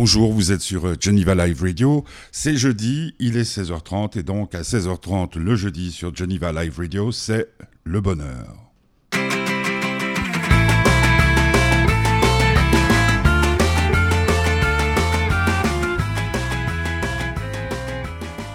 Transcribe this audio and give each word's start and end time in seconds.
Bonjour, 0.00 0.32
vous 0.32 0.52
êtes 0.52 0.60
sur 0.60 0.86
euh, 0.86 0.94
Geneva 1.00 1.34
Live 1.34 1.60
Radio. 1.60 2.04
C'est 2.30 2.56
jeudi, 2.56 3.16
il 3.18 3.36
est 3.36 3.42
16h30 3.42 4.16
et 4.16 4.22
donc 4.22 4.54
à 4.54 4.62
16h30 4.62 5.36
le 5.36 5.56
jeudi 5.56 5.90
sur 5.90 6.14
Geneva 6.14 6.52
Live 6.52 6.78
Radio, 6.78 7.10
c'est 7.10 7.48
le 7.82 8.00
bonheur. 8.00 8.70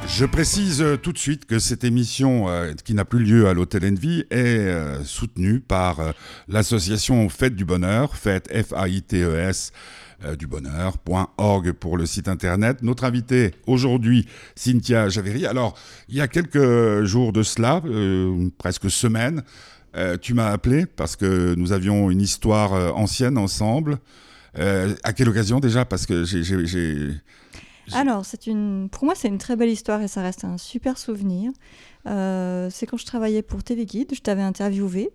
Je 0.07 0.25
précise 0.25 0.81
euh, 0.81 0.95
tout 0.95 1.11
de 1.11 1.17
suite 1.17 1.43
que 1.43 1.59
cette 1.59 1.83
émission, 1.83 2.47
euh, 2.47 2.71
qui 2.85 2.93
n'a 2.93 3.03
plus 3.03 3.21
lieu 3.21 3.49
à 3.49 3.53
l'Hôtel 3.53 3.83
Envy, 3.83 4.23
est 4.29 5.03
soutenue 5.03 5.59
par 5.59 6.13
l'association 6.47 7.27
Fête 7.27 7.55
du 7.55 7.65
Bonheur, 7.65 8.15
Fête 8.15 8.47
F-A-I-T-E-S 8.49 9.73
du 10.37 10.47
bonheur.org 10.47 11.71
pour 11.73 11.97
le 11.97 12.05
site 12.05 12.27
internet. 12.27 12.81
Notre 12.81 13.03
invitée 13.03 13.51
aujourd'hui, 13.67 14.27
Cynthia 14.55 15.09
Javeri. 15.09 15.45
Alors, 15.45 15.77
il 16.09 16.15
y 16.15 16.21
a 16.21 16.27
quelques 16.27 17.03
jours 17.03 17.33
de 17.33 17.43
cela, 17.43 17.81
presque 18.57 18.89
semaine, 18.89 19.43
tu 20.21 20.33
m'as 20.33 20.49
appelé 20.49 20.85
parce 20.85 21.15
que 21.15 21.55
nous 21.55 21.71
avions 21.71 22.09
une 22.09 22.21
histoire 22.21 22.95
ancienne 22.97 23.37
ensemble. 23.37 23.99
à 24.55 25.13
quelle 25.13 25.29
occasion 25.29 25.59
déjà? 25.59 25.85
Parce 25.85 26.05
que 26.05 26.23
j'ai 26.23 26.43
alors, 27.91 28.25
c'est 28.25 28.47
une, 28.47 28.87
pour 28.89 29.03
moi, 29.03 29.13
c'est 29.15 29.27
une 29.27 29.37
très 29.37 29.55
belle 29.55 29.69
histoire 29.69 30.01
et 30.01 30.07
ça 30.07 30.21
reste 30.21 30.45
un 30.45 30.57
super 30.57 30.97
souvenir. 30.97 31.51
Euh, 32.07 32.69
c'est 32.71 32.85
quand 32.85 32.97
je 32.97 33.05
travaillais 33.05 33.41
pour 33.41 33.63
TV 33.63 33.85
Guide, 33.85 34.13
je 34.13 34.21
t'avais 34.21 34.41
interviewé. 34.41 35.09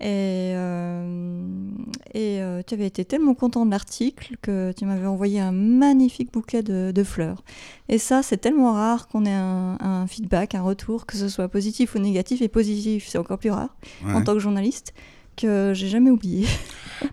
Et, 0.00 0.52
euh, 0.54 1.70
et 2.14 2.40
euh, 2.40 2.62
tu 2.64 2.74
avais 2.74 2.86
été 2.86 3.04
tellement 3.04 3.34
content 3.34 3.66
de 3.66 3.70
l'article 3.72 4.36
que 4.40 4.72
tu 4.76 4.84
m'avais 4.84 5.08
envoyé 5.08 5.40
un 5.40 5.50
magnifique 5.50 6.32
bouquet 6.32 6.62
de, 6.62 7.02
fleurs. 7.02 7.42
Et 7.88 7.98
ça, 7.98 8.22
c'est 8.22 8.36
tellement 8.36 8.74
rare 8.74 9.08
qu'on 9.08 9.24
ait 9.24 9.32
un, 9.32 10.06
feedback, 10.06 10.54
un 10.54 10.62
retour, 10.62 11.04
que 11.06 11.16
ce 11.16 11.28
soit 11.28 11.48
positif 11.48 11.96
ou 11.96 11.98
négatif. 11.98 12.42
Et 12.42 12.48
positif, 12.48 13.08
c'est 13.08 13.18
encore 13.18 13.38
plus 13.38 13.50
rare 13.50 13.74
en 14.06 14.22
tant 14.22 14.34
que 14.34 14.40
journaliste 14.40 14.94
que 15.38 15.72
j'ai 15.74 15.88
jamais 15.88 16.10
oublié. 16.10 16.46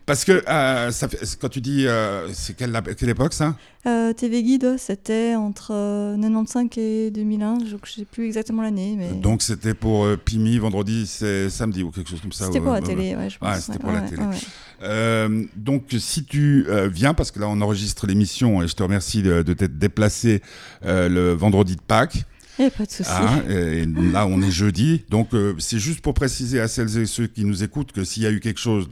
Parce 0.05 0.25
que 0.25 0.43
euh, 0.47 0.91
ça 0.91 1.07
quand 1.39 1.49
tu 1.49 1.61
dis, 1.61 1.85
euh, 1.87 2.27
c'est 2.33 2.55
quelle, 2.55 2.79
quelle, 2.97 3.09
époque 3.09 3.33
ça? 3.33 3.55
Euh, 3.85 4.13
TV 4.13 4.41
Guide, 4.41 4.75
c'était 4.77 5.35
entre 5.35 6.15
95 6.19 6.65
et 6.77 7.11
2001, 7.11 7.59
je 7.65 7.75
ne 7.75 7.79
sais 7.85 8.05
plus 8.05 8.25
exactement 8.25 8.63
l'année. 8.63 8.95
Mais... 8.97 9.11
Donc 9.11 9.41
c'était 9.41 9.73
pour 9.73 10.07
Pimi, 10.25 10.57
vendredi, 10.57 11.05
c'est 11.05 11.49
samedi 11.49 11.83
ou 11.83 11.91
quelque 11.91 12.09
chose 12.09 12.21
comme 12.21 12.31
ça 12.31 12.45
C'était 12.45 12.61
pour 12.61 12.73
la 12.73 12.81
télé, 12.81 13.15
ouais, 13.15 13.29
je 13.29 13.37
pense. 13.37 13.55
Ouais, 13.55 13.61
c'était 13.61 13.79
pour 13.79 13.91
la 13.91 14.01
télé. 14.01 15.47
donc 15.55 15.83
si 15.99 16.23
tu 16.23 16.65
viens, 16.91 17.13
parce 17.13 17.31
que 17.31 17.39
là 17.39 17.47
on 17.47 17.61
enregistre 17.61 18.07
l'émission 18.07 18.63
et 18.63 18.67
je 18.67 18.75
te 18.75 18.83
remercie 18.83 19.21
de, 19.21 19.43
de 19.43 19.53
t'être 19.53 19.77
déplacé 19.77 20.41
le 20.83 21.33
vendredi 21.33 21.75
de 21.75 21.81
Pâques. 21.81 22.25
Et 22.59 22.69
pas 22.69 22.85
de 22.85 22.91
souci. 22.91 23.09
Et 23.49 23.85
là, 23.85 24.25
on 24.27 24.41
est 24.41 24.51
jeudi. 24.51 25.03
Donc, 25.09 25.33
euh, 25.33 25.55
c'est 25.59 25.79
juste 25.79 26.01
pour 26.01 26.13
préciser 26.13 26.59
à 26.61 26.67
celles 26.67 26.97
et 26.97 27.05
ceux 27.05 27.27
qui 27.27 27.43
nous 27.43 27.63
écoutent 27.63 27.91
que 27.91 28.03
s'il 28.03 28.23
y 28.23 28.25
a 28.25 28.31
eu 28.31 28.39
quelque 28.39 28.59
chose 28.59 28.87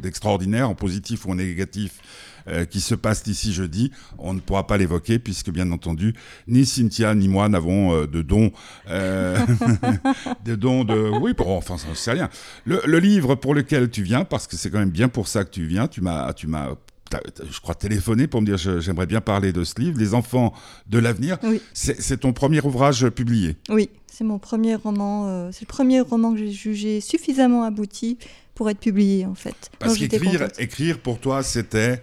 d'extraordinaire, 0.00 0.66
de, 0.68 0.72
en 0.72 0.74
positif 0.74 1.26
ou 1.26 1.32
en 1.32 1.34
négatif, 1.34 2.00
euh, 2.48 2.64
qui 2.64 2.80
se 2.80 2.94
passe 2.94 3.24
d'ici 3.24 3.52
jeudi, 3.52 3.90
on 4.18 4.32
ne 4.32 4.40
pourra 4.40 4.66
pas 4.66 4.76
l'évoquer 4.76 5.18
puisque, 5.18 5.50
bien 5.50 5.70
entendu, 5.72 6.14
ni 6.46 6.64
Cynthia 6.64 7.14
ni 7.14 7.28
moi 7.28 7.48
n'avons 7.48 7.92
euh, 7.92 8.06
de 8.06 8.22
dons, 8.22 8.52
de 8.86 10.54
dons 10.54 10.84
de. 10.84 11.10
Oui, 11.20 11.34
pour, 11.34 11.50
enfin, 11.50 11.76
ça 11.76 11.88
ne 11.88 11.94
sait 11.94 12.12
rien. 12.12 12.30
Le, 12.64 12.80
le, 12.86 12.98
livre 12.98 13.34
pour 13.34 13.54
lequel 13.54 13.90
tu 13.90 14.02
viens, 14.02 14.24
parce 14.24 14.46
que 14.46 14.56
c'est 14.56 14.70
quand 14.70 14.78
même 14.78 14.90
bien 14.90 15.08
pour 15.08 15.28
ça 15.28 15.44
que 15.44 15.50
tu 15.50 15.66
viens, 15.66 15.88
tu 15.88 16.00
m'as 16.00 16.32
je 17.50 17.60
crois, 17.60 17.74
téléphoné 17.74 18.26
pour 18.26 18.40
me 18.40 18.46
dire 18.46 18.56
j'aimerais 18.56 19.06
bien 19.06 19.20
parler 19.20 19.52
de 19.52 19.64
ce 19.64 19.80
livre, 19.80 19.98
Les 19.98 20.14
enfants 20.14 20.52
de 20.88 20.98
l'avenir. 20.98 21.38
C'est 21.72 22.20
ton 22.20 22.32
premier 22.32 22.60
ouvrage 22.60 23.08
publié 23.10 23.56
Oui, 23.68 23.90
c'est 24.06 24.24
mon 24.24 24.38
premier 24.38 24.74
roman. 24.74 25.28
Euh, 25.28 25.50
c'est 25.52 25.62
le 25.62 25.68
premier 25.68 26.00
roman 26.00 26.32
que 26.32 26.38
j'ai 26.38 26.50
jugé 26.50 27.00
suffisamment 27.00 27.64
abouti 27.64 28.18
pour 28.54 28.70
être 28.70 28.80
publié, 28.80 29.26
en 29.26 29.34
fait. 29.34 29.70
Parce 29.78 29.96
qu'écrire 29.96 30.48
écrire 30.58 30.98
pour 30.98 31.18
toi, 31.18 31.42
c'était 31.42 32.02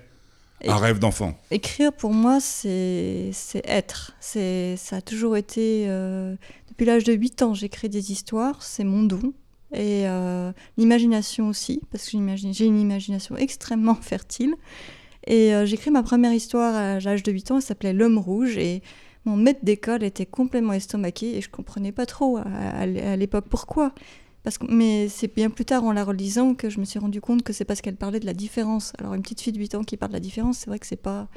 un 0.66 0.78
rêve 0.78 1.00
d'enfant. 1.00 1.38
Écrire, 1.52 1.92
pour 1.92 2.14
moi, 2.14 2.40
c'est 2.40 3.32
être. 3.66 4.14
Ça 4.20 4.96
a 4.96 5.02
toujours 5.02 5.38
été... 5.38 5.86
Euh, 5.88 6.36
depuis 6.70 6.86
l'âge 6.86 7.04
de 7.04 7.14
8 7.14 7.42
ans, 7.44 7.54
j'écris 7.54 7.90
des 7.90 8.12
histoires, 8.12 8.64
c'est 8.64 8.84
mon 8.84 9.04
don 9.04 9.34
et 9.74 10.08
euh, 10.08 10.52
l'imagination 10.78 11.50
aussi, 11.50 11.82
parce 11.92 12.10
que 12.10 12.18
j'ai 12.36 12.66
une 12.66 12.80
imagination 12.80 13.36
extrêmement 13.36 13.96
fertile. 14.02 14.56
Et 15.28 15.54
euh, 15.54 15.66
j'écris 15.66 15.92
ma 15.92 16.04
première 16.04 16.34
histoire 16.34 16.76
à 16.76 17.00
l'âge 17.00 17.24
de 17.24 17.32
8 17.32 17.52
ans, 17.52 17.56
elle 17.58 17.62
s'appelait 17.62 17.94
L'homme 17.94 18.18
rouge, 18.18 18.58
et 18.58 18.82
mon 19.26 19.36
maître 19.36 19.62
d'école 19.64 20.04
était 20.04 20.26
complètement 20.26 20.74
estomaqué, 20.74 21.38
et 21.38 21.42
je 21.42 21.50
comprenais 21.50 21.92
pas 21.92 22.06
trop 22.06 22.38
à, 22.38 22.86
l'époque 23.16 23.46
pourquoi. 23.50 23.94
Parce 24.44 24.58
que, 24.58 24.66
mais 24.70 25.08
c'est 25.08 25.34
bien 25.34 25.50
plus 25.50 25.64
tard 25.64 25.86
en 25.86 25.94
la 25.94 26.04
relisant 26.04 26.54
que 26.54 26.70
je 26.70 26.80
me 26.80 26.86
suis 26.86 27.00
rendu 27.00 27.22
compte 27.22 27.44
que 27.44 27.54
c'est 27.54 27.64
parce 27.64 27.80
qu'elle 27.80 27.96
parlait 27.96 28.20
de 28.20 28.26
la 28.26 28.34
différence. 28.34 28.92
Alors 29.00 29.14
une 29.14 29.22
petite 29.22 29.40
fille 29.40 29.54
de 29.54 29.60
8 29.60 29.76
ans 29.76 29.84
qui 29.84 29.96
parle 29.96 30.12
de 30.12 30.18
la 30.18 30.20
différence, 30.20 30.58
c'est 30.58 30.68
vrai 30.70 30.80
que 30.80 30.88
c'est 30.88 30.98
pas 30.98 31.30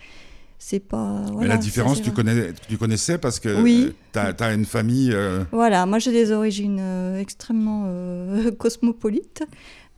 c'est 0.59 0.81
pas. 0.81 1.23
Mais 1.39 1.47
la 1.47 1.57
différence, 1.57 2.01
tu, 2.01 2.11
connais, 2.13 2.53
tu 2.69 2.79
connaissais 2.79 3.19
parce 3.19 3.41
que 3.41 3.61
oui. 3.61 3.93
tu 4.13 4.19
as, 4.19 4.55
une 4.55 4.65
famille. 4.65 5.13
Euh, 5.13 5.45
voilà, 5.53 5.85
moi 5.87 5.99
j'ai 5.99 6.13
des 6.13 6.33
origines 6.33 6.79
euh, 6.81 7.21
extrêmement 7.21 7.85
euh, 7.87 8.51
cosmopolites. 8.59 9.45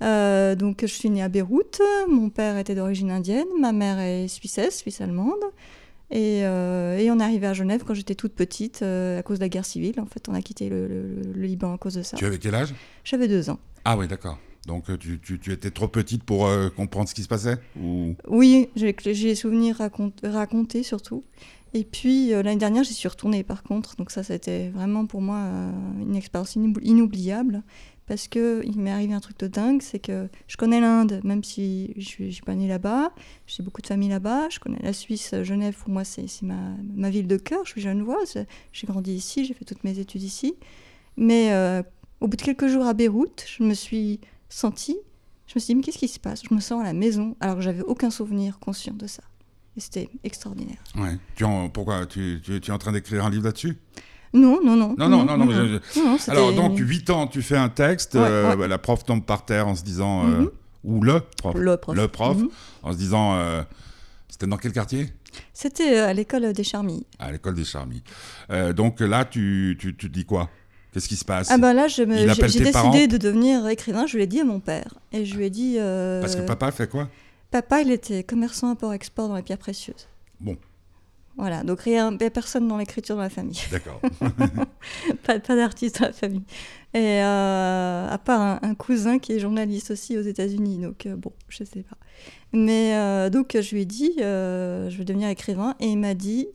Donc 0.00 0.78
je 0.82 0.86
suis 0.86 1.10
née 1.10 1.22
à 1.22 1.28
Beyrouth, 1.28 1.80
mon 2.08 2.30
père 2.30 2.56
était 2.58 2.74
d'origine 2.74 3.10
indienne, 3.10 3.46
ma 3.60 3.72
mère 3.72 3.98
est 3.98 4.28
suissesse, 4.28 4.78
suisse-allemande. 4.78 5.42
Et, 6.10 6.38
et, 6.38 7.10
on 7.10 7.20
est 7.20 7.22
arrivé 7.22 7.46
à 7.46 7.52
Genève 7.52 7.84
quand 7.86 7.92
j'étais 7.94 8.14
toute 8.14 8.32
petite 8.32 8.82
à 8.82 9.22
cause 9.22 9.38
de 9.38 9.44
la 9.44 9.48
guerre 9.48 9.66
civile. 9.66 10.00
En 10.00 10.06
fait, 10.06 10.28
on 10.28 10.34
a 10.34 10.40
quitté 10.40 10.68
le, 10.68 10.86
le 11.34 11.42
Liban 11.42 11.74
à 11.74 11.78
cause 11.78 11.94
de 11.94 12.02
ça. 12.02 12.16
Tu 12.16 12.24
avais 12.24 12.38
quel 12.38 12.54
âge? 12.54 12.74
J'avais 13.04 13.28
deux 13.28 13.50
ans. 13.50 13.58
Ah 13.84 13.96
oui, 13.96 14.08
d'accord. 14.08 14.38
Donc 14.68 14.90
euh, 14.90 14.98
tu, 14.98 15.18
tu, 15.18 15.40
tu, 15.40 15.50
étais 15.50 15.70
trop 15.70 15.88
petite 15.88 16.22
pour 16.22 16.46
euh, 16.46 16.68
comprendre 16.68 17.08
ce 17.08 17.14
qui 17.14 17.22
se 17.22 17.28
passait 17.28 17.56
ou... 17.80 18.14
Oui, 18.28 18.68
j'ai 18.76 18.92
des 18.92 19.34
souvenirs 19.34 19.80
racontés 20.22 20.82
surtout. 20.82 21.24
Et 21.72 21.84
puis 21.84 22.32
euh, 22.32 22.42
l'année 22.42 22.58
dernière, 22.58 22.84
j'y 22.84 22.92
suis 22.92 23.08
retournée 23.08 23.42
par 23.42 23.62
contre. 23.62 23.96
Donc 23.96 24.10
ça, 24.10 24.22
c'était 24.22 24.68
vraiment 24.68 25.06
pour 25.06 25.22
moi 25.22 25.38
une 26.00 26.14
expérience 26.14 26.56
inoubliable. 26.56 27.62
Parce 28.08 28.26
qu'il 28.26 28.78
m'est 28.78 28.90
arrivé 28.90 29.12
un 29.12 29.20
truc 29.20 29.38
de 29.38 29.46
dingue, 29.46 29.82
c'est 29.82 29.98
que 29.98 30.28
je 30.46 30.56
connais 30.56 30.80
l'Inde, 30.80 31.20
même 31.24 31.44
si 31.44 31.92
je 31.98 32.24
ne 32.24 32.30
suis 32.30 32.42
pas 32.42 32.54
née 32.54 32.66
là-bas. 32.66 33.12
J'ai 33.46 33.62
beaucoup 33.62 33.82
de 33.82 33.86
familles 33.86 34.08
là-bas. 34.08 34.48
Je 34.48 34.58
connais 34.58 34.78
la 34.82 34.94
Suisse, 34.94 35.34
Genève, 35.42 35.76
pour 35.76 35.90
moi, 35.90 36.04
c'est 36.04 36.26
ma, 36.42 37.10
ville 37.10 37.26
de 37.26 37.36
cœur. 37.36 37.60
Je 37.64 37.72
suis 37.72 37.82
genevoise. 37.82 38.46
J'ai 38.72 38.86
grandi 38.86 39.12
ici, 39.12 39.44
j'ai 39.44 39.52
fait 39.52 39.66
toutes 39.66 39.84
mes 39.84 39.98
études 39.98 40.22
ici. 40.22 40.54
Mais 41.18 41.52
au 42.20 42.28
bout 42.28 42.36
de 42.36 42.42
quelques 42.42 42.68
jours 42.68 42.86
à 42.86 42.94
Beyrouth, 42.94 43.44
je 43.46 43.62
me 43.62 43.74
suis 43.74 44.20
senti, 44.48 44.96
je 45.46 45.52
me 45.54 45.60
suis 45.60 45.66
dit, 45.66 45.74
mais 45.76 45.82
qu'est-ce 45.82 45.98
qui 45.98 46.08
se 46.08 46.18
passe? 46.18 46.42
Je 46.48 46.54
me 46.54 46.60
sens 46.60 46.80
à 46.80 46.84
la 46.84 46.94
maison, 46.94 47.36
alors 47.40 47.56
que 47.56 47.62
j'avais 47.62 47.82
aucun 47.82 48.10
souvenir 48.10 48.58
conscient 48.58 48.94
de 48.94 49.06
ça. 49.06 49.22
Et 49.76 49.80
c'était 49.80 50.08
extraordinaire. 50.24 50.82
Ouais. 50.96 51.18
Tu 51.36 51.44
en, 51.44 51.68
pourquoi 51.68 52.06
tu, 52.06 52.40
tu, 52.42 52.56
es 52.56 52.70
en 52.70 52.78
train 52.78 52.92
d'écrire 52.92 53.24
un 53.24 53.30
livre 53.30 53.44
là-dessus? 53.44 53.76
Non, 54.32 54.60
non, 54.62 54.76
non. 54.76 54.94
Non, 54.98 55.08
non, 55.08 55.24
non. 55.24 55.36
non, 55.36 56.16
alors, 56.28 56.52
donc, 56.52 56.78
8 56.78 57.10
ans, 57.10 57.26
tu 57.26 57.42
fais 57.42 57.56
un 57.56 57.68
texte, 57.68 58.16
euh, 58.16 58.66
la 58.66 58.78
prof 58.78 59.04
tombe 59.04 59.24
par 59.24 59.44
terre 59.44 59.68
en 59.68 59.74
se 59.74 59.82
disant. 59.82 60.24
Euh, 60.24 60.40
mhm. 60.40 60.50
Ou 60.84 61.02
le 61.02 61.20
prof. 61.36 61.54
Le 61.56 61.76
prof. 61.76 61.96
Le 61.96 62.08
prof, 62.08 62.36
mhm. 62.36 62.48
en 62.82 62.92
se 62.92 62.98
disant. 62.98 63.34
Euh, 63.34 63.62
c'était 64.28 64.46
dans 64.46 64.56
quel 64.56 64.72
quartier? 64.72 65.12
C'était 65.52 65.98
à 65.98 66.12
l'école 66.12 66.52
des 66.52 66.64
Charmilles. 66.64 67.04
À 67.18 67.32
l'école 67.32 67.54
des 67.54 67.64
Charmilles. 67.64 68.02
donc 68.74 69.00
là, 69.00 69.24
tu, 69.24 69.76
tu, 69.78 69.96
tu 69.96 70.08
dis 70.08 70.24
quoi? 70.24 70.48
Qu'est-ce 70.92 71.08
qui 71.08 71.16
se 71.16 71.24
passe? 71.24 71.50
Ah 71.50 71.58
ben 71.58 71.74
là, 71.74 71.86
j'ai 71.86 72.06
décidé 72.06 73.06
de 73.08 73.18
devenir 73.18 73.66
écrivain. 73.68 74.06
Je 74.06 74.16
lui 74.16 74.24
ai 74.24 74.26
dit 74.26 74.40
à 74.40 74.44
mon 74.44 74.60
père. 74.60 74.94
Et 75.12 75.24
je 75.24 75.36
lui 75.36 75.44
ai 75.44 75.50
dit. 75.50 75.76
Euh, 75.78 76.20
Parce 76.20 76.34
que 76.34 76.40
papa 76.42 76.70
fait 76.70 76.88
quoi? 76.88 77.08
Papa, 77.50 77.82
il 77.82 77.90
était 77.90 78.24
commerçant 78.24 78.70
import-export 78.70 79.28
dans 79.28 79.36
les 79.36 79.42
pierres 79.42 79.58
précieuses. 79.58 80.08
Bon. 80.40 80.56
Voilà, 81.38 81.62
donc 81.62 81.80
rien, 81.80 82.16
personne 82.16 82.68
dans 82.68 82.76
l'écriture 82.76 83.16
de 83.16 83.22
la 83.22 83.30
famille. 83.30 83.60
D'accord. 83.70 84.00
pas, 85.24 85.38
pas 85.38 85.56
d'artiste 85.56 86.00
dans 86.00 86.06
la 86.06 86.12
famille. 86.12 86.42
Et 86.94 87.22
euh, 87.22 88.08
à 88.10 88.18
part 88.18 88.58
un, 88.62 88.74
cousin 88.74 89.18
qui 89.18 89.32
est 89.32 89.38
journaliste 89.38 89.92
aussi 89.92 90.18
aux 90.18 90.22
États-Unis, 90.22 90.78
donc 90.78 91.06
euh, 91.06 91.16
bon, 91.16 91.32
je 91.48 91.64
sais 91.64 91.82
pas. 91.82 91.96
Mais 92.52 93.30
donc 93.30 93.56
je 93.60 93.74
lui 93.74 93.82
ai 93.82 93.84
dit, 93.84 94.12
je 94.18 94.94
vais 94.96 95.04
devenir 95.04 95.28
écrivain, 95.28 95.76
et 95.80 95.86
il 95.86 95.98
m'a 95.98 96.14
dit, 96.14 96.48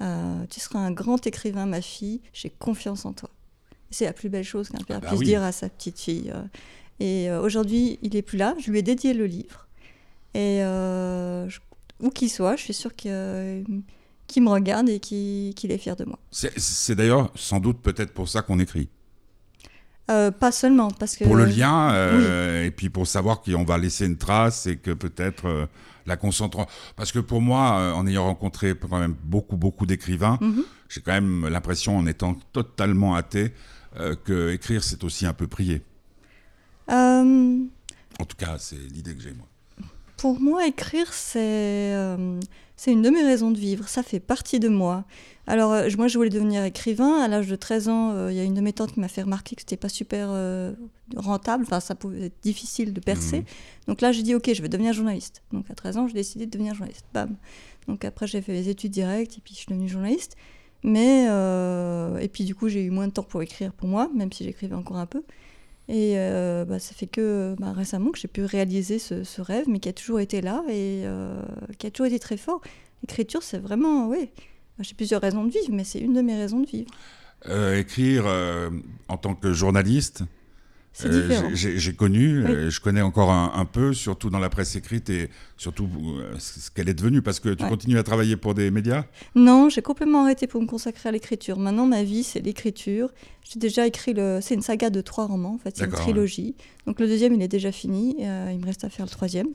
tu 0.00 0.60
seras 0.60 0.80
un 0.80 0.90
grand 0.90 1.26
écrivain, 1.26 1.66
ma 1.66 1.80
fille, 1.80 2.20
j'ai 2.32 2.50
confiance 2.50 3.04
en 3.06 3.12
toi. 3.12 3.30
C'est 3.90 4.04
la 4.04 4.12
plus 4.12 4.28
belle 4.28 4.44
chose 4.44 4.68
qu'un 4.68 4.82
père 4.84 4.98
ah 4.98 5.00
bah 5.00 5.08
puisse 5.08 5.20
dire 5.20 5.42
à 5.42 5.52
sa 5.52 5.68
petite 5.68 5.98
fille. 5.98 6.32
Euh. 6.34 6.42
Et 6.98 7.30
euh, 7.30 7.40
aujourd'hui, 7.40 7.98
il 8.02 8.16
est 8.16 8.22
plus 8.22 8.38
là. 8.38 8.54
Je 8.58 8.70
lui 8.70 8.78
ai 8.78 8.82
dédié 8.82 9.14
le 9.14 9.26
livre. 9.26 9.66
Et 10.34 10.58
euh, 10.62 11.48
où 12.00 12.10
qu'il 12.10 12.30
soit, 12.30 12.56
je 12.56 12.62
suis 12.62 12.74
sûre 12.74 12.94
qu'il 12.94 13.10
me 14.36 14.48
regarde 14.48 14.88
et 14.88 15.00
qu'il 15.00 15.72
est 15.72 15.78
fier 15.78 15.96
de 15.96 16.04
moi. 16.04 16.18
C'est 16.30 16.94
d'ailleurs 16.94 17.30
sans 17.34 17.60
doute 17.60 17.80
peut-être 17.80 18.12
pour 18.12 18.28
ça 18.28 18.42
qu'on 18.42 18.58
écrit. 18.58 18.88
Euh, 20.08 20.30
pas 20.30 20.52
seulement, 20.52 20.90
parce 20.92 21.16
que... 21.16 21.24
Pour 21.24 21.34
le 21.34 21.46
lien, 21.46 21.92
euh, 21.92 22.64
et 22.64 22.70
puis 22.70 22.90
pour 22.90 23.08
savoir 23.08 23.42
qu'on 23.42 23.64
va 23.64 23.76
laisser 23.76 24.06
une 24.06 24.16
trace 24.16 24.66
et 24.66 24.76
que 24.76 24.92
peut-être 24.92 25.46
euh, 25.46 25.66
la 26.06 26.16
concentrant... 26.16 26.66
Parce 26.94 27.10
que 27.10 27.18
pour 27.18 27.40
moi, 27.40 27.92
en 27.94 28.06
ayant 28.06 28.24
rencontré 28.24 28.74
quand 28.76 29.00
même 29.00 29.16
beaucoup, 29.24 29.56
beaucoup 29.56 29.84
d'écrivains, 29.84 30.38
Mhm. 30.40 30.62
j'ai 30.88 31.00
quand 31.00 31.12
même 31.12 31.48
l'impression, 31.48 31.96
en 31.98 32.06
étant 32.06 32.34
totalement 32.52 33.14
athée, 33.16 33.52
que 34.24 34.50
écrire, 34.52 34.84
c'est 34.84 35.02
aussi 35.04 35.26
un 35.26 35.32
peu 35.32 35.46
prier. 35.46 35.82
En 36.88 38.24
tout 38.28 38.36
cas, 38.36 38.56
c'est 38.58 38.76
l'idée 38.76 39.14
que 39.14 39.22
j'ai, 39.22 39.32
moi. 39.32 39.46
Pour 40.18 40.40
moi, 40.40 40.66
écrire, 40.66 41.12
c'est 41.12 41.94
c'est 42.76 42.92
une 42.92 43.02
de 43.02 43.10
mes 43.10 43.22
raisons 43.22 43.50
de 43.50 43.58
vivre. 43.58 43.88
Ça 43.88 44.02
fait 44.02 44.20
partie 44.20 44.60
de 44.60 44.68
moi. 44.68 45.04
Alors, 45.46 45.72
euh, 45.72 45.88
moi, 45.96 46.08
je 46.08 46.18
voulais 46.18 46.30
devenir 46.30 46.64
écrivain. 46.64 47.20
À 47.20 47.28
l'âge 47.28 47.46
de 47.46 47.56
13 47.56 47.88
ans, 47.88 48.10
euh, 48.12 48.32
il 48.32 48.36
y 48.36 48.40
a 48.40 48.44
une 48.44 48.54
de 48.54 48.60
mes 48.60 48.72
tantes 48.72 48.92
qui 48.92 49.00
m'a 49.00 49.08
fait 49.08 49.22
remarquer 49.22 49.56
que 49.56 49.62
c'était 49.62 49.76
pas 49.76 49.88
super 49.88 50.28
euh, 50.30 50.72
rentable. 51.16 51.64
Enfin, 51.66 51.80
ça 51.80 51.94
pouvait 51.94 52.26
être 52.26 52.42
difficile 52.42 52.92
de 52.92 53.00
percer. 53.00 53.38
Mhm. 53.38 53.44
Donc 53.88 54.00
là, 54.00 54.12
j'ai 54.12 54.22
dit, 54.22 54.34
OK, 54.34 54.50
je 54.52 54.60
vais 54.60 54.68
devenir 54.68 54.92
journaliste. 54.92 55.42
Donc 55.52 55.70
à 55.70 55.74
13 55.74 55.96
ans, 55.96 56.08
j'ai 56.08 56.14
décidé 56.14 56.46
de 56.46 56.50
devenir 56.50 56.74
journaliste. 56.74 57.06
Bam. 57.14 57.36
Donc 57.88 58.04
après, 58.04 58.26
j'ai 58.26 58.42
fait 58.42 58.52
les 58.52 58.68
études 58.68 58.92
directes 58.92 59.38
et 59.38 59.40
puis 59.40 59.54
je 59.54 59.60
suis 59.60 59.68
devenue 59.68 59.88
journaliste. 59.88 60.36
Mais, 60.82 61.26
euh, 61.28 62.18
et 62.18 62.28
puis 62.28 62.44
du 62.44 62.54
coup, 62.54 62.68
j'ai 62.68 62.82
eu 62.84 62.90
moins 62.90 63.08
de 63.08 63.12
temps 63.12 63.22
pour 63.22 63.42
écrire 63.42 63.72
pour 63.72 63.88
moi, 63.88 64.08
même 64.14 64.32
si 64.32 64.44
j'écrivais 64.44 64.74
encore 64.74 64.98
un 64.98 65.06
peu. 65.06 65.22
Et 65.88 66.14
euh, 66.16 66.64
bah, 66.64 66.78
ça 66.78 66.94
fait 66.94 67.06
que 67.06 67.54
bah, 67.58 67.72
récemment 67.72 68.10
que 68.10 68.18
j'ai 68.18 68.28
pu 68.28 68.44
réaliser 68.44 68.98
ce, 68.98 69.22
ce 69.22 69.40
rêve, 69.40 69.66
mais 69.68 69.78
qui 69.78 69.88
a 69.88 69.92
toujours 69.92 70.20
été 70.20 70.40
là 70.40 70.64
et 70.68 71.02
euh, 71.04 71.40
qui 71.78 71.86
a 71.86 71.90
toujours 71.90 72.06
été 72.06 72.18
très 72.18 72.36
fort. 72.36 72.60
L'écriture, 73.02 73.42
c'est 73.42 73.58
vraiment, 73.58 74.08
oui, 74.08 74.28
j'ai 74.80 74.94
plusieurs 74.94 75.20
raisons 75.20 75.44
de 75.44 75.50
vivre, 75.50 75.70
mais 75.70 75.84
c'est 75.84 76.00
une 76.00 76.14
de 76.14 76.22
mes 76.22 76.34
raisons 76.34 76.60
de 76.60 76.66
vivre. 76.66 76.90
Euh, 77.48 77.78
écrire 77.78 78.26
en 79.08 79.16
tant 79.16 79.34
que 79.34 79.52
journaliste, 79.52 80.24
C'est 80.98 81.08
euh, 81.08 81.28
différent. 81.28 81.50
j'ai- 81.52 81.92
connu, 81.94 82.42
Oui. 82.42 82.50
euh, 82.50 82.70
je 82.70 82.80
connais 82.80 83.02
encore 83.02 83.30
un, 83.30 83.52
un 83.54 83.66
peu, 83.66 83.92
surtout 83.92 84.30
dans 84.30 84.38
la 84.38 84.48
presse 84.48 84.76
écrite 84.76 85.10
et 85.10 85.28
surtout 85.58 85.86
euh, 86.18 86.34
ce 86.38 86.70
qu'elle 86.70 86.88
est 86.88 86.94
devenue, 86.94 87.20
parce 87.20 87.38
que 87.38 87.50
tu 87.50 87.64
Ouais. 87.64 87.68
continues 87.68 87.98
à 87.98 88.02
travailler 88.02 88.36
pour 88.36 88.54
des 88.54 88.70
médias? 88.70 89.04
Non, 89.34 89.68
j'ai 89.68 89.82
complètement 89.82 90.22
arrêté 90.24 90.46
pour 90.46 90.62
me 90.62 90.66
consacrer 90.66 91.10
à 91.10 91.12
l'écriture. 91.12 91.58
Maintenant, 91.58 91.84
ma 91.84 92.02
vie, 92.02 92.22
c'est 92.22 92.40
l'écriture. 92.40 93.10
J'ai 93.44 93.58
déjà 93.60 93.86
écrit 93.86 94.14
le. 94.14 94.38
C'est 94.40 94.54
une 94.54 94.62
saga 94.62 94.88
de 94.88 95.02
trois 95.02 95.26
romans, 95.26 95.52
en 95.54 95.58
fait, 95.58 95.76
c'est 95.76 95.84
une 95.84 95.90
trilogie. 95.92 96.54
Donc 96.86 96.98
le 96.98 97.06
deuxième, 97.06 97.34
il 97.34 97.42
est 97.42 97.48
déjà 97.48 97.72
fini. 97.72 98.16
euh, 98.20 98.50
il 98.54 98.58
me 98.60 98.64
reste 98.64 98.84
à 98.84 98.88
faire 98.88 99.04
le 99.04 99.10
troisième. 99.10 99.48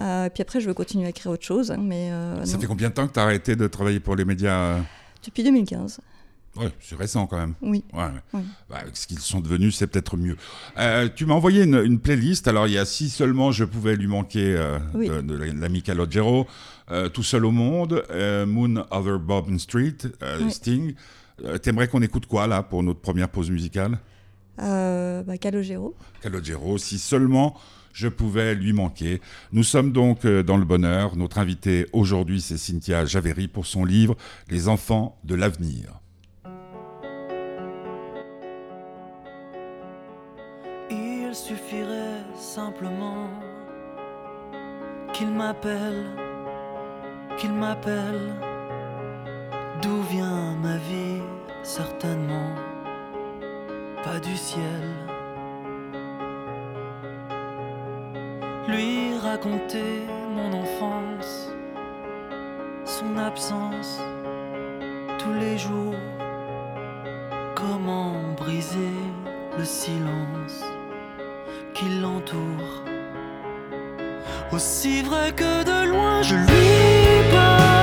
Euh, 0.00 0.28
puis 0.30 0.42
après, 0.42 0.60
je 0.60 0.66
veux 0.66 0.74
continuer 0.74 1.06
à 1.06 1.10
écrire 1.10 1.30
autre 1.30 1.44
chose, 1.44 1.70
hein, 1.70 1.78
mais 1.80 2.10
euh, 2.10 2.44
Ça 2.44 2.54
non. 2.54 2.60
fait 2.60 2.66
combien 2.66 2.88
de 2.88 2.94
temps 2.94 3.06
que 3.06 3.12
tu 3.12 3.20
as 3.20 3.22
arrêté 3.22 3.54
de 3.54 3.68
travailler 3.68 4.00
pour 4.00 4.16
les 4.16 4.24
médias? 4.24 4.78
Depuis 5.24 5.44
2015. 5.44 6.00
Ouais, 6.56 6.70
c'est 6.80 6.96
récent 6.96 7.26
quand 7.26 7.38
même. 7.38 7.54
Oui. 7.62 7.82
Ouais. 7.94 8.04
Oui. 8.34 8.42
Bah, 8.68 8.76
avec 8.82 8.94
ce 8.96 9.06
qu'ils 9.06 9.20
sont 9.20 9.40
devenus, 9.40 9.74
c'est 9.74 9.86
peut-être 9.86 10.18
mieux. 10.18 10.36
Euh, 10.78 11.08
tu 11.14 11.24
m'as 11.24 11.32
envoyé 11.34 11.62
une, 11.64 11.76
une 11.82 11.98
playlist. 11.98 12.46
Alors, 12.46 12.66
il 12.66 12.74
y 12.74 12.78
a 12.78 12.84
si 12.84 13.08
seulement 13.08 13.52
je 13.52 13.64
pouvais 13.64 13.96
lui 13.96 14.06
manquer 14.06 14.54
euh, 14.56 14.78
Oui. 14.94 15.08
de, 15.08 15.22
de 15.22 15.34
l'ami 15.34 15.82
Calogero, 15.82 16.46
euh, 16.90 17.08
Tout 17.08 17.22
seul 17.22 17.46
au 17.46 17.52
monde, 17.52 18.04
Moon 18.46 18.84
Over 18.90 19.16
Bobbin 19.18 19.56
Street, 19.58 19.96
Oui. 20.40 20.50
Sting. 20.52 20.94
T'aimerais 21.62 21.88
qu'on 21.88 22.02
écoute 22.02 22.26
quoi 22.26 22.46
là 22.46 22.62
pour 22.62 22.82
notre 22.82 23.00
première 23.00 23.30
pause 23.30 23.50
musicale? 23.50 23.98
Bah, 24.58 25.38
Calogero. 25.40 25.96
Calogero, 26.20 26.76
si 26.76 26.98
seulement 26.98 27.56
je 27.94 28.08
pouvais 28.08 28.54
lui 28.54 28.72
manquer. 28.74 29.20
Nous 29.52 29.64
sommes 29.64 29.92
donc 29.92 30.26
dans 30.26 30.56
le 30.58 30.64
bonheur. 30.66 31.16
Notre 31.16 31.38
invitée 31.38 31.86
aujourd'hui, 31.94 32.40
c'est 32.42 32.58
Cynthia 32.58 33.06
Javeri 33.06 33.48
pour 33.48 33.64
son 33.66 33.84
livre 33.86 34.16
Les 34.50 34.68
enfants 34.68 35.18
de 35.24 35.34
l'avenir. 35.34 35.98
Il 41.32 41.36
suffirait 41.36 42.22
simplement 42.34 43.30
qu'il 45.14 45.30
m'appelle, 45.30 46.04
qu'il 47.38 47.54
m'appelle. 47.54 48.34
D'où 49.80 50.02
vient 50.10 50.54
ma 50.60 50.76
vie? 50.76 51.22
Certainement 51.62 52.54
pas 54.04 54.20
du 54.20 54.36
ciel. 54.36 54.84
Lui 58.68 59.16
raconter 59.16 60.04
mon 60.36 60.52
enfance, 60.52 61.50
son 62.84 63.16
absence 63.16 64.02
tous 65.18 65.32
les 65.32 65.56
jours. 65.56 65.96
Comment 67.56 68.34
briser 68.36 68.98
le 69.56 69.64
silence? 69.64 70.71
L'entoure. 72.00 72.84
Aussi 74.52 75.02
vrai 75.02 75.32
que 75.32 75.64
de 75.64 75.88
loin 75.90 76.22
je 76.22 76.34
lui 76.34 77.32
parle 77.32 77.81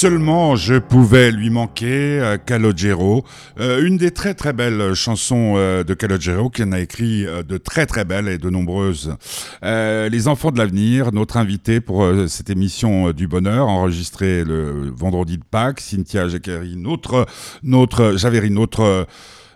seulement 0.00 0.56
je 0.56 0.76
pouvais 0.76 1.30
lui 1.30 1.50
manquer, 1.50 2.20
euh, 2.22 2.38
Calogero, 2.38 3.22
euh, 3.58 3.84
une 3.84 3.98
des 3.98 4.12
très 4.12 4.32
très 4.32 4.54
belles 4.54 4.94
chansons 4.94 5.56
euh, 5.58 5.84
de 5.84 5.92
Calogero, 5.92 6.48
qui 6.48 6.62
en 6.62 6.72
a 6.72 6.80
écrit 6.80 7.26
de 7.26 7.58
très 7.58 7.84
très 7.84 8.06
belles 8.06 8.28
et 8.28 8.38
de 8.38 8.48
nombreuses. 8.48 9.14
Les 9.62 10.26
enfants 10.26 10.52
de 10.52 10.58
l'avenir, 10.58 11.12
notre 11.12 11.36
invité 11.36 11.82
pour 11.82 12.10
cette 12.28 12.48
émission 12.48 13.12
du 13.12 13.28
bonheur, 13.28 13.68
enregistrée 13.68 14.42
le 14.42 14.90
vendredi 14.90 15.36
de 15.36 15.44
Pâques, 15.44 15.80
Cynthia 15.80 16.28
Jacquerie, 16.28 16.76
notre, 16.76 17.26
notre, 17.62 18.16
Javeri, 18.16 18.50
notre 18.50 19.06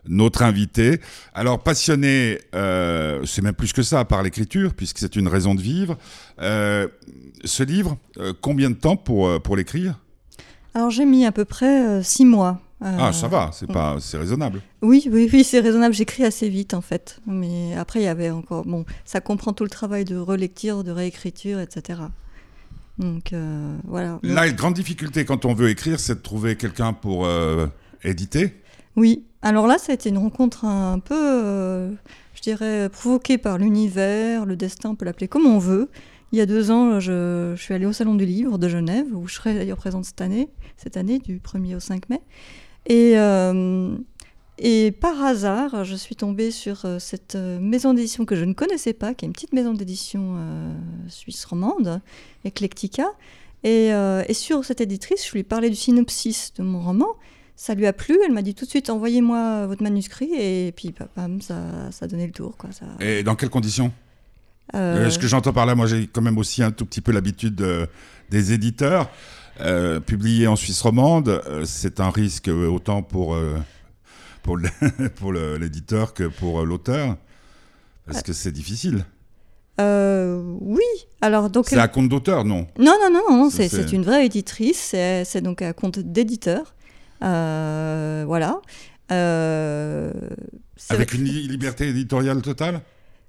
notre 0.07 0.43
invité. 0.43 1.01
Alors 1.33 1.63
passionné, 1.63 2.39
c'est 2.53 3.41
même 3.41 3.55
plus 3.55 3.73
que 3.73 3.83
ça 3.83 4.05
par 4.05 4.23
l'écriture, 4.23 4.75
puisque 4.75 4.99
c'est 4.99 5.17
une 5.17 5.29
raison 5.29 5.55
de 5.55 5.63
vivre. 5.63 5.97
Ce 6.39 7.63
livre, 7.63 7.97
combien 8.43 8.69
de 8.69 8.77
temps 8.77 8.97
pour, 8.97 9.41
pour 9.41 9.57
l'écrire? 9.57 9.95
Alors 10.75 10.91
j'ai 10.91 11.05
mis 11.05 11.25
à 11.25 11.33
peu 11.33 11.45
près 11.45 11.87
euh, 11.87 12.03
six 12.03 12.25
mois. 12.25 12.61
Euh, 12.83 12.97
Ah, 12.99 13.13
ça 13.13 13.29
va, 13.29 13.51
c'est 13.53 13.67
pas, 13.69 13.97
c'est 14.01 14.19
raisonnable. 14.19 14.61
Oui, 14.83 15.09
oui, 15.11 15.31
oui, 15.33 15.45
c'est 15.45 15.61
raisonnable. 15.61 15.95
J'écris 15.95 16.25
assez 16.25 16.49
vite 16.49 16.75
en 16.75 16.81
fait. 16.81 17.21
Mais 17.27 17.75
après, 17.77 18.01
il 18.01 18.05
y 18.05 18.09
avait 18.09 18.31
encore. 18.31 18.65
Bon, 18.67 18.85
ça 19.05 19.21
comprend 19.21 19.53
tout 19.53 19.65
le 19.65 19.71
travail 19.71 20.05
de 20.05 20.17
relecture, 20.17 20.85
de 20.85 20.91
réécriture, 20.91 21.61
etc. 21.61 22.01
Donc 22.99 23.33
euh, 23.33 23.77
voilà. 23.85 24.19
La 24.23 24.51
grande 24.51 24.75
difficulté 24.75 25.25
quand 25.25 25.45
on 25.45 25.55
veut 25.55 25.71
écrire, 25.71 25.99
c'est 25.99 26.17
de 26.17 26.21
trouver 26.21 26.57
quelqu'un 26.57 26.93
pour 26.93 27.25
euh, 27.27 27.67
éditer. 28.03 28.61
Oui, 28.97 29.25
alors 29.43 29.67
là, 29.67 29.79
ça 29.79 29.93
a 29.93 29.95
été 29.95 30.09
une 30.11 30.19
rencontre 30.19 30.65
un 30.65 30.99
peu, 31.01 31.91
je 32.35 32.43
dirais, 32.43 32.89
provoquée 32.91 33.39
par 33.39 33.59
l'univers, 33.59 34.47
le 34.47 34.55
destin, 34.57 34.91
on 34.91 34.95
peut 34.95 35.05
l'appeler 35.05 35.27
comme 35.27 35.47
on 35.47 35.59
veut. 35.59 35.89
Il 36.35 36.39
y 36.39 36.41
a 36.41 36.47
deux 36.47 36.73
ans, 36.73 36.99
je, 36.99 37.55
suis 37.57 37.75
allée 37.75 37.87
au 37.87 37.93
Salon 37.93 38.17
du 38.17 38.27
Livre 38.27 38.59
de 38.59 38.69
Genève, 38.69 39.07
où 39.15 39.29
je 39.29 39.35
serai 39.35 39.55
d'ailleurs 39.55 39.77
présente 39.77 40.05
cette 40.05 40.21
année, 40.21 40.49
cette 40.77 40.97
année, 40.97 41.21
du 41.21 41.39
1er 41.39 41.77
au 41.77 41.79
5 41.79 42.09
mai. 42.09 42.21
Et, 42.87 43.17
euh, 43.17 43.97
et 44.59 44.91
par 44.91 45.23
hasard, 45.23 45.85
je 45.85 45.95
suis 45.95 46.17
tombée 46.17 46.51
sur 46.51 46.87
euh, 46.87 46.99
cette 46.99 47.37
euh, 47.37 47.61
maison 47.61 47.95
d'édition 47.95 48.25
que 48.25 48.35
je 48.35 48.45
ne 48.45 48.53
connaissais 48.53 48.95
pas, 48.95 49.15
qui 49.15 49.25
est 49.25 49.29
une 49.29 49.33
petite 49.33 49.53
maison 49.53 49.75
d'édition 49.75 50.35
euh, 50.37 50.75
suisse 51.07 51.45
romande, 51.45 52.01
Eclectica. 52.45 53.13
Et, 53.63 53.91
et 53.91 54.35
sur 54.35 54.65
cette 54.65 54.81
éditrice, 54.81 55.25
je 55.25 55.33
lui 55.33 55.41
ai 55.41 55.45
parlé 55.45 55.71
du 55.71 55.77
synopsis 55.77 56.53
de 56.55 56.65
mon 56.65 56.83
roman. 56.83 57.11
Ça 57.55 57.77
lui 57.77 57.87
a 57.87 57.93
plu, 57.93 58.19
elle 58.27 58.33
m'a 58.33 58.43
dit 58.43 58.57
tout 58.57 58.65
de 58.65 58.71
suite 58.71 58.91
envoyez-moi 58.91 59.69
votre 59.69 59.85
manuscrit 59.85 60.35
et 60.35 60.73
puis 60.73 60.93
bam, 61.17 61.41
ça, 61.41 61.93
ça 61.93 62.07
a 62.07 62.09
donné 62.09 62.27
le 62.27 62.33
tour. 62.33 62.57
Quoi, 62.59 62.73
ça, 62.73 62.85
Et 63.01 63.23
dans 63.23 63.37
quelles 63.37 63.51
conditions? 63.51 63.93
Euh, 64.75 65.07
Euh, 65.07 65.11
Ce 65.11 65.19
que 65.19 65.27
j'entends 65.27 65.53
par 65.53 65.67
là, 65.67 65.75
moi 65.75 65.87
j'ai 65.87 66.07
quand 66.07 66.23
même 66.23 66.39
aussi 66.39 66.63
un 66.63 66.71
tout 66.71 66.87
petit 66.87 67.01
peu 67.01 67.13
l'habitude 67.13 67.55
de- 67.55 67.87
des 68.31 68.53
éditeurs. 68.53 69.11
Euh, 69.61 70.01
publier 70.01 70.47
en 70.49 70.57
Suisse 70.57 70.81
romande, 70.83 71.29
euh, 71.29 71.65
c'est 71.65 72.01
un 72.01 72.11
risque 72.11 72.49
euh, 72.49 72.67
autant 72.69 73.03
pour, 73.03 73.35
euh, 73.35 73.57
pour 74.43 74.57
l'éditeur 75.61 76.13
que 76.15 76.25
pour 76.25 76.61
euh, 76.61 76.65
l'auteur. 76.65 77.17
Parce 78.07 78.23
que 78.23 78.33
c'est 78.33 78.51
difficile. 78.53 79.05
euh, 79.81 80.43
oui, 80.61 80.83
alors 81.21 81.51
donc. 81.51 81.67
C'est 81.69 81.79
à 81.79 81.89
compte 81.89 82.09
d'auteur, 82.09 82.45
non? 82.45 82.67
Non, 82.79 82.95
non, 83.01 83.11
non, 83.31 83.51
c'est 83.51 83.93
une 83.93 84.03
vraie 84.05 84.27
éditrice, 84.27 84.89
c'est 85.25 85.41
donc 85.41 85.63
un 85.63 85.73
compte 85.73 85.99
d'éditeur. 86.01 86.75
Euh, 87.23 88.25
voilà. 88.27 88.61
Euh, 89.13 90.13
Avec 90.91 91.15
une 91.15 91.25
li- 91.25 91.47
liberté 91.49 91.89
éditoriale 91.89 92.43
totale? 92.43 92.81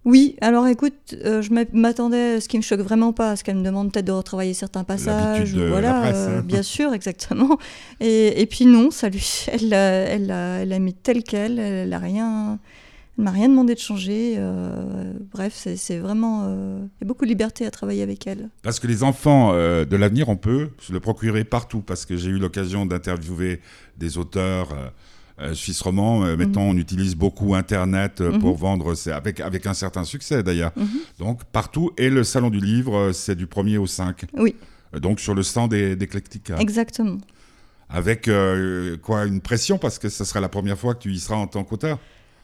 Oui, 0.05 0.35
alors 0.39 0.67
écoute, 0.67 0.93
euh, 1.25 1.41
je 1.41 1.51
m'a- 1.51 1.65
m'attendais, 1.73 2.39
ce 2.39 2.47
qui 2.47 2.57
me 2.57 2.61
choque 2.61 2.81
vraiment 2.81 3.11
pas, 3.11 3.31
à 3.31 3.35
ce 3.35 3.43
qu'elle 3.43 3.55
me 3.57 3.63
demande 3.63 3.91
peut-être 3.91 4.05
de 4.05 4.11
retravailler 4.11 4.53
certains 4.53 4.83
passages, 4.83 5.55
ou 5.55 5.67
voilà, 5.67 5.99
presse, 6.01 6.15
euh, 6.15 6.39
hein. 6.39 6.43
bien 6.45 6.61
sûr, 6.75 6.93
exactement. 6.93 7.57
Et, 7.99 8.39
et 8.39 8.45
puis 8.45 8.67
non, 8.67 8.91
ça 8.91 9.09
lui, 9.09 9.45
elle, 9.51 9.69
l'a- 9.69 9.77
elle, 9.79 10.29
elle 10.29 10.73
a 10.73 10.79
mis 10.79 10.93
tel 10.93 11.23
quel, 11.23 11.57
elle 11.57 11.91
a 11.91 11.97
rien, 11.97 12.59
elle 13.17 13.23
m'a 13.23 13.31
rien 13.31 13.49
demandé 13.49 13.73
de 13.73 13.79
changer. 13.79 14.35
euh, 14.37 15.11
bref, 15.33 15.65
c'est 15.75 15.97
vraiment, 15.97 16.43
euh, 16.45 16.77
il 16.81 17.03
y 17.03 17.05
a 17.05 17.07
beaucoup 17.07 17.25
de 17.25 17.29
liberté 17.29 17.65
à 17.65 17.71
travailler 17.71 18.03
avec 18.03 18.27
elle. 18.27 18.49
Parce 18.61 18.79
que 18.79 18.85
les 18.85 19.01
enfants 19.01 19.53
de 19.53 19.95
l'avenir, 19.95 20.29
on 20.29 20.35
peut 20.37 20.69
se 20.81 20.93
le 20.93 20.99
procurer 20.99 21.45
partout. 21.45 21.81
Parce 21.81 22.05
que 22.05 22.15
j'ai 22.15 22.29
eu 22.29 22.37
l'occasion 22.37 22.85
d'interviewer 22.85 23.59
des 23.97 24.17
auteurs 24.19 24.69
euh, 25.41 25.53
suisses 25.53 25.81
romans. 25.81 26.23
Euh, 26.25 26.35
Maintenant, 26.37 26.63
on 26.63 26.77
utilise 26.77 27.15
beaucoup 27.15 27.55
Internet 27.55 28.21
euh, 28.21 28.37
pour 28.39 28.51
Mhm. 28.53 28.57
vendre, 28.61 28.93
avec, 29.11 29.39
avec 29.39 29.65
un 29.65 29.73
certain 29.73 30.03
succès 30.03 30.43
d'ailleurs. 30.43 30.71
Mhm. 30.77 30.87
Donc 31.19 31.43
partout. 31.45 31.91
Et 31.97 32.09
le 32.09 32.23
Salon 32.23 32.49
du 32.49 32.59
Livre, 32.59 33.11
c'est 33.13 33.35
du 33.35 33.45
1er 33.47 33.77
au 33.77 33.87
5. 33.87 34.25
Oui. 34.33 34.55
Donc 34.99 35.19
sur 35.19 35.33
le 35.35 35.43
stand 35.43 35.71
des- 35.71 35.95
d'Eclectica. 35.95 36.57
Exactement. 36.59 37.17
Avec 37.89 38.27
euh, 38.27 38.97
quoi 38.97 39.25
Une 39.25 39.41
pression 39.41 39.77
parce 39.77 39.99
que 39.99 40.09
ce 40.09 40.23
sera 40.23 40.39
la 40.39 40.49
première 40.49 40.77
fois 40.77 40.95
que 40.95 40.99
tu 41.03 41.11
y 41.11 41.19
seras 41.19 41.35
en 41.35 41.47
tant 41.47 41.63
qu'auteur? 41.63 41.99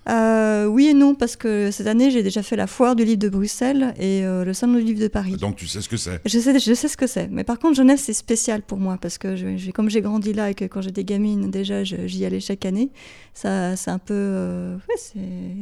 Euh, 0.09 0.65
oui 0.65 0.87
et 0.87 0.93
non, 0.95 1.13
parce 1.13 1.35
que 1.35 1.69
cette 1.69 1.85
année, 1.85 2.09
j'ai 2.09 2.23
déjà 2.23 2.41
fait 2.41 2.55
la 2.55 2.65
foire 2.65 2.95
du 2.95 3.05
livre 3.05 3.19
de 3.19 3.29
Bruxelles 3.29 3.93
et 3.97 4.25
euh, 4.25 4.43
le 4.43 4.53
salon 4.53 4.73
du 4.75 4.81
livre 4.83 4.99
de 4.99 5.07
Paris. 5.07 5.35
Donc 5.37 5.55
tu 5.57 5.67
sais 5.67 5.79
ce 5.81 5.87
que 5.87 5.97
c'est. 5.97 6.19
Je 6.25 6.39
sais, 6.39 6.57
je 6.59 6.73
sais 6.73 6.87
ce 6.87 6.97
que 6.97 7.05
c'est. 7.05 7.27
Mais 7.27 7.43
par 7.43 7.59
contre, 7.59 7.75
Genève, 7.75 7.99
c'est 7.99 8.13
spécial 8.13 8.63
pour 8.63 8.79
moi 8.79 8.97
parce 8.99 9.17
que 9.19 9.35
je- 9.35 9.69
comme 9.71 9.89
j'ai 9.91 10.01
grandi 10.01 10.33
là 10.33 10.49
et 10.49 10.55
que 10.55 10.65
quand 10.65 10.81
j'étais 10.81 11.03
gamine, 11.03 11.51
déjà, 11.51 11.83
j'y 11.83 12.25
allais 12.25 12.39
chaque 12.39 12.65
année, 12.65 12.89
ça, 13.35 13.75
c'est 13.75 13.91
un 13.91 13.99
peu. 13.99 14.13
euh, 14.17 14.75
ouais, 14.89 15.19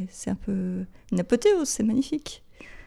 c'est 0.10 0.29
un 0.29 0.36
peu 0.36 0.86
une 1.12 1.19
apothéose, 1.19 1.67
c'est 1.67 1.84
magnifique. 1.84 2.41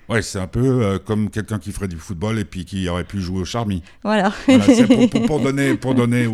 Ouais, 0.08 0.20
c'est 0.20 0.38
un 0.40 0.46
peu 0.46 0.60
euh, 0.82 0.98
comme 0.98 1.30
quelqu'un 1.30 1.58
qui 1.58 1.72
ferait 1.72 1.88
du 1.88 1.96
football 1.96 2.38
et 2.38 2.44
puis 2.44 2.64
qui 2.64 2.88
aurait 2.88 3.04
pu 3.04 3.20
jouer 3.20 3.40
au 3.40 3.44
charmy. 3.44 3.82
Voilà. 4.02 4.32
Voilà, 4.46 4.64
c'est 4.66 4.86
pour, 4.86 5.08
pour- 5.10 5.26
pour 5.26 5.40
donner, 5.44 5.74
pour 5.74 5.94
donner 5.94 6.26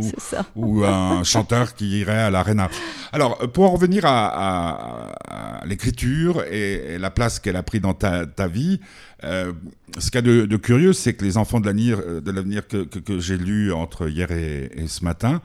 ou, 0.56 0.84
un 0.84 1.22
chanteur 1.22 1.75
qui 1.75 2.00
irait 2.00 2.18
à 2.22 2.30
l'arena. 2.30 2.68
Alors, 3.12 3.38
pour 3.52 3.64
en 3.64 3.70
revenir 3.72 4.04
à, 4.06 4.26
à- 4.28 5.60
à 5.60 5.66
l'écriture 5.66 6.42
et, 6.50 6.94
et 6.94 6.98
la 6.98 7.10
place 7.10 7.38
qu'elle 7.38 7.56
a 7.56 7.62
pris 7.62 7.78
dans 7.80 7.94
ta, 7.94 8.26
ta 8.26 8.48
vie, 8.48 8.80
euh, 9.25 9.52
ce 9.98 10.10
qu'il 10.10 10.16
y 10.16 10.18
a 10.18 10.22
de, 10.22 10.46
de 10.46 10.56
curieux, 10.56 10.92
c'est 10.92 11.14
que 11.14 11.25
les 11.25 11.37
enfants 11.37 11.60
de 11.60 11.66
l'avenir, 11.66 12.00
euh, 12.06 12.20
de 12.20 12.60
que, 12.60 12.84
que- 12.84 12.98
que 12.98 13.18
j'ai 13.20 13.37
lu 13.37 13.72
entre 13.72 14.08
hier 14.08 14.30
et, 14.32 14.70
et 14.75 14.88
ce 14.88 15.04
matin, 15.04 15.40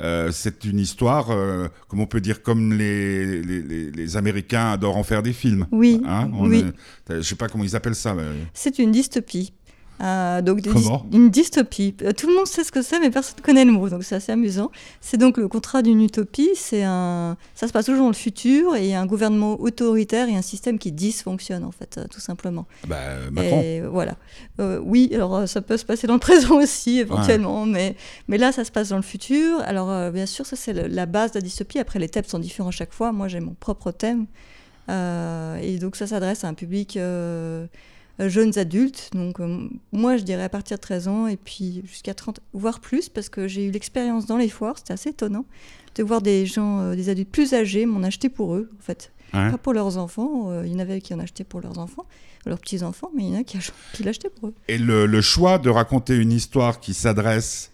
euh, 0.00 0.30
c'est 0.32 0.64
une 0.64 0.78
histoire, 0.78 1.30
euh, 1.30 1.68
comme 1.88 2.00
on 2.00 2.06
peut 2.06 2.20
dire, 2.20 2.42
comme 2.42 2.72
les, 2.72 3.42
les, 3.42 3.62
les- 3.62 3.90
les 3.90 4.16
Américains 4.16 4.72
adorent 4.72 4.96
en 4.96 5.02
faire 5.02 5.22
des 5.22 5.32
films. 5.32 5.66
Oui, 5.70 6.00
Hein, 6.06 6.30
on 6.34 6.48
oui. 6.48 6.64
je 7.08 7.20
sais 7.22 7.34
pas 7.34 7.48
comment 7.48 7.64
ils 7.64 7.76
appellent 7.76 7.94
ça. 7.94 8.14
mais- 8.14 8.22
C'est 8.54 8.78
une 8.78 8.90
dystopie. 8.92 9.52
Euh, 10.02 10.42
donc 10.42 10.60
des 10.62 10.70
Une 11.12 11.30
dystopie. 11.30 11.94
Euh, 12.02 12.10
Tout 12.12 12.26
le 12.26 12.34
monde 12.34 12.46
sait 12.48 12.64
ce 12.64 12.72
que 12.72 12.82
c'est, 12.82 12.98
mais 12.98 13.10
personne 13.10 13.36
ne 13.38 13.42
connaît 13.42 13.64
le 13.64 13.70
mot, 13.70 13.88
donc 13.88 14.02
c'est 14.02 14.16
assez 14.16 14.32
amusant. 14.32 14.72
C'est 15.00 15.16
donc 15.16 15.36
le 15.36 15.46
contrat 15.46 15.80
d'une 15.82 16.00
utopie. 16.02 16.50
C'est 16.56 16.82
un, 16.82 17.36
ça 17.54 17.68
se 17.68 17.72
passe 17.72 17.86
toujours 17.86 18.02
dans 18.02 18.08
le 18.08 18.14
futur 18.14 18.74
et 18.74 18.80
il 18.84 18.90
y 18.90 18.94
a 18.94 19.00
un 19.00 19.06
gouvernement 19.06 19.60
autoritaire 19.60 20.28
et 20.28 20.34
un 20.34 20.42
système 20.42 20.80
qui 20.80 20.90
dysfonctionne 20.90 21.62
en 21.62 21.70
fait, 21.70 21.98
euh, 21.98 22.04
tout 22.10 22.18
simplement. 22.20 22.66
Bah, 22.88 22.96
euh, 22.98 23.30
Macron. 23.30 23.60
Et 23.62 23.80
voilà. 23.82 24.16
Euh, 24.58 24.80
oui, 24.84 25.08
alors 25.14 25.46
ça 25.48 25.60
peut 25.62 25.76
se 25.76 25.84
passer 25.84 26.08
dans 26.08 26.14
le 26.14 26.20
présent 26.30 26.56
aussi, 26.56 26.98
éventuellement, 26.98 27.64
mais, 27.64 27.94
mais 28.26 28.38
là, 28.38 28.50
ça 28.50 28.64
se 28.64 28.72
passe 28.72 28.88
dans 28.88 28.96
le 28.96 29.02
futur. 29.02 29.60
Alors, 29.60 30.10
bien 30.10 30.26
sûr, 30.26 30.46
ça, 30.46 30.56
c'est 30.56 30.72
le- 30.72 30.88
la 30.88 31.06
base 31.06 31.30
de 31.32 31.38
la 31.38 31.42
dystopie. 31.42 31.78
Après, 31.78 32.00
les 32.00 32.08
thèmes 32.08 32.24
sont 32.24 32.40
différents 32.40 32.72
chaque 32.72 32.92
fois. 32.92 33.12
Moi, 33.12 33.28
j'ai 33.28 33.38
mon 33.38 33.54
propre 33.54 33.92
thème. 33.92 34.26
Et 34.88 35.78
donc, 35.78 35.94
ça 35.96 36.06
s'adresse 36.08 36.42
à 36.44 36.48
un 36.48 36.54
public 36.54 36.98
jeunes 38.28 38.58
adultes. 38.58 39.10
Donc, 39.14 39.40
euh, 39.40 39.68
moi, 39.92 40.16
je 40.16 40.22
dirais 40.22 40.42
à 40.44 40.48
partir 40.48 40.76
de 40.76 40.82
13 40.82 41.08
ans 41.08 41.26
et 41.26 41.36
puis 41.36 41.82
jusqu'à 41.86 42.14
30, 42.14 42.40
voire 42.52 42.80
plus, 42.80 43.08
parce 43.08 43.28
que 43.28 43.48
j'ai 43.48 43.66
eu 43.66 43.70
l'expérience 43.70 44.26
dans 44.26 44.36
les 44.36 44.48
foires. 44.48 44.76
C'était 44.78 44.92
assez 44.94 45.10
étonnant 45.10 45.44
de 45.94 46.02
voir 46.02 46.22
des 46.22 46.46
gens, 46.46 46.80
euh, 46.80 46.94
des 46.94 47.08
adultes 47.10 47.30
plus 47.30 47.52
âgés, 47.54 47.84
m'en 47.86 48.02
acheter 48.02 48.28
pour 48.28 48.54
eux, 48.54 48.70
en 48.78 48.82
fait. 48.82 49.10
Pas 49.32 49.56
pour 49.56 49.72
leurs 49.72 49.96
enfants. 49.96 50.50
euh, 50.50 50.62
il 50.66 50.72
y 50.72 50.76
en 50.76 50.78
avait 50.78 51.00
qui 51.00 51.14
en 51.14 51.18
achetaient 51.18 51.44
pour 51.44 51.62
leurs 51.62 51.78
enfants, 51.78 52.04
leurs 52.44 52.58
petits-enfants, 52.58 53.10
mais 53.16 53.22
il 53.24 53.32
y 53.32 53.36
en 53.36 53.40
a 53.40 53.44
qui, 53.44 53.56
ach- 53.56 53.72
qui 53.94 54.02
l'achetaient 54.02 54.28
pour 54.28 54.50
eux. 54.50 54.54
Et 54.68 54.76
le, 54.76 55.06
le 55.06 55.20
choix 55.22 55.56
de 55.58 55.70
raconter 55.70 56.16
une 56.16 56.32
histoire 56.32 56.80
qui 56.80 56.92
s'adresse 56.92 57.70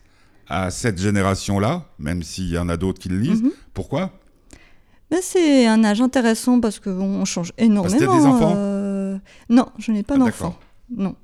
à 0.48 0.70
cette 0.70 0.98
génération-là, 1.00 1.84
même 1.98 2.22
s'il 2.22 2.48
y 2.48 2.58
en 2.58 2.68
a 2.68 2.76
d'autres 2.76 3.00
qui 3.00 3.08
le 3.08 3.18
lisent, 3.18 3.42
Mhm. 3.42 3.50
pourquoi? 3.74 4.12
Mais 5.10 5.20
c'est 5.20 5.66
un 5.66 5.82
âge 5.84 6.00
intéressant 6.00 6.60
parce 6.60 6.78
qu'on 6.78 7.24
change 7.24 7.52
énormément. 7.58 7.96
qu'il 7.96 8.06
y 8.06 8.08
a 8.10 8.16
des 8.20 8.24
enfants 8.26 8.54
euh, 8.56 8.87
Non, 9.48 9.66
je 9.78 9.92
n'ai 9.92 10.02
pas 10.02 10.14
Ah, 10.16 10.24
d'accord. 10.24 10.58
Non. 10.96 11.14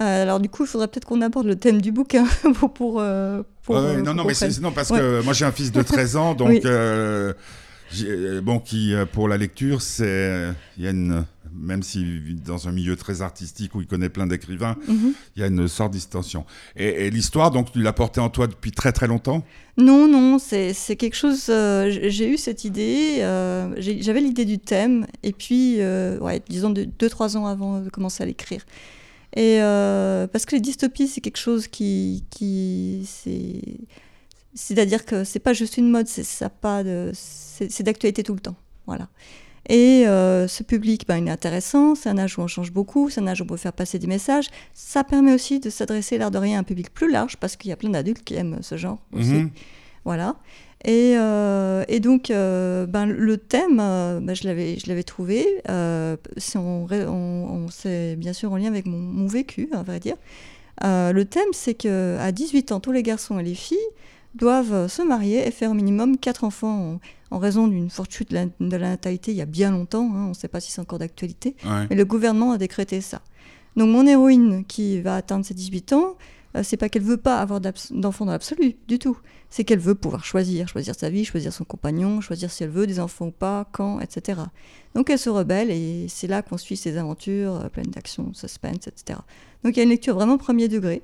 Euh, 0.00 0.22
alors 0.22 0.40
du 0.40 0.48
coup, 0.48 0.64
il 0.64 0.66
faudrait 0.68 0.88
peut-être 0.88 1.04
qu'on 1.04 1.20
aborde 1.20 1.46
le 1.46 1.56
thème 1.56 1.80
du 1.82 1.92
bouquin 1.92 2.24
pour... 2.54 2.72
pour, 2.72 3.00
euh, 3.00 3.42
pour, 3.64 3.76
euh, 3.76 4.00
non, 4.02 4.14
non, 4.14 4.24
mais 4.24 4.32
non, 4.60 4.72
parce 4.72 4.90
Ouais. 4.90 4.98
que 4.98 5.22
moi 5.22 5.32
j'ai 5.34 5.44
un 5.44 5.52
fils 5.52 5.70
de 5.70 5.82
13 5.82 6.16
ans, 6.16 6.34
donc 6.34 6.48
Oui. 6.48 6.60
euh, 6.64 7.32
j'ai- 7.90 8.40
bon, 8.40 8.58
qui 8.58 8.94
pour 9.12 9.28
la 9.28 9.36
lecture, 9.36 9.82
c'est 9.82 10.48
il 10.78 10.84
y 10.84 10.86
a 10.86 10.90
une 10.90 11.24
même 11.54 11.82
s'il 11.82 12.20
vit 12.20 12.34
dans 12.34 12.68
un 12.68 12.72
milieu 12.72 12.96
très 12.96 13.22
artistique 13.22 13.74
où 13.74 13.80
il 13.80 13.86
connaît 13.86 14.08
plein 14.08 14.26
d'écrivains, 14.26 14.76
Mhm. 14.88 15.12
il 15.36 15.40
y 15.40 15.42
a 15.42 15.46
une 15.48 15.68
sorte 15.68 15.92
d'extension. 15.92 16.44
Et, 16.76 17.06
et 17.06 17.10
l'histoire, 17.10 17.50
donc 17.50 17.72
tu 17.72 17.80
l'as 17.80 17.92
portée 17.92 18.20
en 18.20 18.30
toi 18.30 18.46
depuis 18.46 18.72
très 18.72 18.92
très 18.92 19.06
longtemps? 19.06 19.44
Non, 19.76 20.06
non, 20.06 20.38
c'est 20.38 20.74
quelque 20.96 21.14
chose. 21.16 21.46
euh, 21.48 21.90
j'ai 22.08 22.28
eu 22.28 22.36
cette 22.36 22.64
idée. 22.64 23.16
euh, 23.20 23.74
J'avais 23.78 24.20
l'idée 24.20 24.44
du 24.44 24.58
thème, 24.58 25.06
et 25.22 25.32
puis, 25.32 25.76
euh, 25.80 26.18
ouais, 26.18 26.42
disons 26.48 26.70
2-3 26.70 27.36
ans 27.36 27.46
avant 27.46 27.80
de 27.80 27.88
commencer 27.90 28.22
à 28.22 28.26
l'écrire. 28.26 28.64
Et 29.34 29.58
parce 30.32 30.44
que 30.44 30.54
les 30.56 30.60
dystopies, 30.60 31.08
c'est 31.08 31.20
quelque 31.22 31.38
chose 31.38 31.66
qui, 31.66 32.24
qui 32.30 33.02
c'est 33.06 33.62
C'est-à-dire 34.54 35.06
que 35.06 35.24
c'est 35.24 35.38
pas 35.38 35.54
juste 35.54 35.78
une 35.78 35.90
mode, 35.90 36.06
c'est 36.06 37.82
d'actualité 37.82 38.22
tout 38.22 38.34
le 38.34 38.40
temps. 38.40 38.56
Voilà. 38.86 39.08
Et 39.68 40.06
euh, 40.08 40.48
ce 40.48 40.62
public, 40.64 41.06
ben, 41.06 41.18
il 41.18 41.28
est 41.28 41.30
intéressant, 41.30 41.94
c'est 41.94 42.08
un 42.08 42.18
âge 42.18 42.36
où 42.38 42.42
on 42.42 42.48
change 42.48 42.72
beaucoup, 42.72 43.10
c'est 43.10 43.20
un 43.20 43.26
âge 43.28 43.40
où 43.40 43.44
on 43.44 43.46
peut 43.46 43.56
faire 43.56 43.72
passer 43.72 43.98
des 43.98 44.08
messages. 44.08 44.48
Ça 44.74 45.04
permet 45.04 45.32
aussi 45.32 45.60
de 45.60 45.70
s'adresser, 45.70 46.18
l'air 46.18 46.30
de 46.32 46.38
rien, 46.38 46.56
à 46.58 46.60
un 46.60 46.64
public 46.64 46.92
plus 46.92 47.10
large, 47.10 47.36
parce 47.36 47.56
qu'il 47.56 47.68
y 47.68 47.72
a 47.72 47.76
plein 47.76 47.90
d'adultes 47.90 48.24
qui 48.24 48.34
aiment 48.34 48.58
ce 48.60 48.76
genre 48.76 48.98
aussi. 49.12 49.30
Mhm. 49.34 49.50
Voilà. 50.04 50.34
Et, 50.84 51.14
euh, 51.16 51.84
et 51.86 52.00
donc, 52.00 52.32
euh, 52.32 52.86
ben, 52.86 53.06
le 53.06 53.36
thème, 53.36 53.76
ben, 53.76 54.34
je 54.34 54.48
l'avais 54.88 55.02
trouvé. 55.04 55.46
Ré- 55.68 57.06
on- 57.06 57.66
on- 57.68 58.14
bien 58.16 58.32
sûr 58.32 58.52
en 58.52 58.56
lien 58.56 58.66
avec 58.68 58.86
mon, 58.86 58.98
mon 58.98 59.28
vécu, 59.28 59.68
à 59.72 59.84
vrai 59.84 60.00
dire. 60.00 60.16
Le 60.82 61.22
thème, 61.22 61.48
c'est 61.52 61.74
que 61.74 62.16
à 62.18 62.32
18 62.32 62.72
ans, 62.72 62.80
tous 62.80 62.90
les 62.92 63.04
garçons 63.04 63.38
et 63.38 63.44
les 63.44 63.54
filles 63.54 63.78
doivent 64.34 64.88
se 64.88 65.02
marier 65.02 65.46
et 65.46 65.50
faire 65.52 65.70
au 65.70 65.74
minimum 65.74 66.16
4 66.16 66.42
enfants 66.42 66.94
en, 66.94 67.00
en 67.32 67.38
raison 67.38 67.66
d'une 67.66 67.90
forte 67.90 68.12
chute 68.12 68.30
de 68.30 68.34
la, 68.34 68.46
de 68.46 68.76
la 68.76 68.90
natalité 68.90 69.32
il 69.32 69.36
y 69.36 69.40
a 69.40 69.46
bien 69.46 69.70
longtemps. 69.70 70.10
hein, 70.14 70.26
on 70.26 70.28
ne 70.28 70.34
sait 70.34 70.48
pas 70.48 70.60
si 70.60 70.70
c'est 70.70 70.80
encore 70.80 70.98
d'actualité. 70.98 71.56
Ouais. 71.64 71.86
Mais 71.88 71.96
le 71.96 72.04
gouvernement 72.04 72.52
a 72.52 72.58
décrété 72.58 73.00
ça. 73.00 73.22
Donc 73.76 73.88
mon 73.88 74.06
héroïne 74.06 74.64
qui 74.66 75.00
va 75.00 75.16
atteindre 75.16 75.44
ses 75.44 75.54
18 75.54 75.94
ans, 75.94 76.16
euh, 76.56 76.62
c'est 76.62 76.76
pas 76.76 76.90
qu'elle 76.90 77.02
veut 77.02 77.16
pas 77.16 77.38
avoir 77.40 77.60
d'enfants 77.60 78.26
dans 78.26 78.32
l'absolu, 78.32 78.76
du 78.86 78.98
tout. 78.98 79.16
C'est 79.48 79.64
qu'elle 79.64 79.78
veut 79.78 79.94
pouvoir 79.94 80.24
choisir, 80.24 80.68
choisir 80.68 80.94
sa 80.94 81.08
vie, 81.08 81.24
choisir 81.24 81.52
son 81.52 81.64
compagnon, 81.64 82.20
choisir 82.20 82.50
si 82.50 82.64
elle 82.64 82.70
veut 82.70 82.86
des 82.86 83.00
enfants 83.00 83.28
ou 83.28 83.30
pas, 83.30 83.66
quand, 83.72 84.00
etc. 84.00 84.40
Donc 84.94 85.08
elle 85.08 85.18
se 85.18 85.30
rebelle 85.30 85.70
et 85.70 86.06
c'est 86.08 86.26
là 86.26 86.42
qu'on 86.42 86.58
suit 86.58 86.76
ses 86.76 86.98
aventures 86.98 87.54
euh, 87.54 87.68
pleines 87.68 87.86
d'action, 87.86 88.32
suspense, 88.34 88.86
etc. 88.86 89.20
Donc 89.64 89.76
il 89.76 89.78
y 89.78 89.80
a 89.80 89.84
une 89.84 89.90
lecture 89.90 90.14
vraiment 90.14 90.36
premier 90.36 90.68
degré, 90.68 91.02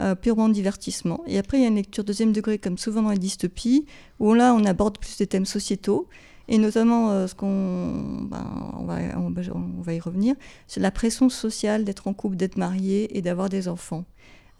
euh, 0.00 0.14
purement 0.14 0.48
divertissement. 0.48 1.22
Et 1.26 1.38
après 1.38 1.58
il 1.58 1.62
y 1.62 1.64
a 1.64 1.68
une 1.68 1.76
lecture 1.76 2.04
deuxième 2.04 2.32
degré, 2.32 2.58
comme 2.58 2.78
souvent 2.78 3.02
dans 3.02 3.10
les 3.10 3.18
dystopies, 3.18 3.86
où 4.20 4.34
là 4.34 4.54
on 4.54 4.64
aborde 4.64 4.98
plus 4.98 5.16
des 5.18 5.26
thèmes 5.26 5.46
sociétaux. 5.46 6.08
Et 6.48 6.58
notamment, 6.58 7.10
euh, 7.10 7.26
ce 7.26 7.34
qu'on, 7.34 8.26
ben, 8.28 8.44
on, 8.78 8.84
va, 8.84 8.98
on, 9.16 9.30
va- 9.30 9.94
y 9.94 10.00
revenir, 10.00 10.34
c'est 10.66 10.80
la 10.80 10.90
pression 10.90 11.28
sociale 11.28 11.84
d'être 11.84 12.08
en 12.08 12.14
couple, 12.14 12.36
d'être 12.36 12.56
marié 12.56 13.16
et 13.16 13.22
d'avoir 13.22 13.48
des 13.48 13.68
enfants. 13.68 14.04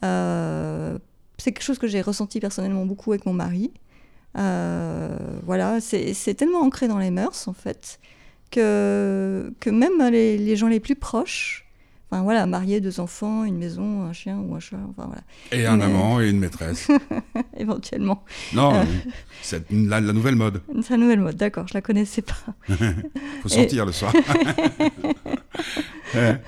Euh, 0.04 0.96
c'est 1.38 1.52
quelque 1.52 1.64
chose 1.64 1.78
que 1.78 1.88
j'ai 1.88 2.00
ressenti 2.00 2.40
personnellement 2.40 2.86
beaucoup 2.86 3.12
avec 3.12 3.26
mon 3.26 3.32
mari. 3.32 3.72
Euh, 4.38 5.18
voilà, 5.44 5.80
c'est 5.80 6.34
tellement 6.34 6.60
ancré 6.60 6.88
dans 6.88 6.98
les 6.98 7.10
mœurs, 7.10 7.48
en 7.48 7.52
fait, 7.52 7.98
que, 8.50 9.52
même 9.66 10.10
les 10.10 10.56
gens 10.56 10.68
les 10.68 10.80
plus 10.80 10.96
proches, 10.96 11.61
enfin 12.12 12.22
voilà, 12.22 12.44
mariés, 12.46 12.80
deux 12.82 13.00
enfants, 13.00 13.44
une 13.44 13.56
maison, 13.56 14.02
un 14.04 14.12
chien 14.12 14.36
ou 14.38 14.54
un 14.54 14.60
chat, 14.60 14.76
enfin 14.90 15.06
voilà, 15.06 15.22
Et 15.50 15.66
un 15.66 15.78
Mais- 15.78 15.84
amant 15.84 16.20
et 16.20 16.28
une 16.28 16.38
maîtresse. 16.38 16.88
éventuellement. 17.56 18.22
Non, 18.52 18.74
Euh. 18.74 18.84
c'est 19.40 19.64
la, 19.70 19.98
la 20.00 20.12
nouvelle 20.12 20.36
mode. 20.36 20.60
C'est 20.82 20.92
un 20.94 20.98
nouvel 20.98 21.20
mode, 21.20 21.36
d'accord, 21.36 21.66
je 21.68 21.74
la 21.74 21.80
connaissais 21.80 22.20
pas. 22.22 22.34
Faut 23.42 23.48
sortir 23.48 23.86
le 23.86 23.92
soir. 23.92 24.12
Ouais. 26.14 26.40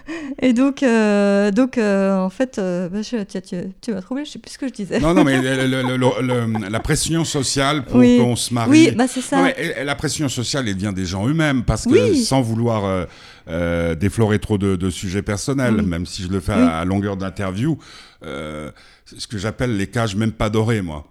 Et 0.43 0.53
donc, 0.53 0.83
euh, 0.83 1.51
donc 1.51 1.79
euh, 1.79 2.17
en 2.19 2.31
fait, 2.31 2.59
euh, 2.59 2.89
bah, 2.89 3.03
je- 3.03 3.23
tiens, 3.23 3.41
tu, 3.41 3.57
tu 3.81 3.93
m'as 3.93 4.03
troublé, 4.03 4.25
je 4.25 4.31
sais 4.33 4.39
plus 4.39 4.53
ce 4.53 4.59
que 4.59 4.69
je 4.69 4.73
disais. 4.73 5.01
Non, 5.01 5.15
non, 5.15 5.25
mais 5.25 5.41
le- 5.41 5.67
le- 5.67 5.97
le- 5.97 6.23
le- 6.23 6.69
la 6.71 6.81
pression 6.81 7.25
sociale 7.25 7.85
pour 7.85 7.97
Oui. 8.01 8.19
qu'on 8.19 8.37
se 8.37 8.53
marie. 8.53 8.71
Oui, 8.71 8.91
bah 8.97 9.07
c'est 9.09 9.21
ça. 9.21 9.37
Non, 9.39 9.45
mais, 9.45 9.85
la 9.85 9.95
pression 9.95 10.29
sociale, 10.29 10.69
elle 10.69 10.77
vient 10.77 10.93
des 10.93 11.05
gens 11.07 11.27
eux-mêmes, 11.27 11.63
parce 11.65 11.85
que 11.85 11.91
Oui. 12.11 12.17
sans 12.23 12.43
vouloir 12.43 12.85
euh, 12.85 13.05
euh, 13.49 13.95
déflorer 13.95 14.39
trop 14.39 14.59
de, 14.59 14.77
de 14.77 14.91
sujets 14.91 15.23
personnels, 15.23 15.77
Oui. 15.79 15.87
même 15.87 16.07
si 16.07 16.23
je 16.23 16.29
le 16.29 16.41
fais 16.41 16.53
à, 16.53 16.79
à 16.79 16.85
longueur 16.85 17.17
d'interview, 17.17 17.79
euh, 18.25 18.71
c'est 19.07 19.21
ce 19.21 19.27
que 19.27 19.39
j'appelle 19.39 19.77
les 19.77 19.87
cages 19.87 20.17
même 20.17 20.33
pas 20.33 20.51
dorées, 20.51 20.83
moi. 20.83 21.05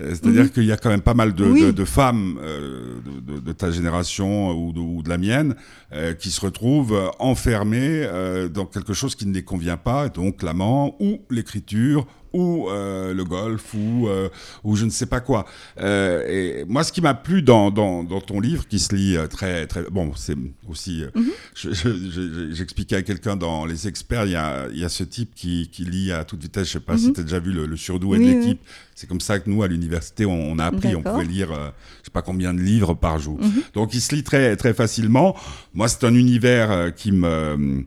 Euh, 0.00 0.10
C'est-à-dire 0.10 0.44
Mhm. 0.44 0.50
qu'il 0.50 0.64
y 0.64 0.72
a 0.72 0.76
quand 0.76 0.90
même 0.90 1.00
pas 1.00 1.14
mal 1.14 1.34
de, 1.34 1.44
Oui. 1.44 1.60
de- 1.62 1.70
de 1.72 1.84
femmes 1.84 2.38
euh, 2.42 2.98
de, 3.44 3.52
ta 3.52 3.70
génération 3.70 4.52
ou 4.52 4.72
de, 4.72 4.80
ou 4.80 5.02
de 5.02 5.08
la 5.08 5.18
mienne 5.18 5.54
euh, 5.92 6.14
qui 6.14 6.30
se 6.30 6.40
retrouvent 6.40 7.10
enfermées 7.18 7.78
euh, 8.04 8.48
dans 8.48 8.66
quelque 8.66 8.92
chose 8.92 9.14
qui 9.14 9.26
ne 9.26 9.34
les 9.34 9.42
convient 9.42 9.76
pas, 9.76 10.08
donc 10.08 10.42
l'amant 10.42 10.94
ou 11.00 11.18
l'écriture 11.30 12.06
ou 12.32 12.68
euh, 12.68 13.14
le 13.14 13.24
golf 13.24 13.74
ou, 13.74 14.08
euh, 14.08 14.28
ou 14.64 14.76
je 14.76 14.84
ne 14.84 14.90
sais 14.90 15.06
pas 15.06 15.20
quoi. 15.20 15.46
Euh, 15.80 16.26
et 16.28 16.64
moi, 16.66 16.84
ce 16.84 16.92
qui 16.92 17.00
m'a 17.00 17.14
plu 17.14 17.42
dans, 17.42 17.70
dans, 17.70 18.04
dans 18.04 18.20
ton 18.20 18.40
livre, 18.40 18.66
qui 18.68 18.78
se 18.78 18.94
lit 18.94 19.16
euh, 19.16 19.26
très 19.26 19.66
très 19.66 19.82
bon, 19.90 20.12
c'est 20.14 20.36
aussi. 20.68 21.02
euh, 21.04 21.08
Mhm. 21.14 21.30
je- 21.54 21.70
je- 21.72 22.10
je- 22.10 22.52
J'expliquais 22.52 22.96
à 22.96 23.02
quelqu'un 23.02 23.36
dans 23.36 23.64
les 23.66 23.88
experts, 23.88 24.24
il 24.26 24.32
y 24.32 24.36
a, 24.36 24.66
il 24.72 24.78
y 24.78 24.84
a 24.84 24.88
ce 24.88 25.04
type 25.04 25.30
qui, 25.34 25.68
qui 25.72 25.84
lit 25.84 26.12
à 26.12 26.24
toute 26.24 26.42
vitesse. 26.42 26.66
Je 26.68 26.72
sais 26.74 26.80
pas 26.80 26.96
si 26.98 27.08
Mhm. 27.08 27.12
tu 27.14 27.20
as 27.20 27.24
déjà 27.24 27.38
vu 27.38 27.52
le, 27.52 27.66
le 27.66 27.76
surdoué 27.76 28.18
Oui, 28.18 28.24
de 28.26 28.30
oui. 28.30 28.38
l'équipe. 28.40 28.60
C'est 28.94 29.06
comme 29.08 29.20
ça 29.20 29.38
que 29.38 29.48
nous, 29.48 29.62
à 29.62 29.68
l'université, 29.68 30.26
on, 30.26 30.32
on 30.52 30.58
a 30.58 30.64
appris. 30.66 30.94
On 30.96 31.02
pouvait 31.02 31.24
lire, 31.24 31.52
euh, 31.52 31.68
je 32.00 32.06
sais 32.06 32.10
pas 32.12 32.22
combien 32.22 32.52
de 32.52 32.60
livres 32.60 32.94
par 32.94 33.18
jour. 33.18 33.38
Mhm. 33.40 33.62
Donc, 33.74 33.94
il 33.94 34.00
se 34.00 34.14
lit 34.14 34.24
très 34.24 34.56
très 34.56 34.74
facilement. 34.74 35.36
Moi, 35.74 35.88
c'est 35.88 36.04
un 36.04 36.14
univers 36.14 36.70
euh, 36.72 36.90
qui 36.90 37.12
me 37.12 37.84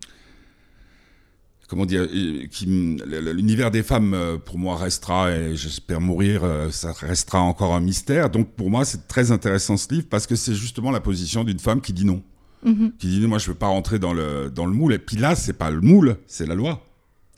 comment 1.72 1.86
dire, 1.86 2.02
euh, 2.02 3.32
l'univers 3.34 3.72
des 3.72 3.82
femmes 3.82 4.14
euh, 4.14 4.38
pour 4.38 4.60
moi 4.60 4.76
restera 4.76 5.32
et 5.32 5.56
j'espère 5.56 6.02
mourir, 6.02 6.44
euh, 6.44 6.70
ça 6.70 6.92
restera 6.92 7.40
encore 7.40 7.74
un 7.74 7.80
mystère. 7.80 8.30
Donc 8.30 8.52
pour 8.58 8.70
moi 8.70 8.84
c'est 8.84 9.08
très 9.08 9.32
intéressant 9.32 9.78
ce 9.78 9.94
livre 9.94 10.08
parce 10.10 10.28
que 10.28 10.36
c'est 10.36 10.54
justement 10.54 10.92
la 10.92 11.00
position 11.00 11.46
d'une 11.46 11.60
femme 11.60 11.80
qui 11.80 11.94
dit 11.94 12.04
non, 12.04 12.22
Mhm. 12.66 12.92
qui 13.00 13.08
dit 13.08 13.22
non, 13.22 13.30
moi 13.30 13.38
je 13.38 13.48
veux 13.48 13.56
pas 13.58 13.68
rentrer 13.68 14.00
dans 14.00 14.12
le 14.12 14.52
dans 14.54 14.66
le 14.66 14.74
moule. 14.74 14.92
Et 14.94 15.00
puis 15.00 15.16
là 15.16 15.34
c'est 15.36 15.54
pas 15.54 15.72
le 15.72 15.80
moule, 15.80 16.18
c'est 16.28 16.46
la 16.46 16.56
loi. 16.56 16.86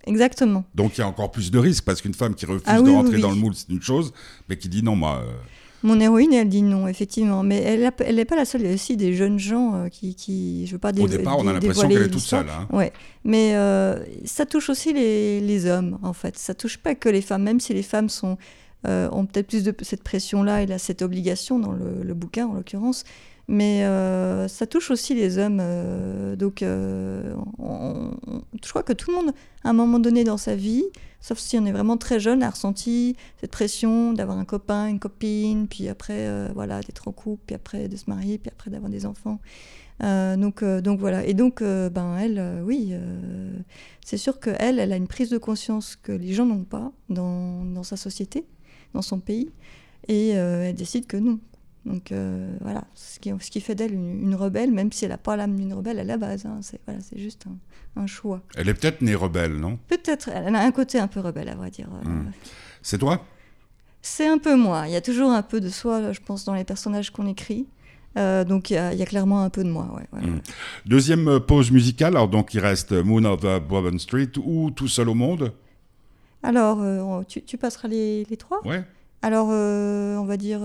Exactement. 0.05 0.65
Donc 0.73 0.97
il 0.97 1.01
y 1.01 1.03
a 1.03 1.07
encore 1.07 1.31
plus 1.31 1.51
de 1.51 1.59
risques 1.59 1.85
parce 1.85 2.01
qu'une 2.01 2.15
femme 2.15 2.33
qui 2.33 2.47
refuse 2.47 2.63
Ah 2.65 2.81
de 2.81 2.87
oui, 2.89 2.91
rentrer 2.91 3.15
oui. 3.17 3.21
dans 3.21 3.29
le 3.29 3.37
moule 3.37 3.53
c'est 3.53 3.69
une 3.69 3.81
chose, 3.83 4.13
mais 4.49 4.57
qui 4.57 4.67
dit 4.67 4.81
non 4.81 4.95
moi. 4.95 5.21
euh, 5.23 5.31
Mon 5.83 5.99
héroïne, 5.99 6.31
elle 6.33 6.47
dit 6.49 6.61
non, 6.61 6.87
effectivement. 6.87 7.43
Mais 7.43 7.57
elle 7.57 7.81
n'est 7.81 7.91
elle 8.19 8.25
pas 8.25 8.35
la 8.37 8.45
seule. 8.45 8.61
Il 8.61 8.67
y 8.67 8.71
a 8.71 8.73
aussi 8.73 8.95
des 8.97 9.13
jeunes 9.13 9.37
gens 9.37 9.75
euh, 9.75 9.89
qui, 9.89 10.15
qui. 10.15 10.65
Je 10.65 10.71
veux 10.71 10.77
pas 10.77 10.89
au 10.97 11.07
départ 11.07 11.37
on 11.37 11.47
a 11.47 11.53
l'impression 11.53 11.87
qu'elle 11.89 12.03
est 12.03 12.09
toute 12.09 12.21
seule. 12.21 12.47
Hein. 12.49 12.67
Ouais, 12.71 12.91
mais 13.25 13.55
euh, 13.55 13.97
ça 14.25 14.45
touche 14.45 14.69
aussi 14.69 14.93
les, 14.93 15.41
les 15.41 15.65
hommes, 15.65 15.99
en 16.01 16.13
fait. 16.13 16.37
Ça 16.37 16.53
touche 16.53 16.77
pas 16.77 16.95
que 16.95 17.09
les 17.09 17.21
femmes, 17.21 17.43
même 17.43 17.59
si 17.59 17.73
les 17.73 17.83
femmes 17.83 18.07
sont, 18.09 18.37
euh, 18.87 19.09
ont 19.11 19.25
peut-être 19.25 19.47
plus 19.47 19.63
de 19.63 19.75
cette 19.81 20.03
pression-là 20.03 20.63
et 20.63 20.65
là, 20.65 20.77
cette 20.77 21.01
obligation 21.01 21.59
dans 21.59 21.71
le, 21.73 22.01
le 22.03 22.13
bouquin, 22.13 22.47
en 22.47 22.53
l'occurrence. 22.53 23.03
Mais 23.49 23.83
euh, 23.83 24.47
ça 24.47 24.65
touche 24.67 24.89
aussi 24.89 25.15
les 25.15 25.37
hommes. 25.37 25.61
donc, 26.37 26.63
on- 26.63 27.35
on- 27.59 28.41
je 28.63 28.69
crois 28.69 28.83
que 28.83 28.93
tout 28.93 29.11
le 29.11 29.17
monde, 29.17 29.33
à 29.65 29.69
un 29.69 29.73
moment 29.73 29.99
donné 29.99 30.23
dans 30.23 30.37
sa 30.37 30.55
vie, 30.55 30.83
sauf 31.23 31.39
si 31.39 31.57
on 31.57 31.65
est 31.65 31.71
vraiment 31.71 31.97
très 31.97 32.19
jeune, 32.19 32.43
a 32.43 32.49
ressenti 32.49 33.15
cette 33.39 33.49
pression 33.49 34.11
d'avoir 34.11 34.37
un 34.37 34.45
copain, 34.45 34.87
une 34.87 34.99
copine, 34.99 35.67
puis 35.67 35.87
après, 35.87 36.27
euh, 36.27 36.49
voilà, 36.53 36.81
d'être 36.81 37.07
en 37.07 37.13
couple, 37.13 37.41
puis 37.47 37.55
après 37.55 37.87
de 37.87 37.95
se 37.95 38.03
marier, 38.07 38.37
puis 38.37 38.51
après 38.53 38.69
d'avoir 38.69 38.91
des 38.91 39.05
enfants. 39.05 39.39
Euh, 40.03 40.35
donc, 40.35 40.63
euh, 40.63 40.81
donc 40.81 40.99
voilà. 40.99 41.25
Et 41.25 41.33
donc, 41.33 41.63
ben 41.63 42.17
elle, 42.17 42.61
oui, 42.65 42.93
c'est 44.05 44.17
sûr 44.17 44.39
qu'elle, 44.39 44.79
elle 44.79 44.91
a 44.91 44.97
une 44.97 45.07
prise 45.07 45.29
de 45.29 45.37
conscience 45.37 45.95
que 45.95 46.11
les 46.11 46.33
gens 46.33 46.45
n'ont 46.45 46.65
pas 46.65 46.91
dans, 47.09 47.63
dans 47.63 47.83
sa 47.83 47.95
société, 47.95 48.45
dans 48.93 49.01
son 49.01 49.19
pays, 49.19 49.49
et 50.09 50.29
elle 50.31 50.75
décide 50.75 51.07
que 51.07 51.17
non. 51.17 51.39
Donc 51.85 52.11
euh, 52.13 52.55
voilà, 52.61 52.85
ce 52.95 53.19
qui, 53.19 53.31
ce 53.39 53.51
qui 53.51 53.59
fait 53.59 53.75
d'elle 53.75 53.93
une, 53.93 54.21
une 54.23 54.35
rebelle, 54.35 54.71
même 54.71 54.91
si 54.91 55.03
elle 55.05 55.11
n'a 55.11 55.17
pas 55.17 55.35
l'âme 55.35 55.55
d'une 55.57 55.73
rebelle 55.73 55.99
à 55.99 56.03
la 56.05 56.15
base. 56.17 56.45
hein. 56.45 56.59
c'est 56.61 56.79
voilà, 56.85 57.01
c'est 57.01 57.19
juste 57.19 57.45
un, 57.95 58.01
un 58.01 58.07
choix. 58.07 58.41
Elle 58.55 58.69
est 58.69 58.73
peut-être 58.73 59.01
née 59.01 59.15
rebelle, 59.15 59.57
non? 59.57 59.77
Peut-être, 59.89 60.29
elle 60.29 60.55
a 60.55 60.61
un 60.63 60.71
côté 60.71 60.97
un 60.99 61.07
peu 61.07 61.19
rebelle, 61.19 61.49
à 61.49 61.55
vrai 61.55 61.69
dire. 61.71 61.89
euh, 61.93 62.07
Hmm. 62.07 62.31
C'est 62.81 62.97
toi? 62.97 63.25
C'est 64.01 64.27
un 64.27 64.37
peu 64.37 64.55
moi. 64.55 64.83
Il 64.87 64.91
y 64.93 64.95
a 64.95 65.01
toujours 65.01 65.31
un 65.31 65.41
peu 65.41 65.59
de 65.61 65.69
soi, 65.69 66.11
je 66.13 66.19
pense, 66.21 66.45
dans 66.45 66.53
les 66.53 66.63
personnages 66.63 67.09
qu'on 67.11 67.27
écrit. 67.27 67.67
Euh, 68.17 68.43
donc 68.43 68.69
il 68.69 68.73
y, 68.75 68.77
a- 68.77 68.93
il 68.93 68.99
y 68.99 69.01
a 69.01 69.05
clairement 69.05 69.41
un 69.43 69.49
peu 69.49 69.63
de 69.63 69.69
moi. 69.69 69.89
Ouais, 69.93 70.07
ouais, 70.19 70.25
Mm. 70.27 70.35
ouais. 70.35 70.41
Deuxième 70.85 71.39
pause 71.41 71.71
musicale, 71.71 72.15
alors 72.15 72.27
donc 72.29 72.53
il 72.53 72.59
reste 72.59 72.91
Moon 72.91 73.23
over 73.25 73.59
Bourbon 73.59 73.97
Street 73.97 74.29
ou 74.43 74.71
Tout 74.71 74.87
seul 74.87 75.09
au 75.09 75.13
monde? 75.15 75.51
Alors, 76.43 76.79
euh, 76.81 77.23
tu, 77.27 77.41
tu 77.41 77.57
passeras 77.57 77.87
les, 77.87 78.25
les 78.29 78.37
trois? 78.37 78.65
Ouais. 78.67 78.83
Alors, 79.21 79.47
on 79.47 80.25
va 80.25 80.35
dire, 80.37 80.59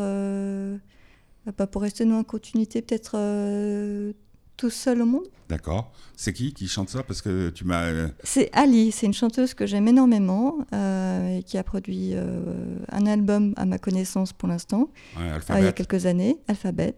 euh, 1.49 1.53
pas 1.53 1.67
pour 1.67 1.83
rester 1.83 2.05
dans 2.05 2.19
la 2.19 2.25
continuité, 2.25 2.83
peut-être 2.83 3.13
euh, 3.17 4.13
tout 4.57 4.71
seul 4.71 5.01
au 5.03 5.07
monde. 5.07 5.25
D'accord. 5.49 5.91
C'est 6.17 6.33
qui 6.33 6.53
qui 6.53 6.69
chante 6.69 6.91
ça? 6.91 7.03
Parce 7.03 7.23
que 7.23 7.49
tu 7.51 7.65
m'as. 7.65 7.85
euh, 7.85 8.09
C'est 8.25 8.51
Ali, 8.53 8.93
c'est 8.93 9.07
une 9.07 9.15
chanteuse 9.15 9.55
que 9.55 9.67
j'aime 9.67 9.89
énormément 9.89 10.59
euh, 10.75 11.39
et 11.39 11.43
qui 11.43 11.57
a 11.57 11.63
produit 11.63 12.13
un 12.93 13.07
album 13.07 13.55
à 13.57 13.65
ma 13.65 13.79
connaissance 13.79 14.33
pour 14.33 14.49
l'instant, 14.49 14.91
ouais, 15.17 15.31
euh, 15.51 15.59
il 15.59 15.65
y 15.65 15.69
a 15.69 15.73
quelques 15.73 16.07
années, 16.07 16.37
Alphabet. 16.49 16.97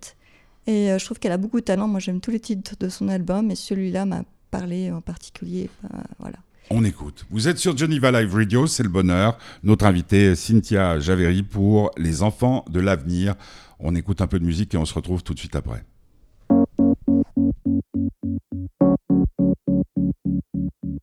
Et 0.67 0.89
je 0.99 1.05
trouve 1.05 1.19
qu'elle 1.19 1.33
a 1.33 1.37
beaucoup 1.39 1.59
de 1.61 1.65
talent. 1.65 1.89
Moi, 1.89 2.01
j'aime 2.01 2.21
tous 2.21 2.31
les 2.31 2.41
titres 2.41 2.75
de 2.79 2.89
son 2.89 3.09
album 3.09 3.51
et 3.51 3.55
celui-là 3.57 4.05
m'a 4.05 4.25
parlé 4.51 4.91
en 4.91 5.01
particulier. 5.01 5.71
voilà. 6.19 6.37
On 6.71 6.85
écoute. 6.85 7.25
Vous 7.31 7.49
êtes 7.49 7.59
sur 7.59 7.77
Geneva 7.77 8.13
Live 8.13 8.33
Radio, 8.33 8.67
c'est 8.67 8.83
le 8.85 8.89
bonheur. 8.89 9.39
Notre 9.65 9.87
invitée 9.87 10.37
Cynthia 10.37 11.01
Javeri 11.01 11.43
pour 11.43 11.91
Les 11.97 12.23
enfants 12.23 12.65
de 12.71 12.79
l'avenir. 12.79 13.35
On 13.83 13.95
écoute 13.95 14.21
un 14.21 14.27
peu 14.27 14.39
de 14.39 14.45
musique 14.45 14.75
et 14.75 14.79
on 14.79 14.85
se 14.85 14.93
retrouve 14.93 15.23
tout 15.23 15.33
de 15.33 15.39
suite 15.39 15.57
après. 15.57 15.83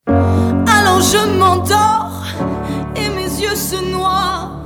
Alors 0.05 1.01
je 1.01 1.39
m'endors 1.39 2.25
et 2.95 3.09
mes 3.09 3.41
yeux 3.41 3.55
se 3.55 3.91
noient. 3.91 4.63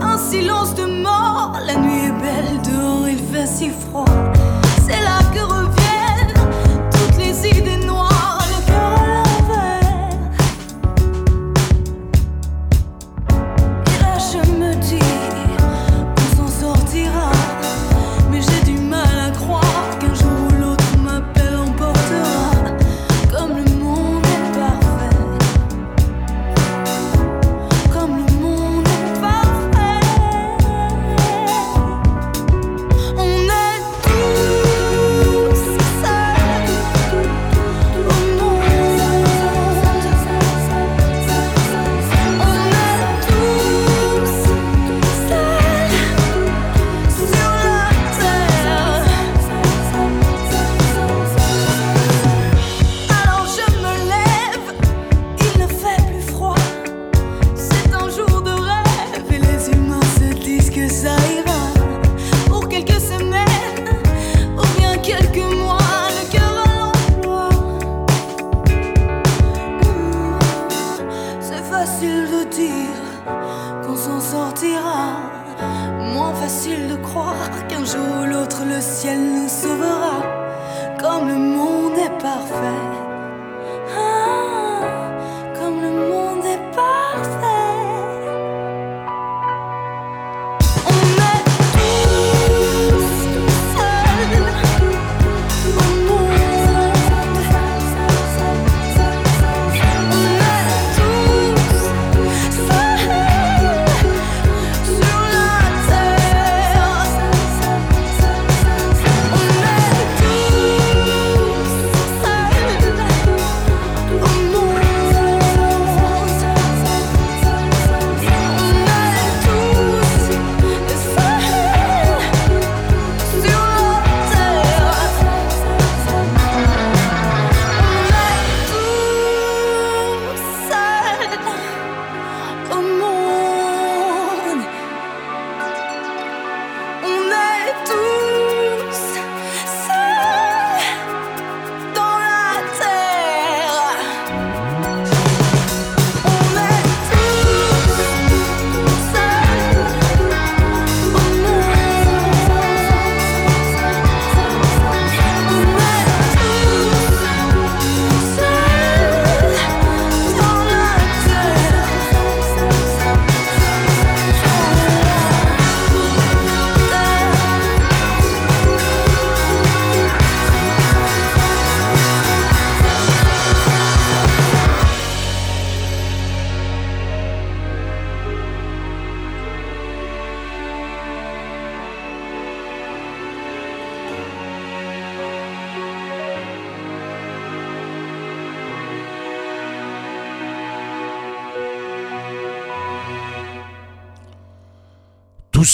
Un 0.00 0.16
silence 0.16 0.74
de 0.74 1.02
mort, 1.02 1.58
la 1.66 1.76
nuit 1.76 2.06
est 2.06 2.20
belle 2.20 2.62
dehors, 2.62 3.08
il 3.08 3.18
fait 3.18 3.46
si 3.46 3.68
froid. 3.68 4.06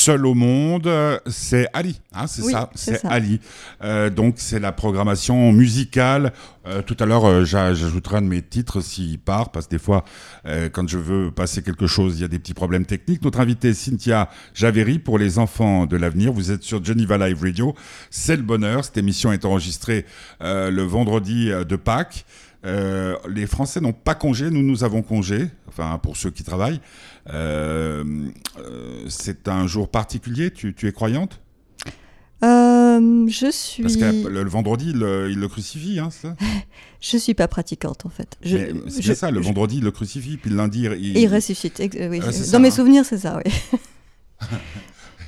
Seul 0.09 0.25
au 0.25 0.33
monde, 0.33 0.90
c'est 1.27 1.68
Ali, 1.75 2.01
hein, 2.14 2.27
c'est 2.27 2.40
Oui, 2.42 2.53
ça, 2.53 2.71
c'est. 2.75 3.05
Ali. 3.05 3.40
Euh, 3.85 4.09
donc 4.09 4.37
c'est 4.38 4.59
la 4.59 4.73
programmation 4.73 5.53
musicale. 5.53 6.33
Euh, 6.66 6.81
tout 6.81 6.97
à 6.99 7.05
l'heure, 7.05 7.27
euh, 7.27 7.44
j'a- 7.44 7.75
j'ajouterai 7.75 8.16
un 8.16 8.23
de 8.23 8.27
mes 8.27 8.40
titres 8.40 8.81
s'il 8.81 9.18
part, 9.18 9.51
parce 9.53 9.66
que 9.66 9.73
des 9.73 9.79
fois, 9.79 10.05
quand 10.73 10.88
je 10.88 10.97
veux 10.97 11.31
passer 11.31 11.61
quelque 11.62 11.87
chose, 11.87 12.14
il 12.18 12.23
y 12.23 12.25
a 12.25 12.29
des 12.29 12.38
petits 12.38 12.55
problèmes 12.55 12.87
techniques. 12.87 13.23
Notre 13.23 13.40
invitée 13.40 13.75
Cynthia 13.75 14.31
Javeri 14.55 14.99
pour 14.99 15.18
les 15.18 15.38
enfants 15.38 15.85
de 15.85 15.97
l'avenir. 15.99 16.33
Vous 16.33 16.51
êtes 16.51 16.62
sur 16.62 16.83
Geneva 16.83 17.18
Live 17.18 17.42
Radio. 17.42 17.75
C'est 18.11 18.37
le 18.37 18.42
bonheur. 18.42 18.85
Cette 18.87 18.97
émission 18.97 19.31
est 19.31 19.44
enregistrée 19.44 20.07
le 20.40 20.83
vendredi 20.83 21.51
de 21.51 21.77
Pâques. 21.77 22.25
Euh, 22.64 23.16
les 23.29 23.47
Français 23.47 23.81
n'ont 23.81 23.92
pas 23.92 24.14
congé, 24.14 24.51
nous 24.51 24.62
nous 24.62 24.83
avons 24.85 25.03
congé, 25.03 25.49
enfin 25.68 25.99
pour 26.03 26.16
ceux 26.16 26.31
qui 26.31 26.42
travaillent. 26.42 26.81
Euh, 27.33 28.05
euh, 28.59 29.05
c'est 29.09 29.47
un 29.49 29.66
jour 29.66 29.88
particulier, 29.88 30.51
tu, 30.51 30.75
tu 30.75 30.88
es 30.88 30.92
croyante? 30.92 31.40
Je 32.42 33.51
suis. 33.53 33.83
Parce 33.83 33.97
que 33.97 34.29
le, 34.29 34.42
le 34.42 34.49
vendredi, 34.51 34.90
il, 34.90 34.99
le- 34.99 35.29
il 35.31 35.38
le 35.38 35.49
crucifie, 35.49 35.99
hein, 35.99 36.11
ça? 36.11 36.35
Je 37.01 37.16
suis 37.16 37.35
pas 37.35 37.47
pratiquante 37.47 38.05
en 38.07 38.09
fait. 38.09 38.37
C'est 38.42 39.03
je- 39.03 39.12
ça, 39.12 39.31
le 39.31 39.40
je- 39.40 39.47
vendredi, 39.47 39.77
il 39.79 39.85
le 39.85 39.90
crucifie, 39.92 40.37
puis 40.37 40.51
le 40.51 40.57
lundi, 40.57 40.85
il... 40.99 41.16
Il 41.16 41.33
ressuscite. 41.33 41.79
oui. 41.79 42.21
Ah, 42.23 42.27
Dans 42.27 42.33
ça, 42.33 42.59
mes 42.59 42.68
hein. 42.68 42.71
souvenirs, 42.73 43.05
c'est 43.05 43.18
ça, 43.18 43.38
oui. 43.44 43.53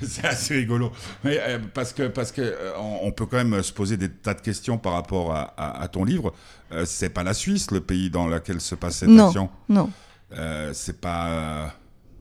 C'est 0.06 0.24
assez 0.24 0.54
rigolo. 0.54 0.90
Mais, 1.24 1.38
euh, 1.40 1.58
parce 1.74 1.92
que, 1.92 2.08
parce 2.08 2.32
que 2.32 2.42
euh, 2.42 2.72
on, 2.78 3.00
on 3.08 3.12
peut 3.12 3.26
quand 3.26 3.42
même 3.44 3.62
se 3.62 3.72
poser 3.72 3.96
des 3.96 4.08
tas 4.10 4.34
de 4.34 4.40
questions 4.40 4.78
par 4.78 4.92
rapport 4.94 5.34
à, 5.34 5.54
à- 5.56 5.82
à 5.82 5.88
ton 5.88 6.04
livre. 6.04 6.32
Euh, 6.72 6.84
c'est 6.84 7.08
pas 7.10 7.22
la 7.22 7.34
Suisse, 7.34 7.70
le 7.70 7.80
pays 7.80 8.10
dans 8.10 8.26
lequel 8.28 8.60
se 8.60 8.74
passe 8.74 8.98
cette 8.98 9.08
Non. 9.08 9.26
action. 9.26 9.50
Non, 9.68 9.90
Euh, 10.32 10.70
c'est 10.72 11.00
pas 11.00 11.74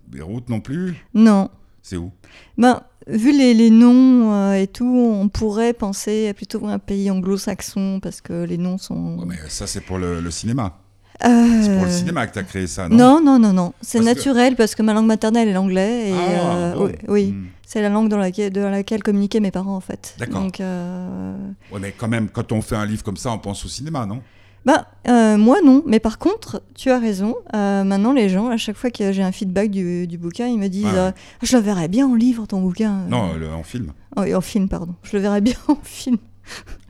Beyrouth 0.08 0.50
non 0.50 0.60
plus? 0.62 0.96
non. 1.14 1.50
C'est 1.82 1.96
où? 1.98 2.12
Ben, 2.58 2.82
vu 3.08 3.32
les, 3.36 3.54
les 3.54 3.70
noms 3.70 4.54
et 4.54 4.68
tout, 4.68 4.86
on 4.86 5.28
pourrait 5.30 5.74
penser 5.74 6.28
à 6.28 6.34
plutôt 6.34 6.68
un 6.68 6.78
pays 6.78 7.10
anglo-saxon 7.10 8.00
parce 8.02 8.22
que 8.22 8.44
les 8.44 8.58
noms 8.58 8.78
sont. 8.78 9.20
Ouais, 9.20 9.26
Mais 9.30 9.38
ça, 9.50 9.66
c'est 9.66 9.82
pour 9.82 9.98
le, 9.98 10.20
le 10.20 10.30
cinéma. 10.32 10.78
Euh, 11.26 11.62
C'est 11.64 11.76
pour 11.76 11.86
le 11.86 11.92
cinéma 11.92 12.28
que 12.28 12.34
tu 12.34 12.40
as 12.40 12.44
créé 12.44 12.66
ça, 12.68 12.88
non 12.88 12.96
Non, 12.98 13.22
non, 13.22 13.40
non, 13.40 13.54
non. 13.54 13.74
C'est 13.82 14.00
que- 14.00 14.06
naturel 14.06 14.56
parce 14.56 14.74
que 14.76 14.82
ma 14.84 14.94
langue 14.94 15.06
maternelle 15.08 15.48
est 15.50 15.54
l'anglais 15.54 16.10
et 16.10 16.14
Ah, 16.14 16.56
euh, 16.56 16.74
bon. 16.76 16.86
oui, 16.86 16.92
oui. 17.08 17.32
Hmm. 17.34 17.46
c'est 17.66 17.82
la 17.82 17.90
langue 17.90 18.08
dans 18.10 18.18
laquelle, 18.18 19.04
communiquaient 19.04 19.40
mes 19.42 19.52
parents 19.52 19.76
en 19.76 19.82
fait. 19.82 20.16
D'accord. 20.18 20.42
Donc, 20.42 20.60
euh, 20.62 21.36
Ouais, 21.72 21.80
mais 21.82 21.92
quand 21.98 22.08
même, 22.08 22.30
quand 22.30 22.52
on 22.52 22.62
fait 22.62 22.76
un 22.76 22.86
livre 22.86 23.04
comme 23.04 23.18
ça, 23.18 23.32
on 23.32 23.38
pense 23.40 23.66
au 23.66 23.68
cinéma, 23.68 24.06
non? 24.06 24.22
Bah, 24.66 24.88
euh, 25.08 25.38
moi 25.38 25.58
non, 25.64 25.84
mais 25.86 26.00
par 26.00 26.20
contre, 26.20 26.62
tu 26.76 26.90
as 26.92 27.00
raison. 27.00 27.36
euh, 27.56 27.84
maintenant, 27.84 28.12
les 28.12 28.28
gens, 28.30 28.48
à 28.50 28.58
chaque 28.58 28.76
fois 28.76 28.90
que 28.92 29.12
j'ai 29.14 29.24
un 29.24 29.32
feedback 29.32 29.72
du, 29.72 30.06
du 30.08 30.18
bouquin, 30.18 30.48
ils 30.48 30.58
me 30.60 30.68
disent 30.68 30.84
Ouais. 30.86 30.92
euh, 30.98 31.12
Je 31.44 31.56
le 31.58 31.64
verrais 31.64 31.88
bien 31.88 32.08
en 32.08 32.16
livre, 32.16 32.46
ton 32.46 32.62
bouquin. 32.62 33.06
Non, 33.10 33.34
le- 33.40 33.50
en 33.52 33.64
film. 33.64 33.94
Oh, 34.18 34.22
en 34.22 34.42
film, 34.42 34.68
pardon. 34.68 34.96
Je 35.04 35.16
le 35.16 35.22
verrais 35.22 35.40
bien 35.42 35.54
en 35.70 35.78
film. 35.84 36.18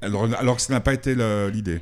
Alors, 0.02 0.28
alors 0.40 0.56
que 0.56 0.62
ce 0.62 0.72
n'a 0.72 0.80
pas 0.80 0.94
été 0.94 1.16
l'idée. 1.52 1.80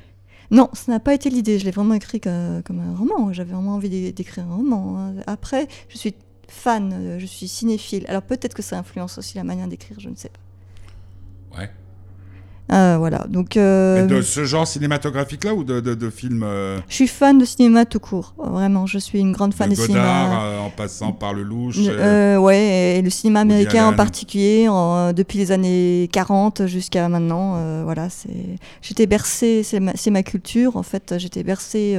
Non, 0.49 0.69
ce 0.73 0.89
n'a 0.89 0.99
pas 0.99 1.13
été 1.13 1.29
l'idée. 1.29 1.60
Je 1.60 1.65
l'ai 1.65 1.71
vraiment 1.71 1.93
écrit 1.95 2.21
comme 2.21 2.79
un 2.79 2.95
roman. 2.95 3.33
J'avais 3.33 3.53
vraiment 3.53 3.73
envie 3.75 3.89
d'é- 3.89 4.12
d'écrire 4.13 4.45
un 4.49 4.55
roman. 4.55 4.97
hein. 4.97 5.13
Après, 5.27 5.67
je 5.89 5.97
suis 5.97 6.15
fan, 6.47 6.93
euh, 6.93 7.19
je 7.19 7.25
suis 7.25 7.47
cinéphile. 7.47 8.05
Alors 8.07 8.21
peut-être 8.21 8.53
que 8.53 8.62
ça 8.62 8.77
influence 8.79 9.17
aussi 9.17 9.36
la 9.36 9.43
manière 9.43 9.67
d'écrire, 9.67 9.99
je 9.99 10.07
ne 10.10 10.15
sais 10.15 10.29
pas. 10.29 11.57
Ouais. 11.60 11.69
Euh, 12.71 12.97
voilà, 12.97 13.25
donc 13.30 13.56
euh, 13.56 14.01
Mais 14.01 14.08
de 14.13 14.21
ce 14.21 14.43
genre 14.43 14.67
cinématographique-là 14.67 15.53
ou 15.56 15.63
de, 15.63 15.80
de, 15.80 15.95
de 15.95 16.10
films 16.10 16.43
euh, 16.43 16.77
je 16.89 16.95
suis 16.95 17.08
fan 17.08 17.38
de 17.39 17.45
cinéma 17.45 17.86
tout 17.86 17.99
court. 18.01 18.34
Vraiment, 18.38 18.86
je 18.86 18.97
suis 18.99 19.19
une 19.19 19.32
grande 19.32 19.53
fan 19.53 19.69
de 19.69 19.75
Godard 19.75 19.88
cinéma. 19.88 20.60
en 20.65 20.69
passant 20.69 21.13
par 21.13 21.34
le 21.34 21.43
louche 21.43 21.77
ouais, 21.77 22.97
et 22.97 23.01
le 23.01 23.10
cinéma 23.10 23.39
américain 23.39 23.88
en 23.88 23.93
particulier, 23.93 24.67
en- 24.67 25.13
depuis 25.13 25.38
les 25.38 25.51
années 25.53 26.10
40 26.12 26.65
jusqu'à 26.67 27.08
maintenant. 27.08 27.84
voilà, 27.86 28.10
c'est. 28.10 28.30
J'étais 28.82 29.08
bercée, 29.08 29.63
c'est 29.63 30.10
ma, 30.10 30.23
culture 30.23 30.75
en 30.75 30.84
fait. 30.84 31.15
J'étais 31.17 31.43
bercée 31.43 31.97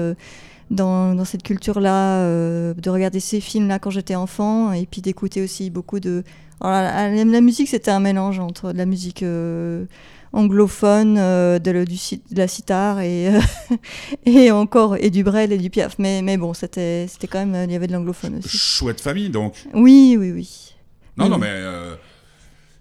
dans, 0.70 1.14
dans 1.14 1.24
cette 1.24 1.42
culture-là, 1.42 2.18
euh, 2.20 2.74
de 2.74 2.90
regarder 2.90 3.20
ces 3.20 3.40
films-là 3.40 3.78
quand 3.78 3.90
j'étais 3.90 4.14
enfant, 4.16 4.72
et 4.72 4.84
puis 4.84 5.00
d'écouter 5.00 5.42
aussi 5.42 5.70
beaucoup 5.70 5.98
de. 6.00 6.24
Alors, 6.60 6.72
la, 6.82 7.08
la- 7.10 7.24
la 7.24 7.40
musique, 7.40 7.68
c'était 7.68 7.90
un 7.90 8.00
mélange 8.00 8.38
entre 8.40 8.72
de 8.72 8.78
la 8.78 8.84
musique 8.86 9.22
euh, 9.22 9.84
anglophone, 10.32 11.16
euh, 11.18 11.58
de, 11.58 11.70
le- 11.70 11.84
du, 11.84 11.96
ci- 11.96 12.22
de 12.30 12.36
la 12.38 12.48
sitar 12.48 13.00
et, 13.00 13.28
euh, 13.34 13.40
et 14.26 14.50
encore 14.50 14.96
et 14.96 15.10
du 15.10 15.22
Brel 15.24 15.52
et 15.52 15.58
du 15.58 15.70
Piaf. 15.70 15.96
Mais, 15.98 16.22
mais 16.22 16.36
bon, 16.36 16.54
c'était 16.54 17.06
quand 17.30 17.44
même 17.44 17.68
il 17.68 17.72
y 17.72 17.76
avait 17.76 17.86
de 17.86 17.92
l'anglophone 17.92 18.38
aussi. 18.38 18.56
chouette 18.56 19.00
famille 19.00 19.30
donc. 19.30 19.54
Oui, 19.74 20.16
oui, 20.18 20.30
oui. 20.32 20.74
Non, 21.16 21.24
Oui, 21.24 21.30
non, 21.30 21.38
mais 21.38 21.48
euh, 21.50 21.94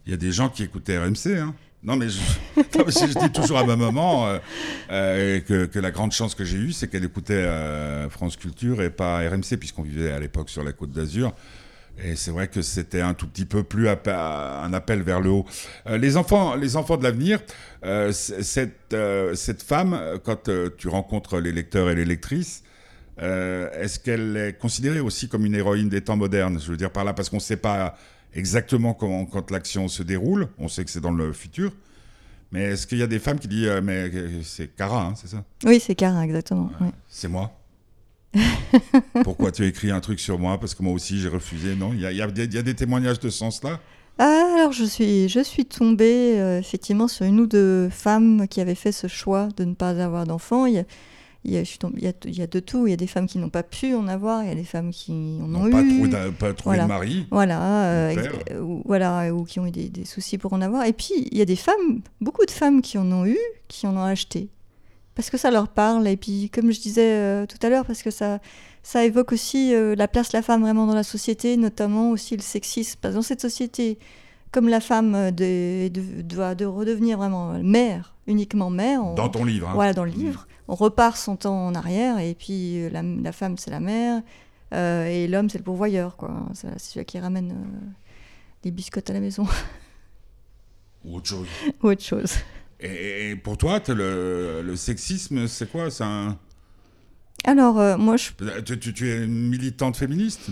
il 0.05 0.11
y 0.11 0.13
a 0.13 0.17
des 0.17 0.31
gens 0.31 0.49
qui 0.49 0.63
écoutaient 0.63 0.97
RMC. 0.99 1.37
Hein. 1.39 1.55
Non, 1.83 1.95
mais 1.95 2.09
je, 2.09 2.19
non, 2.57 2.83
mais 2.85 2.91
je 2.91 3.19
dis 3.19 3.31
toujours 3.31 3.57
à 3.59 3.63
ma 3.65 3.75
maman 3.75 4.27
euh, 4.27 4.37
euh, 4.91 5.39
que, 5.41 5.65
que 5.65 5.79
la 5.79 5.91
grande 5.91 6.11
chance 6.11 6.35
que 6.35 6.43
j'ai 6.43 6.57
eue, 6.57 6.71
c'est 6.73 6.87
qu'elle 6.89 7.05
écoutait 7.05 7.33
euh, 7.33 8.09
France 8.09 8.35
Culture 8.35 8.81
et 8.81 8.89
pas 8.89 9.19
RMC, 9.29 9.57
puisqu'on 9.59 9.83
vivait 9.83 10.11
à 10.11 10.19
l'époque 10.19 10.49
sur 10.49 10.63
la 10.63 10.73
côte 10.73 10.91
d'Azur. 10.91 11.33
Et 12.03 12.15
c'est 12.15 12.31
vrai 12.31 12.47
que 12.47 12.61
c'était 12.61 13.01
un 13.01 13.13
tout 13.13 13.27
petit 13.27 13.45
peu 13.45 13.63
plus 13.63 13.87
un 13.89 14.73
appel 14.73 15.01
vers 15.01 15.19
le 15.19 15.29
haut. 15.29 15.45
Euh, 15.87 15.97
les 15.97 16.17
enfants, 16.17 16.55
les 16.55 16.75
enfants 16.75 16.97
de 16.97 17.03
l'avenir, 17.03 17.39
euh, 17.83 18.11
cette, 18.11 18.93
euh, 18.93 19.33
cette 19.35 19.63
femme, 19.63 19.99
quand 20.23 20.49
tu 20.77 20.87
rencontres 20.87 21.39
les 21.39 21.51
lecteurs 21.51 21.89
et 21.89 21.95
les 21.95 22.05
lectrices, 22.05 22.63
est-ce 23.19 23.99
qu'elle 23.99 24.37
est 24.37 24.59
considérée 24.59 24.99
aussi 24.99 25.27
comme 25.27 25.43
une 25.45 25.55
héroïne 25.55 25.89
des 25.89 26.01
temps 26.01 26.17
modernes? 26.17 26.59
Je 26.61 26.69
veux 26.69 26.77
dire 26.77 26.91
par 26.91 27.03
là, 27.03 27.13
parce 27.13 27.29
qu'on 27.29 27.37
ne 27.37 27.41
sait 27.41 27.57
pas 27.57 27.97
exactement 28.35 28.93
comment, 28.93 29.25
quand 29.25 29.49
l'action 29.49 29.87
se 29.87 30.03
déroule, 30.03 30.49
on 30.59 30.67
sait 30.67 30.85
que 30.85 30.91
c'est 30.91 31.01
dans 31.01 31.11
le 31.11 31.33
futur, 31.33 31.71
mais 32.51 32.65
est-ce 32.65 32.85
qu'il 32.85 32.99
y 32.99 33.03
a 33.03 33.07
des 33.07 33.17
femmes 33.17 33.39
qui 33.39 33.47
disent, 33.47 33.71
mais 33.81 34.11
c'est 34.43 34.67
Cara, 34.75 35.07
hein, 35.07 35.13
c'est 35.15 35.29
ça? 35.29 35.43
Oui, 35.65 35.79
c'est 35.79 35.95
Cara, 35.95 36.23
exactement. 36.23 36.69
ouais. 36.79 36.91
C'est 37.07 37.27
moi 37.27 37.56
Pourquoi 39.23 39.51
tu 39.51 39.63
as 39.63 39.67
écrit 39.67 39.91
un 39.91 39.99
truc 39.99 40.19
sur 40.19 40.39
moi? 40.39 40.59
Parce 40.59 40.75
que 40.75 40.83
moi 40.83 40.93
aussi 40.93 41.19
j'ai 41.19 41.29
refusé, 41.29 41.75
non 41.75 41.91
Il 41.93 42.01
y 42.01 42.05
a, 42.05 42.11
y 42.11 42.31
des- 42.33 42.45
il 42.45 42.53
y 42.53 42.57
a 42.57 42.61
des 42.63 42.75
témoignages 42.75 43.19
de 43.19 43.29
ce 43.29 43.37
sens-là? 43.37 43.79
Ah, 44.19 44.53
alors, 44.57 44.71
je 44.71 44.83
suis, 44.83 45.29
je 45.29 45.43
suis 45.43 45.65
tombée 45.65 46.39
euh, 46.39 46.57
effectivement 46.59 47.07
sur 47.07 47.25
une 47.27 47.39
ou 47.39 47.45
deux 47.45 47.87
femmes 47.89 48.47
qui 48.49 48.61
avaient 48.61 48.73
fait 48.73 48.91
ce 48.91 49.05
choix 49.07 49.47
de 49.57 49.63
ne 49.63 49.75
pas 49.75 49.89
avoir 49.91 50.25
d'enfants. 50.25 50.65
Il 50.65 50.73
y 50.73 50.79
a, 50.79 50.83
il 51.45 51.53
il 51.53 52.39
y 52.39 52.47
de 52.47 52.59
tout. 52.59 52.87
Il 52.87 52.89
y 52.89 52.93
a 52.93 52.97
des 52.97 53.05
femmes 53.05 53.27
qui 53.27 53.37
n'ont 53.37 53.49
pas 53.51 53.61
pu 53.61 53.93
en 53.93 54.07
avoir, 54.07 54.41
il 54.43 54.49
y 54.49 54.51
a 54.51 54.55
des 54.55 54.63
femmes 54.63 54.89
qui 54.89 55.11
en 55.39 55.53
ont 55.53 55.69
pas 55.69 55.81
eu. 55.83 56.09
trouvé, 56.09 56.31
pas 56.31 56.53
trouvé 56.53 56.77
Voilà. 56.77 56.83
de 56.83 56.87
mari. 56.87 57.27
Voilà, 57.29 57.83
euh, 57.85 58.15
euh, 58.51 58.59
ou, 58.59 58.81
voilà, 58.85 59.31
ou 59.33 59.43
qui 59.43 59.59
ont 59.59 59.67
eu 59.67 59.71
des, 59.71 59.87
des 59.89 60.03
soucis 60.03 60.39
pour 60.39 60.51
en 60.53 60.61
avoir. 60.61 60.85
Et 60.85 60.93
puis, 60.93 61.13
il 61.31 61.37
y 61.37 61.41
a 61.41 61.45
des 61.45 61.55
femmes, 61.55 62.01
beaucoup 62.19 62.45
de 62.45 62.51
femmes 62.51 62.81
qui 62.81 62.97
en 62.97 63.09
ont 63.11 63.25
eu, 63.27 63.37
qui 63.67 63.85
en 63.85 63.95
ont 63.95 64.03
acheté. 64.03 64.49
Parce 65.17 65.29
que 65.29 65.37
ça 65.37 65.51
leur 65.51 65.67
parle. 65.67 66.07
Et 66.07 66.15
puis, 66.15 66.49
comme 66.49 66.71
je 66.71 66.79
disais 66.79 67.11
euh, 67.17 67.45
tout 67.45 67.57
à 67.65 67.69
l'heure, 67.69 67.85
parce 67.85 68.03
que 68.03 68.11
ça, 68.11 68.39
ça 68.83 69.03
évoque 69.03 69.31
aussi 69.33 69.73
euh, 69.73 69.95
la 69.95 70.07
place 70.07 70.29
de 70.29 70.37
la 70.37 70.41
femme 70.43 70.61
vraiment 70.61 70.85
dans 70.87 70.93
la 70.95 71.03
société, 71.03 71.57
notamment 71.57 72.11
aussi 72.11 72.37
le 72.37 72.41
sexisme. 72.43 72.99
Parce 73.01 73.13
que 73.13 73.17
dans 73.17 73.21
cette 73.23 73.41
société, 73.41 73.97
comme 74.51 74.69
la 74.69 74.79
femme 74.79 75.15
euh, 75.15 75.31
de- 75.31 75.89
de- 75.89 76.21
doit 76.21 76.53
de 76.55 76.65
redevenir 76.65 77.17
vraiment 77.17 77.53
mère, 77.63 78.15
uniquement 78.27 78.69
mère, 78.69 79.03
on- 79.03 79.15
Dans 79.15 79.27
ton 79.29 79.43
livre. 79.43 79.67
hein. 79.67 79.73
voilà, 79.73 79.93
dans 79.93 80.05
le 80.05 80.11
livre. 80.11 80.47
On 80.69 80.75
repart 80.75 81.17
son 81.17 81.35
temps 81.35 81.65
en 81.67 81.73
arrière, 81.75 82.19
et 82.19 82.35
puis 82.35 82.89
la, 82.91 83.01
la 83.01 83.31
femme, 83.31 83.57
c'est 83.57 83.71
la 83.71 83.79
mère, 83.79 84.21
euh, 84.73 85.05
et 85.07 85.27
l'homme, 85.27 85.49
c'est 85.49 85.57
le 85.57 85.63
pourvoyeur, 85.63 86.15
quoi. 86.17 86.31
C'est 86.53 86.77
celui 86.79 87.05
qui 87.05 87.17
ramène 87.19 87.51
euh, 87.51 87.87
les 88.65 88.71
biscottes 88.71 89.09
à 89.09 89.13
la 89.13 89.19
maison, 89.21 89.47
Ou 91.05 91.15
autre 91.15 91.27
chose. 91.27 91.47
ou 91.83 91.87
autre 91.87 92.03
chose. 92.03 92.33
Et, 92.79 93.31
et 93.31 93.35
pour 93.35 93.57
toi, 93.57 93.79
le, 93.87 94.61
le 94.63 94.75
sexisme, 94.75 95.47
c'est 95.47 95.71
quoi 95.71 95.89
C'est 95.89 96.03
un... 96.03 96.37
Alors, 97.43 97.79
euh, 97.79 97.97
moi, 97.97 98.17
je, 98.17 98.29
tu, 98.65 98.79
tu- 98.79 98.93
tu 98.93 99.09
es 99.09 99.23
une 99.23 99.49
militante 99.49 99.97
féministe 99.97 100.49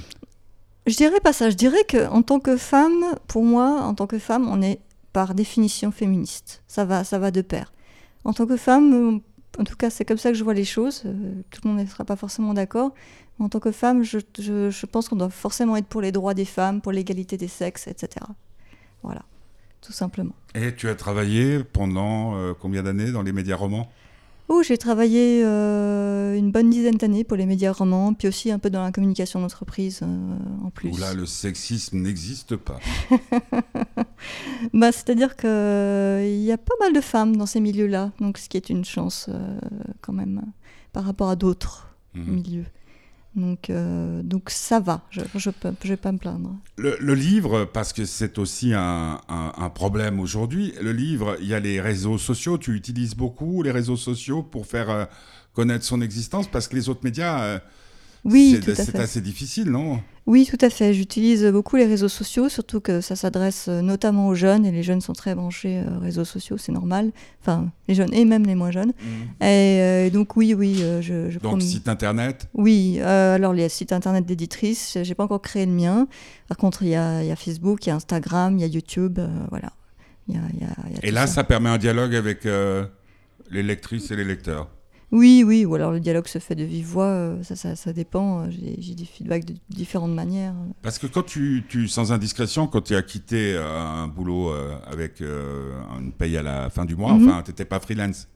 je 0.88 0.96
dirais 0.96 1.20
pas 1.20 1.34
ça. 1.34 1.50
Je 1.50 1.56
dirais 1.56 1.84
que 1.88 2.08
en 2.10 2.22
tant 2.22 2.40
que 2.40 2.58
femme, 2.58 3.04
pour 3.28 3.44
moi, 3.44 3.82
en 3.82 3.96
tant 3.96 4.06
que 4.06 4.20
femme, 4.20 4.48
on 4.48 4.62
est 4.62 4.80
par 5.14 5.34
définition 5.34 5.92
féministe. 5.92 6.62
Ça 6.68 6.86
va, 6.86 7.04
ça 7.04 7.18
va 7.18 7.32
de 7.32 7.42
pair. 7.42 7.74
En 8.24 8.34
tant 8.34 8.46
que 8.46 8.56
femme, 8.56 8.94
euh, 8.94 9.20
en 9.60 9.64
tout 9.64 9.76
cas, 9.76 9.90
c'est 9.90 10.06
comme 10.06 10.20
ça 10.20 10.30
que 10.32 10.38
je 10.38 10.44
vois 10.44 10.54
les 10.54 10.64
choses. 10.64 11.02
Euh, 11.08 11.42
tout 11.50 11.62
le 11.64 11.72
monde 11.72 11.80
ne 11.80 11.88
sera 11.88 12.06
pas 12.06 12.16
forcément 12.16 12.54
d'accord. 12.54 12.94
En 13.40 13.50
tant 13.50 13.60
que 13.60 13.72
femme, 13.72 14.04
je, 14.04 14.20
je- 14.38 14.70
je 14.70 14.86
pense 14.86 15.10
qu'on 15.10 15.16
doit 15.16 15.32
forcément 15.32 15.76
être 15.76 15.88
pour 15.88 16.02
les 16.02 16.12
droits 16.12 16.36
des 16.36 16.46
femmes, 16.46 16.82
pour 16.82 16.92
l'égalité 16.92 17.36
des 17.36 17.48
sexes, 17.48 17.88
etc. 17.88 18.24
Voilà, 19.02 19.24
tout 19.86 19.94
simplement. 19.94 20.34
Et 20.56 20.74
tu 20.76 20.90
as 20.90 20.96
travaillé 20.96 21.64
pendant 21.64 22.36
euh, 22.38 22.54
combien 22.60 22.82
d'années 22.84 23.12
dans 23.12 23.22
les 23.22 23.32
médias 23.34 23.56
romans? 23.56 23.90
Oh, 24.48 24.62
j'ai 24.64 24.78
travaillé 24.78 25.42
euh, 25.44 26.36
une 26.38 26.52
bonne 26.52 26.70
dizaine 26.70 26.98
d'années 26.98 27.24
pour 27.24 27.36
les 27.36 27.46
médias 27.48 27.72
romans, 27.72 28.14
puis 28.14 28.28
aussi 28.28 28.52
un 28.52 28.60
peu 28.60 28.70
dans 28.70 28.84
la 28.84 28.92
communication 28.92 29.40
d'entreprise 29.42 30.02
euh, 30.04 30.36
en 30.64 30.70
plus. 30.70 30.90
Où 30.92 30.98
là, 30.98 31.14
le 31.14 31.26
sexisme 31.26 31.98
n'existe 32.00 32.56
pas. 32.56 32.80
Bah, 34.74 34.92
C'est-à-dire 34.92 35.36
qu'il 35.36 35.50
y 36.44 36.52
a 36.52 36.58
pas 36.58 36.74
mal 36.80 36.94
de 36.94 37.02
femmes 37.02 37.36
dans 37.36 37.46
ces 37.46 37.60
milieux-là, 37.60 38.12
donc 38.20 38.38
ce 38.38 38.50
qui 38.50 38.58
est 38.58 38.70
une 38.70 38.86
chance 38.86 39.30
quand 40.02 40.14
même 40.14 40.42
par 40.94 41.04
rapport 41.04 41.30
à 41.30 41.36
d'autres 41.36 41.90
Mhm. 42.16 42.34
milieux. 42.36 42.66
Donc, 43.36 43.70
euh, 43.70 44.22
donc 44.24 44.50
ça 44.50 44.80
va, 44.80 45.02
je 45.10 45.20
ne 45.22 45.26
je 45.34 45.88
vais 45.90 45.98
pas 45.98 46.12
me 46.12 46.18
plaindre. 46.18 46.56
Le, 46.78 47.14
livre, 47.14 47.66
parce 47.66 47.92
que 47.92 48.06
c'est 48.06 48.38
aussi 48.38 48.74
un, 48.74 49.20
un- 49.28 49.52
un 49.58 49.70
problème 49.70 50.20
aujourd'hui, 50.20 50.74
le 50.82 50.94
livre, 50.94 51.36
il 51.42 51.48
y 51.48 51.54
a 51.54 51.60
les 51.60 51.82
réseaux 51.82 52.18
sociaux. 52.18 52.58
Tu 52.58 52.74
utilises 52.76 53.16
beaucoup 53.16 53.62
les 53.62 53.72
réseaux 53.72 53.98
sociaux 53.98 54.42
pour 54.42 54.66
faire 54.66 54.90
euh, 54.90 55.06
connaître 55.54 55.84
son 55.86 56.02
existence, 56.02 56.50
parce 56.50 56.68
que 56.68 56.76
les 56.76 56.88
autres 56.90 57.04
médias, 57.04 57.44
euh, 57.44 57.60
Oui, 58.26 58.54
c'est 58.56 58.66
tout 58.66 58.72
à 58.72 58.76
c'est 58.84 58.92
fait. 58.92 59.00
assez 59.00 59.22
difficile, 59.22 59.70
non? 59.70 60.02
Oui, 60.28 60.48
tout 60.50 60.58
à 60.66 60.72
fait. 60.72 60.92
J'utilise 60.96 61.46
beaucoup 61.46 61.76
les 61.76 61.86
réseaux 61.86 62.08
sociaux, 62.10 62.50
surtout 62.50 62.80
que 62.82 63.00
ça 63.00 63.16
s'adresse 63.16 63.68
euh, 63.68 63.82
notamment 63.84 64.28
aux 64.28 64.34
jeunes, 64.34 64.66
et 64.66 64.72
les 64.72 64.82
jeunes 64.82 65.00
sont 65.02 65.14
très 65.14 65.36
branchés 65.36 65.84
euh, 65.88 66.00
réseaux 66.00 66.26
sociaux, 66.26 66.58
c'est 66.58 66.72
normal. 66.72 67.12
Enfin, 67.42 67.72
les 67.88 67.94
jeunes 67.94 68.12
et 68.12 68.26
même 68.26 68.44
les 68.48 68.56
moins 68.56 68.72
jeunes. 68.72 68.92
Et 69.40 69.44
euh, 69.82 70.10
donc 70.10 70.36
oui, 70.36 70.56
oui, 70.56 70.78
euh, 70.82 71.00
je, 71.04 71.30
je 71.30 71.38
Donc, 71.38 71.62
site 71.62 71.88
internet, 71.88 72.48
Oui, 72.56 72.98
euh, 73.02 73.36
alors 73.36 73.54
les 73.54 73.70
sites 73.70 73.92
internet 73.94 74.26
d'éditrices, 74.26 74.98
j'ai 75.04 75.14
pas 75.14 75.26
encore 75.26 75.44
créé 75.44 75.68
le 75.68 75.72
mien. 75.74 76.08
Par 76.48 76.58
contre, 76.58 76.82
il 76.82 76.90
y 76.90 76.96
a, 76.96 77.22
il 77.22 77.28
y 77.28 77.32
a 77.32 77.36
Facebook, 77.36 77.86
il 77.86 77.90
y 77.90 77.92
a 77.92 77.96
Instagram, 77.96 78.58
il 78.58 78.62
y 78.62 78.64
a 78.64 78.68
YouTube, 78.68 79.20
voilà. 79.52 79.72
Il 80.28 80.34
y 80.34 80.38
a- 80.38 80.42
il 80.56 80.60
y 80.60 80.64
a- 80.64 80.76
il 80.90 80.96
y 80.96 81.00
a 81.00 81.06
et 81.06 81.12
là, 81.12 81.28
ça. 81.28 81.36
ça 81.36 81.44
permet 81.44 81.70
un 81.70 81.78
dialogue 81.78 82.16
avec 82.16 82.46
les 83.52 83.62
lectrices 83.62 84.10
et 84.10 84.16
les 84.16 84.24
lecteurs? 84.24 84.70
Oui, 85.12 85.44
oui, 85.46 85.66
ou 85.66 85.76
alors 85.76 85.92
le 85.92 86.00
dialogue 86.00 86.28
se 86.28 86.40
fait 86.40 86.56
de 86.56 86.64
vive 86.64 86.88
voix, 86.88 87.06
euh, 87.06 87.44
ça, 87.44 87.56
ça, 87.56 87.76
ça 87.76 87.94
dépend. 87.94 88.42
euh, 88.42 88.46
J'ai 88.80 88.96
des 88.96 89.06
feedbacks 89.06 89.46
de 89.46 89.54
différentes 89.70 90.14
manières. 90.14 90.56
Parce 90.82 90.98
que 91.00 91.08
quand 91.08 91.24
tu, 91.24 91.64
tu 91.70 91.88
sans 91.88 92.12
indiscrétion, 92.12 92.68
quand 92.68 92.82
tu 92.82 92.96
as 92.96 93.02
quitté 93.04 93.54
euh, 93.56 93.80
un 93.80 94.08
boulot 94.08 94.52
avec 94.92 95.22
une 95.22 96.12
paye 96.12 96.38
à 96.38 96.44
la 96.44 96.70
fin 96.70 96.86
du 96.86 96.96
mois, 96.96 97.14
Mhm. 97.14 97.30
enfin, 97.30 97.42
tu 97.44 97.52
n'étais 97.52 97.66
pas 97.66 97.80
freelance. 97.80 98.28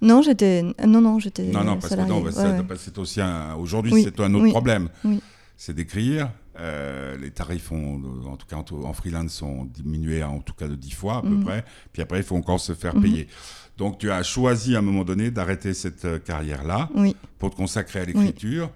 Non, 0.00 0.22
j'étais, 0.22 0.62
non, 0.86 1.00
non, 1.00 1.18
j'étais. 1.18 1.44
Non, 1.44 1.64
non, 1.64 1.72
parce 1.74 1.84
que 1.84 1.88
salariée, 1.90 2.12
non, 2.12 2.20
bah, 2.20 2.26
ouais, 2.26 2.32
ça- 2.32 2.50
ouais. 2.56 2.64
c'est 2.76 2.98
aussi 2.98 3.20
un. 3.20 3.54
Aujourd'hui, 3.56 3.92
Oui, 3.92 4.02
c'est 4.04 4.20
un 4.20 4.32
autre 4.34 4.44
oui, 4.44 4.50
problème. 4.50 4.88
oui. 5.04 5.20
C'est 5.56 5.74
d'écrire. 5.74 6.30
Euh, 6.60 7.16
les 7.18 7.30
tarifs, 7.30 7.70
ont, 7.72 8.00
en 8.26 8.36
tout 8.36 8.46
cas 8.46 8.56
en, 8.56 8.92
freelance, 8.92 9.32
sont 9.32 9.64
diminués 9.64 10.22
en 10.22 10.40
tout 10.40 10.54
cas 10.54 10.68
de 10.68 10.74
10 10.74 10.90
fois 10.92 11.18
à 11.18 11.22
peu 11.22 11.28
Mhm. 11.28 11.44
près. 11.44 11.64
Puis 11.92 12.02
après, 12.02 12.18
il 12.18 12.24
faut 12.24 12.36
encore 12.36 12.60
se 12.60 12.74
faire 12.74 12.94
Mhm. 12.96 13.02
payer. 13.02 13.28
Donc, 13.76 13.98
tu 13.98 14.10
as 14.10 14.22
choisi 14.22 14.74
à 14.74 14.78
un 14.80 14.82
moment 14.82 15.04
donné 15.04 15.30
d'arrêter 15.30 15.72
cette 15.74 16.04
euh, 16.04 16.18
carrière-là 16.18 16.88
Oui. 16.96 17.14
pour 17.38 17.50
te 17.50 17.56
consacrer 17.56 18.00
à 18.00 18.04
l'écriture. 18.04 18.70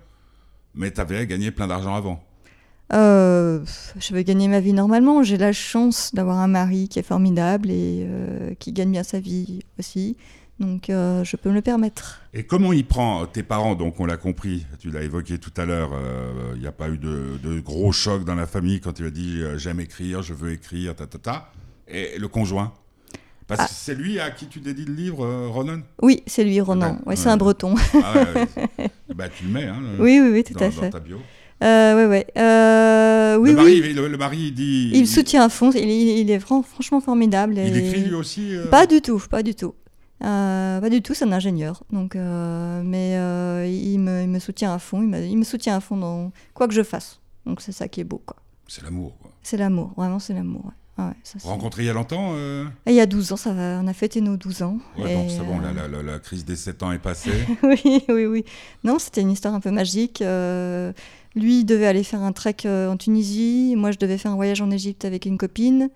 Mais 0.75 0.91
tu 0.91 1.01
avais 1.01 1.27
gagné 1.27 1.51
plein 1.51 1.67
d'argent 1.67 1.95
avant. 1.95 2.23
Euh, 2.93 3.65
je 3.99 4.15
vais 4.15 4.23
gagner 4.25 4.49
ma 4.49 4.61
vie 4.61 4.73
normalement. 4.75 5.23
J'ai 5.23 5.39
la 5.39 5.53
chance 5.53 6.15
d'avoir 6.15 6.39
un 6.39 6.49
mari 6.49 6.89
qui 6.89 6.99
est 6.99 7.03
formidable 7.03 7.71
et 7.71 8.05
euh, 8.07 8.55
qui 8.59 8.73
gagne 8.73 8.91
bien 8.91 9.03
sa 9.03 9.19
vie 9.19 9.61
aussi. 9.79 10.17
Donc, 10.63 10.89
euh, 10.91 11.25
je 11.25 11.37
peux 11.37 11.49
me 11.51 11.55
le 11.57 11.61
permettre. 11.61 12.21
Et 12.33 12.45
comment 12.45 12.73
il 12.73 12.87
prend 12.87 13.27
tes 13.27 13.43
parents 13.43 13.75
Donc, 13.75 13.99
on 13.99 14.07
l'a 14.07 14.17
compris, 14.17 14.65
tu 14.79 14.91
l'as 14.91 15.03
évoqué 15.03 15.39
tout 15.39 15.51
à 15.57 15.65
l'heure, 15.67 15.91
euh, 15.93 16.53
il 16.55 16.61
n'y 16.61 16.69
a 16.69 16.73
pas 16.73 16.89
eu 16.89 16.99
de, 16.99 17.33
de 17.43 17.59
gros 17.61 17.91
choc 17.91 18.25
dans 18.25 18.37
la 18.37 18.47
famille 18.47 18.81
quand 18.81 18.93
tu 18.93 19.05
as 19.05 19.11
dit 19.11 19.41
euh, 19.43 19.59
j'aime 19.59 19.81
écrire, 19.81 20.23
je 20.23 20.33
veux 20.35 20.53
écrire, 20.53 20.95
ta 20.95 21.07
ta 21.07 21.19
ta. 21.19 21.53
Et 21.89 22.17
le 22.17 22.29
conjoint? 22.29 22.73
Parce 23.49 23.61
Ah. 23.63 23.67
que 23.67 23.71
c'est 23.75 23.95
lui 23.97 24.21
à 24.21 24.31
qui 24.31 24.47
tu 24.47 24.61
dédies 24.61 24.85
le 24.85 24.95
livre, 24.95 25.25
euh, 25.27 25.49
Ronan? 25.49 25.81
Oui, 26.01 26.23
c'est 26.29 26.45
lui, 26.45 26.61
Ronan. 26.61 26.99
Ouais, 27.07 27.17
c'est 27.17 27.29
un 27.29 27.37
breton. 27.37 27.75
ah 28.03 28.15
ouais, 28.79 28.89
bah, 29.17 29.29
Tu 29.29 29.45
le 29.47 29.51
mets 29.51 29.65
hein, 29.65 29.81
le- 29.99 30.03
oui, 30.03 30.21
oui, 30.23 30.31
oui, 30.33 30.45
tout 30.45 30.55
dans, 30.55 30.61
à 30.65 30.69
dans 30.69 30.81
fait. 30.81 30.91
ta 30.91 31.01
bio. 31.01 31.19
Euh, 31.65 31.97
ouais, 31.97 32.07
ouais. 32.07 32.27
Euh, 32.39 33.37
oui, 33.37 33.51
le, 33.51 33.57
mari, 33.57 33.81
oui. 33.83 33.93
le, 33.95 34.09
le 34.09 34.17
mari, 34.17 34.39
il 34.39 34.55
dit. 34.55 34.91
Il 34.95 35.01
me 35.03 35.07
soutient 35.07 35.43
à 35.45 35.49
fond. 35.49 35.71
Il, 35.73 35.81
il- 35.91 36.19
il 36.21 36.31
est 36.31 36.41
fran- 36.41 36.63
franchement 36.63 37.01
formidable. 37.01 37.55
Il 37.59 37.77
et- 37.77 37.89
écrit 37.89 38.01
lui 38.05 38.15
aussi 38.15 38.55
euh, 38.57 38.67
Pas 38.69 38.87
du 38.87 39.01
tout, 39.03 39.21
pas 39.29 39.43
du 39.43 39.55
tout. 39.57 39.75
Euh, 40.25 40.81
pas 40.81 40.89
du 40.91 41.03
tout, 41.03 41.15
c'est 41.15 41.25
un 41.25 41.33
ingénieur. 41.33 41.83
Donc, 41.91 42.15
euh, 42.17 42.83
mais 42.85 43.17
euh, 43.17 43.67
il, 43.67 43.99
me, 43.99 44.23
il 44.23 44.29
me 44.29 44.39
soutient 44.39 44.73
à 44.75 44.79
fond. 44.79 45.03
Il 45.03 45.09
me, 45.09 45.21
il 45.25 45.37
me 45.37 45.45
soutient 45.45 45.77
à 45.77 45.81
fond 45.81 45.97
dans 45.97 46.31
quoi 46.55 46.69
que 46.69 46.75
je 46.75 46.83
fasse. 46.83 47.19
Donc 47.47 47.61
c'est 47.61 47.73
ça 47.73 47.89
qui 47.89 48.01
est 48.01 48.05
beau, 48.05 48.23
quoi. 48.25 48.37
C'est 48.69 48.83
l'amour. 48.85 49.17
quoi. 49.21 49.31
C'est 49.43 49.57
l'amour, 49.57 49.93
vraiment 49.97 50.19
c'est 50.21 50.35
l'amour. 50.35 50.65
ouais. 50.67 50.73
Ah 50.99 51.09
ouais, 51.09 51.15
ça, 51.25 51.39
il 51.79 51.85
y 51.87 51.89
a 51.89 51.95
longtemps 51.95 52.33
euh 52.35 52.67
il 52.87 52.93
y 52.93 53.01
a 53.01 53.07
12 53.07 53.33
ans, 53.33 53.37
ça 53.39 53.55
va, 53.55 53.81
on 53.83 53.87
a 53.87 53.95
fêté 53.95 54.21
nos 54.21 54.37
12 54.37 54.63
ans. 54.63 54.77
Ouais, 54.99 55.15
donc 55.15 55.31
c'est 55.31 55.39
bon, 55.39 55.59
euh, 55.59 55.63
la, 55.63 55.73
la- 55.73 55.89
la- 55.89 56.03
la 56.03 56.19
crise 56.19 56.45
des 56.45 56.55
7 56.55 56.83
ans 56.83 56.93
est 56.93 56.99
passée. 56.99 57.33
oui, 57.63 58.05
oui, 58.11 58.27
oui. 58.27 58.45
Non, 58.85 58.99
c'était 58.99 59.23
une 59.23 59.31
histoire 59.31 59.55
un 59.55 59.61
peu 59.61 59.71
magique. 59.71 60.21
Euh, 60.21 60.93
lui, 61.35 61.61
il 61.61 61.65
devait 61.65 61.87
aller 61.87 62.05
faire 62.05 62.21
un 62.23 62.33
trek 62.33 62.57
en 62.67 62.99
Tunisie. 62.99 63.73
Moi, 63.77 63.91
je 63.91 63.97
devais 63.99 64.19
faire 64.19 64.33
un 64.33 64.37
voyage 64.37 64.61
en 64.61 64.71
Égypte 64.71 65.07
avec 65.07 65.25
une 65.25 65.39
copine. 65.39 65.89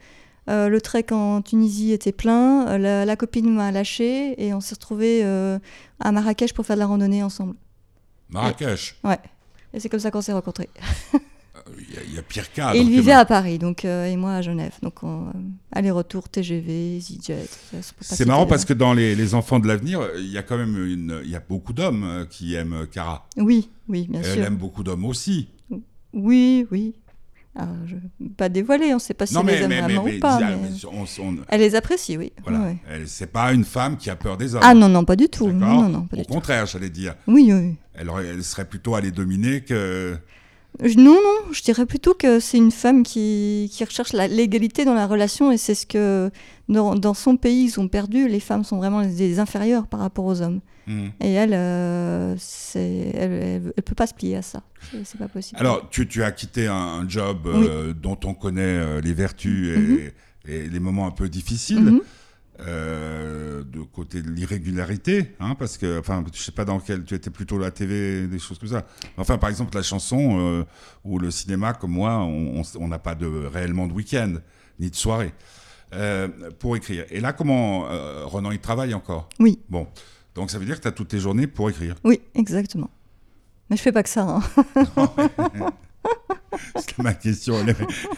Euh, 0.48 0.68
le 0.68 0.80
trek 0.80 1.06
en 1.11 1.42
Tunisie 1.42 1.92
était 1.92 2.12
plein. 2.12 2.66
Euh, 2.68 2.78
La, 2.78 3.04
la 3.04 3.16
copine 3.16 3.52
m'a 3.52 3.72
lâché 3.72 4.35
et 4.44 4.54
on 4.54 4.61
s'est 4.61 4.74
retrouvés 4.74 5.22
euh, 5.24 5.59
à 6.00 6.12
Marrakech 6.12 6.52
pour 6.52 6.64
faire 6.66 6.76
de 6.76 6.80
la 6.80 6.87
randonnée 6.87 7.22
ensemble. 7.22 7.54
Marrakech, 8.28 8.96
Et 9.74 9.80
c'est 9.80 9.88
comme 9.88 10.00
ça 10.00 10.11
qu'on 10.11 10.20
s'est 10.20 10.32
rencontrés. 10.32 10.68
il 11.78 11.94
y 11.94 11.98
a- 11.98 12.02
il 12.09 12.14
y, 12.14 12.18
a 12.18 12.22
pire 12.22 12.52
cas. 12.52 12.74
et 12.74 12.78
il 12.78 12.90
vivait 12.90 13.12
à 13.12 13.24
Paris, 13.24 13.59
donc 13.59 13.85
euh, 13.85 14.06
et 14.06 14.16
moi 14.16 14.35
à 14.35 14.42
Genève. 14.42 14.74
Donc 14.82 15.02
on- 15.02 15.28
euh, 15.28 15.32
aller-retour 15.72 16.28
TGV, 16.28 16.96
EasyJet. 16.98 17.46
c'est 18.00 18.24
marrant 18.26 18.46
parce 18.46 18.64
que 18.64 18.72
dans 18.72 18.94
les, 18.94 19.14
les 19.16 19.35
enfants 19.35 19.59
de 19.59 19.66
l'avenir, 19.66 20.00
il 20.16 20.30
y 20.30 20.38
a 20.38 20.42
quand 20.42 20.56
même 20.56 20.76
une, 20.76 21.20
il 21.24 21.30
y 21.30 21.35
a 21.37 21.42
beaucoup 21.48 21.72
d'hommes 21.72 22.26
qui 22.30 22.54
aiment 22.54 22.87
Cara. 22.87 23.26
Oui, 23.37 23.70
oui, 23.88 24.06
bien 24.09 24.20
Elle 24.22 24.35
sûr. 24.35 24.44
aime 24.44 24.56
beaucoup 24.56 24.85
d'hommes 24.85 25.04
aussi. 25.06 25.48
Oui, 26.12 26.66
oui. 26.70 26.94
Alors, 27.59 27.75
je 27.87 27.97
vais 27.97 28.29
pas 28.37 28.49
dévoiler, 28.51 28.90
on 28.92 28.95
ne 28.97 28.99
sait 29.01 29.14
pas 29.14 29.25
si 29.27 29.33
non 29.35 29.40
elle 29.40 29.47
mais 29.47 29.57
les 29.57 29.62
aime 29.62 29.69
mais, 29.71 29.81
vraiment 29.81 30.05
mais- 30.05 30.16
ou 30.16 30.21
pas. 30.21 30.38
on- 30.92 31.23
on- 31.25 31.37
Elle 31.49 31.61
les 31.61 31.75
apprécie, 31.75 32.19
oui. 32.19 32.33
voilà, 32.42 32.61
Ouais, 32.61 32.77
c'est 33.07 33.33
pas 33.33 33.53
une 33.55 33.64
femme 33.64 33.97
qui 33.97 34.11
a 34.11 34.16
peur 34.16 34.37
des 34.37 34.55
hommes. 34.55 34.61
Ah 34.64 34.75
non, 34.75 34.88
non, 34.90 35.05
pas 35.05 35.16
du 35.16 35.29
tout. 35.29 35.49
Non, 35.51 35.83
non, 35.83 35.88
non, 35.88 36.03
pas 36.03 36.16
Au 36.19 36.21
du 36.21 36.27
contraire, 36.27 36.66
j'allais 36.66 36.90
dire, 36.90 37.14
Oui, 37.27 37.51
oui. 37.53 37.77
elle, 37.95 38.11
elle 38.31 38.45
serait 38.45 38.66
plutôt 38.66 38.95
à 38.95 39.01
les 39.01 39.11
dominer 39.11 39.62
que. 39.62 40.19
Non, 40.96 41.14
non, 41.14 41.52
je 41.52 41.62
dirais 41.62 41.86
plutôt 41.86 42.14
que 42.14 42.38
c'est 42.40 42.58
une 42.58 42.70
femme 42.70 43.02
qui, 43.02 43.70
qui 43.72 43.84
recherche 43.84 44.12
l'égalité 44.12 44.84
dans 44.84 44.94
la 44.94 45.06
relation 45.06 45.50
et 45.50 45.56
c'est 45.56 45.74
ce 45.74 45.86
que 45.86 46.30
dans, 46.68 46.94
dans 46.94 47.14
son 47.14 47.36
pays 47.36 47.64
ils 47.64 47.80
ont 47.80 47.88
perdu. 47.88 48.28
Les 48.28 48.40
femmes 48.40 48.64
sont 48.64 48.76
vraiment 48.76 49.02
des 49.02 49.38
inférieures 49.38 49.86
par 49.86 50.00
rapport 50.00 50.24
aux 50.26 50.42
hommes. 50.42 50.60
Hmm. 50.86 51.06
Et 51.20 51.32
elle, 51.32 51.52
euh, 51.52 52.36
elle, 52.74 52.82
elle, 53.14 53.72
elle 53.76 53.82
peut 53.82 53.94
pas 53.94 54.06
se 54.06 54.14
plier 54.14 54.36
à 54.36 54.42
ça. 54.42 54.62
C'est, 55.04 55.18
pas 55.18 55.26
possible. 55.28 55.60
Alors, 55.60 55.88
tu, 55.90 56.06
tu 56.06 56.22
as 56.22 56.30
quitté 56.30 56.68
un, 56.68 56.74
un 56.74 57.08
job 57.08 57.46
euh, 57.46 57.92
dont 57.92 58.18
on 58.24 58.34
connaît 58.34 58.62
euh, 58.62 59.00
les 59.00 59.12
vertus 59.12 59.76
et, 59.76 59.80
Mhm. 59.80 59.98
et 60.48 60.68
les 60.68 60.78
moments 60.80 61.06
un 61.08 61.10
peu 61.10 61.28
difficiles. 61.28 61.80
Mhm. 61.80 62.00
Euh, 62.61 63.62
de 63.64 63.81
côté 63.83 64.23
de 64.23 64.31
l'irrégularité, 64.31 65.35
hein, 65.40 65.55
parce 65.59 65.77
que, 65.77 65.99
enfin, 65.99 66.25
je 66.33 66.40
sais 66.40 66.53
pas 66.53 66.64
dans 66.64 66.81
quel, 66.81 67.05
tu 67.05 67.14
étais 67.14 67.31
plutôt 67.31 67.59
la 67.59 67.71
TV, 67.71 68.27
des 68.27 68.38
choses 68.38 68.59
comme 68.59 68.69
ça. 68.69 68.87
Enfin, 69.16 69.38
par 69.38 69.51
exemple, 69.51 69.77
la 69.77 69.83
chanson 69.83 70.38
euh, 70.40 70.64
ou 71.05 71.19
le 71.19 71.31
cinéma, 71.31 71.75
comme 71.75 71.92
moi, 71.92 72.19
on 72.25 72.88
n'a 72.88 72.99
pas 72.99 73.14
de 73.14 73.27
réellement 73.27 73.87
de 73.87 73.92
week-end 73.92 74.35
ni 74.79 74.90
de 74.90 74.97
soirée 74.97 75.33
euh, 75.95 76.29
pour 76.59 76.77
écrire. 76.77 77.05
Et 77.11 77.21
là, 77.21 77.33
comment 77.33 77.87
Ronan 78.27 78.51
il 78.51 78.61
travaille 78.61 78.95
encore? 78.95 79.29
Oui. 79.38 79.59
Bon, 79.69 79.87
donc 80.35 80.51
ça 80.51 80.59
veut 80.59 80.64
dire 80.66 80.77
que 80.77 80.83
tu 80.83 80.88
as 80.88 80.92
toutes 80.92 81.09
tes 81.09 81.19
journées 81.21 81.47
pour 81.47 81.69
écrire? 81.71 81.95
Oui, 82.05 82.21
exactement. 82.35 82.90
Mais 83.69 83.77
je 83.77 83.83
fais 83.83 83.92
pas 83.92 84.03
que 84.03 84.09
ça. 84.09 84.23
hein. 84.23 84.40
C'est 86.77 86.99
ma 86.99 87.14
question, 87.14 87.59
elle 87.61 87.71
est, 87.71 87.77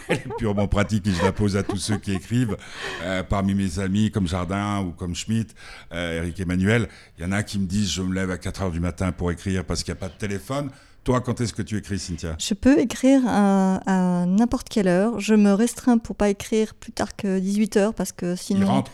elle 0.09 0.17
est 0.19 0.37
purement 0.39 0.69
pratique 0.69 1.07
et 1.07 1.13
je 1.13 1.23
la 1.23 1.33
pose 1.33 1.57
à 1.57 1.63
tous 1.63 1.77
ceux 1.77 1.97
qui 1.97 2.13
écrivent. 2.13 2.57
Euh, 3.03 3.23
parmi 3.23 3.55
mes 3.55 3.79
amis 3.79 4.11
comme 4.11 4.29
Jardin 4.29 4.81
ou 4.81 4.93
comme 4.93 5.15
Schmitt, 5.15 5.55
euh, 5.93 6.19
Eric 6.19 6.39
Emmanuel, 6.41 6.89
il 7.19 7.25
y 7.25 7.27
en 7.27 7.33
a 7.33 7.43
qui 7.43 7.59
me 7.59 7.67
disent 7.67 7.91
je 7.91 8.03
me 8.03 8.15
lève 8.15 8.31
à 8.31 8.39
4 8.39 8.63
heures 8.63 8.71
du 8.71 8.81
matin 8.81 9.13
pour 9.13 9.31
écrire 9.31 9.65
parce 9.65 9.83
qu'il 9.83 9.93
n'y 9.93 9.99
a 9.99 10.01
pas 10.01 10.09
de 10.09 10.19
téléphone. 10.19 10.71
Toi, 11.05 11.21
quand 11.21 11.41
est-ce 11.41 11.55
que 11.55 11.63
tu 11.63 11.77
écris, 11.79 11.99
Cynthia? 11.99 12.37
Je 12.39 12.55
peux 12.55 12.79
écrire 12.79 13.23
à, 13.27 13.77
à 13.87 14.27
n'importe 14.27 14.69
quelle 14.69 14.89
heure. 14.89 15.19
Je 15.21 15.35
me 15.35 15.53
restreins 15.53 15.99
pour 15.99 16.17
pas 16.17 16.29
écrire 16.29 16.75
plus 16.75 16.93
tard 16.93 17.17
que 17.17 17.41
18h 17.41 17.95
parce 17.95 18.13
que 18.13 18.37
sinon. 18.37 18.61
Il 18.61 18.65
rentre 18.67 18.93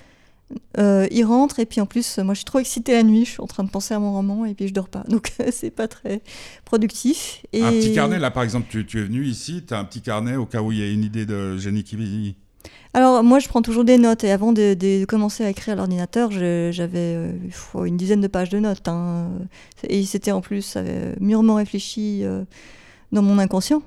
Euh, 0.79 1.07
il 1.11 1.25
rentre 1.25 1.59
et 1.59 1.67
puis 1.67 1.81
en 1.81 1.87
plus, 1.87 2.19
moi 2.19 2.35
je 2.35 2.39
suis 2.39 2.45
trop 2.45 2.59
excitée 2.59 2.93
la 2.93 3.03
nuit, 3.03 3.25
je 3.25 3.31
suis 3.31 3.41
en 3.41 3.47
train 3.47 3.65
de 3.65 3.71
penser 3.71 3.95
à 3.95 3.99
mon 3.99 4.13
roman 4.13 4.45
et 4.45 4.55
puis 4.55 4.69
je 4.69 4.75
dors 4.75 4.89
pas. 4.89 5.05
Donc 5.09 5.33
c'est 5.51 5.71
pas 5.71 5.89
très 5.89 6.21
productif. 6.65 7.45
Et... 7.53 7.63
Un 7.63 7.71
petit 7.71 7.95
carnet, 7.95 8.19
là 8.19 8.31
par 8.31 8.43
exemple, 8.43 8.67
tu, 8.69 8.85
tu 8.87 9.01
es 9.01 9.03
venu 9.05 9.25
ici, 9.25 9.65
tu 9.67 9.75
as 9.75 9.79
un 9.79 9.85
petit 9.85 10.03
carnet 10.03 10.37
au 10.37 10.47
cas 10.47 10.63
où 10.63 10.73
il 10.73 10.79
y 10.79 10.83
a 10.83 10.91
une 10.91 11.05
idée 11.05 11.27
de 11.27 11.57
génie 11.57 11.85
qui. 11.85 12.37
Alors 12.93 13.25
moi 13.25 13.39
je 13.41 13.49
prends 13.49 13.63
toujours 13.63 13.85
des 13.85 13.99
notes 13.99 14.23
et 14.23 14.31
avant 14.31 14.53
de, 14.53 14.75
de 14.75 15.05
commencer 15.05 15.45
à 15.45 15.51
écrire 15.51 15.75
à 15.75 15.77
l'ordinateur, 15.77 16.31
j'avais 16.31 17.17
euh, 17.17 17.33
une 17.85 17.97
dizaine 17.97 18.21
de 18.21 18.29
pages 18.29 18.51
de 18.51 18.59
notes. 18.61 18.87
hein. 18.87 19.31
Et 19.89 20.05
c'était 20.05 20.33
en 20.33 20.41
plus 20.41 20.75
euh, 20.77 21.15
mûrement 21.21 21.57
réfléchi 21.57 22.23
dans 23.13 23.23
mon 23.23 23.39
inconscient. 23.39 23.83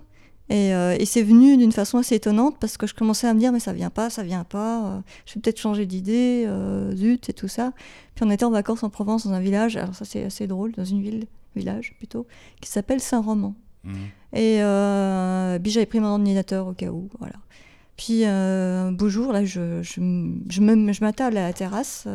Et, 0.49 0.73
euh, 0.73 0.95
et 0.97 1.05
c'est 1.05 1.23
venu 1.23 1.57
d'une 1.57 1.73
façon 1.73 1.97
assez 1.97 2.15
étonnante 2.15 2.55
parce 2.59 2.77
que 2.77 2.87
je 2.87 2.93
commençais 2.93 3.27
à 3.27 3.33
me 3.33 3.39
dire 3.39 3.51
mais 3.51 3.59
ça 3.59 3.73
vient 3.73 3.89
pas, 3.89 4.09
ça 4.09 4.23
vient 4.23 4.45
pas, 4.45 4.85
euh, 4.85 4.99
je 5.25 5.33
vais 5.33 5.41
peut-être 5.41 5.59
changer 5.59 5.85
d'idée, 5.85 6.45
euh, 6.47 6.95
zut 6.95 7.29
et 7.29 7.33
tout 7.33 7.49
ça. 7.49 7.73
Puis 8.15 8.23
on 8.25 8.31
était 8.31 8.45
en 8.45 8.51
vacances 8.51 8.83
en 8.83 8.89
Provence 8.89 9.27
dans 9.27 9.33
un 9.33 9.41
village, 9.41 9.75
alors 9.75 9.93
ça 9.93 10.05
c'est 10.05 10.23
assez 10.23 10.47
drôle, 10.47 10.71
dans 10.71 10.85
une 10.85 11.01
ville, 11.01 11.25
village 11.55 11.95
plutôt, 11.97 12.27
qui 12.61 12.69
s'appelle 12.69 13.01
Saint-Roman. 13.01 13.55
Mhm. 13.83 13.95
Et 14.33 14.61
euh, 14.61 15.59
puis 15.59 15.71
j'avais 15.71 15.85
pris 15.85 15.99
mon 15.99 16.07
ordinateur 16.07 16.67
au 16.67 16.73
cas 16.73 16.87
où, 16.87 17.09
voilà. 17.19 17.35
Puis 17.97 18.23
un 18.25 18.91
beau 18.91 19.09
jour, 19.09 19.33
là, 19.33 19.43
je, 19.43 19.81
je, 19.81 19.99
je 20.47 20.61
je 20.61 21.03
m'attable 21.03 21.37
à 21.37 21.47
la 21.47 21.53
terrasse, 21.53 22.07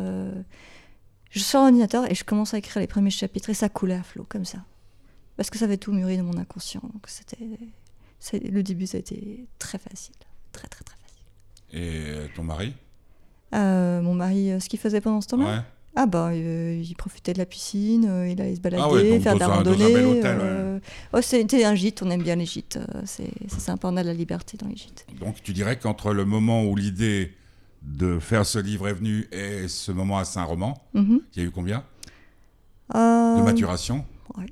je 1.29 1.39
sors 1.39 1.63
l'ordinateur 1.63 2.09
et 2.09 2.15
je 2.15 2.23
commence 2.23 2.53
à 2.53 2.57
écrire 2.57 2.79
les 2.79 2.87
premiers 2.87 3.09
chapitres 3.09 3.49
et 3.49 3.53
ça 3.53 3.69
coulait 3.69 3.95
à 3.95 4.03
flot, 4.03 4.25
comme 4.27 4.45
ça. 4.45 4.59
Parce 5.35 5.49
que 5.49 5.57
ça 5.57 5.65
avait 5.65 5.77
tout 5.77 5.91
mûri 5.91 6.17
dans 6.17 6.23
mon 6.23 6.37
inconscient. 6.37 6.81
Donc 6.81 7.07
c'était, 7.07 7.37
le 8.33 8.63
début, 8.63 8.87
ça 8.87 8.97
a 8.97 8.99
été 8.99 9.45
très 9.59 9.77
facile. 9.77 10.15
Très, 10.51 10.67
très, 10.67 10.83
très 10.83 10.95
facile. 10.97 11.23
Et 11.73 12.03
euh, 12.11 12.27
ton 12.35 12.43
mari? 12.43 12.73
Euh, 13.53 14.01
mon 14.01 14.13
mari, 14.13 14.51
euh, 14.51 14.59
ce 14.59 14.69
qu'il 14.69 14.79
faisait 14.79 15.01
pendant 15.01 15.21
ce 15.21 15.27
temps-là? 15.27 15.45
Ouais. 15.57 15.61
Ah 15.95 16.07
bah, 16.07 16.29
euh, 16.31 16.81
il 16.83 16.95
profitait 16.95 17.33
de 17.33 17.37
la 17.37 17.45
piscine, 17.45 18.05
euh, 18.09 18.27
il 18.27 18.41
allait 18.41 18.55
se 18.55 18.59
balader, 18.61 18.81
Ah 18.83 18.91
ouais, 18.91 19.19
faire 19.19 19.35
de 19.35 19.39
la 19.39 19.47
randonnée. 19.47 20.79
oh, 21.13 21.21
c'était 21.21 21.63
un 21.65 21.75
gîte, 21.75 22.01
on 22.01 22.09
aime 22.09 22.23
bien 22.23 22.35
les 22.35 22.47
gîtes. 22.47 22.79
c'est 23.05 23.29
sympa, 23.59 23.89
on 23.89 23.97
a 23.97 24.01
de 24.01 24.07
la 24.07 24.13
liberté 24.15 24.57
dans 24.57 24.67
les 24.67 24.75
gîtes. 24.75 25.05
Donc 25.19 25.43
tu 25.43 25.53
dirais 25.53 25.77
qu'entre 25.77 26.13
le 26.13 26.25
moment 26.25 26.63
où 26.63 26.75
l'idée 26.75 27.33
de 27.83 28.17
faire 28.17 28.43
ce 28.45 28.57
livre 28.57 28.87
est 28.87 28.93
venue 28.93 29.27
et 29.31 29.67
ce 29.67 29.91
moment 29.91 30.17
à 30.17 30.25
Saint-Roman, 30.25 30.73
Mhm. 30.95 31.19
il 31.35 31.39
y 31.43 31.45
a 31.45 31.47
eu 31.47 31.51
combien? 31.51 31.83
De 32.91 33.41
maturation? 33.43 34.03
ouais, 34.37 34.45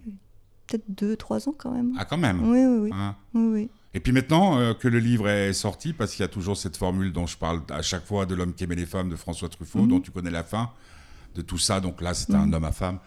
Peut-être 0.72 0.86
deux, 0.90 1.16
trois 1.18 1.50
ans 1.50 1.54
quand 1.58 1.72
même. 1.72 1.94
Ah 2.00 2.06
quand 2.06 2.18
même 2.18 2.42
Oui, 2.50 2.66
oui, 2.66 2.90
oui. 2.90 2.98
Oui, 3.34 3.50
oui. 3.54 3.70
Et 3.94 4.00
puis 4.00 4.14
maintenant 4.14 4.58
euh, 4.58 4.74
que 4.74 4.88
le 4.88 5.00
livre 5.00 5.28
est 5.28 5.52
sorti, 5.52 5.92
parce 5.92 6.12
qu'il 6.12 6.22
y 6.22 6.24
a 6.24 6.30
toujours 6.30 6.56
cette 6.56 6.78
formule 6.78 7.12
dont 7.12 7.28
je 7.28 7.36
parle 7.38 7.60
à 7.70 7.82
chaque 7.82 8.06
fois 8.06 8.26
de 8.26 8.36
l'homme 8.36 8.54
qui 8.54 8.64
aimait 8.64 8.76
les 8.76 8.86
femmes 8.86 9.10
de 9.10 9.18
François 9.18 9.50
Truffaut, 9.50 9.80
Mhm. 9.80 9.88
dont 9.90 10.00
tu 10.00 10.12
connais 10.12 10.32
la 10.32 10.44
fin 10.46 10.70
de 11.36 11.42
tout 11.42 11.58
ça. 11.58 11.82
Donc 11.82 12.02
là, 12.02 12.14
c'était 12.14 12.34
Mhm. 12.38 12.50
un 12.50 12.54
homme 12.54 12.64
à 12.64 12.72
femme, 12.72 13.00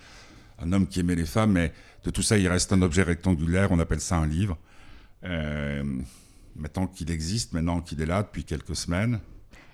un 0.59 0.73
homme 0.75 0.87
qui 0.87 1.01
aimait 1.01 1.15
les 1.15 1.25
femmes, 1.25 1.53
mais 1.53 1.73
de 2.05 2.11
tout 2.11 2.21
ça, 2.23 2.37
il 2.37 2.47
reste 2.49 2.71
un 2.75 2.83
objet 2.83 3.03
rectangulaire. 3.03 3.73
On 3.73 3.79
appelle 3.79 4.01
ça 4.01 4.17
un 4.17 4.27
livre. 4.27 4.59
Euh, 5.25 5.83
maintenant 6.57 6.87
qu'il 6.87 7.11
existe, 7.11 7.55
maintenant 7.55 7.81
qu'il 7.81 8.01
est 8.03 8.07
là 8.07 8.23
depuis 8.23 8.45
quelques 8.45 8.77
semaines, 8.77 9.21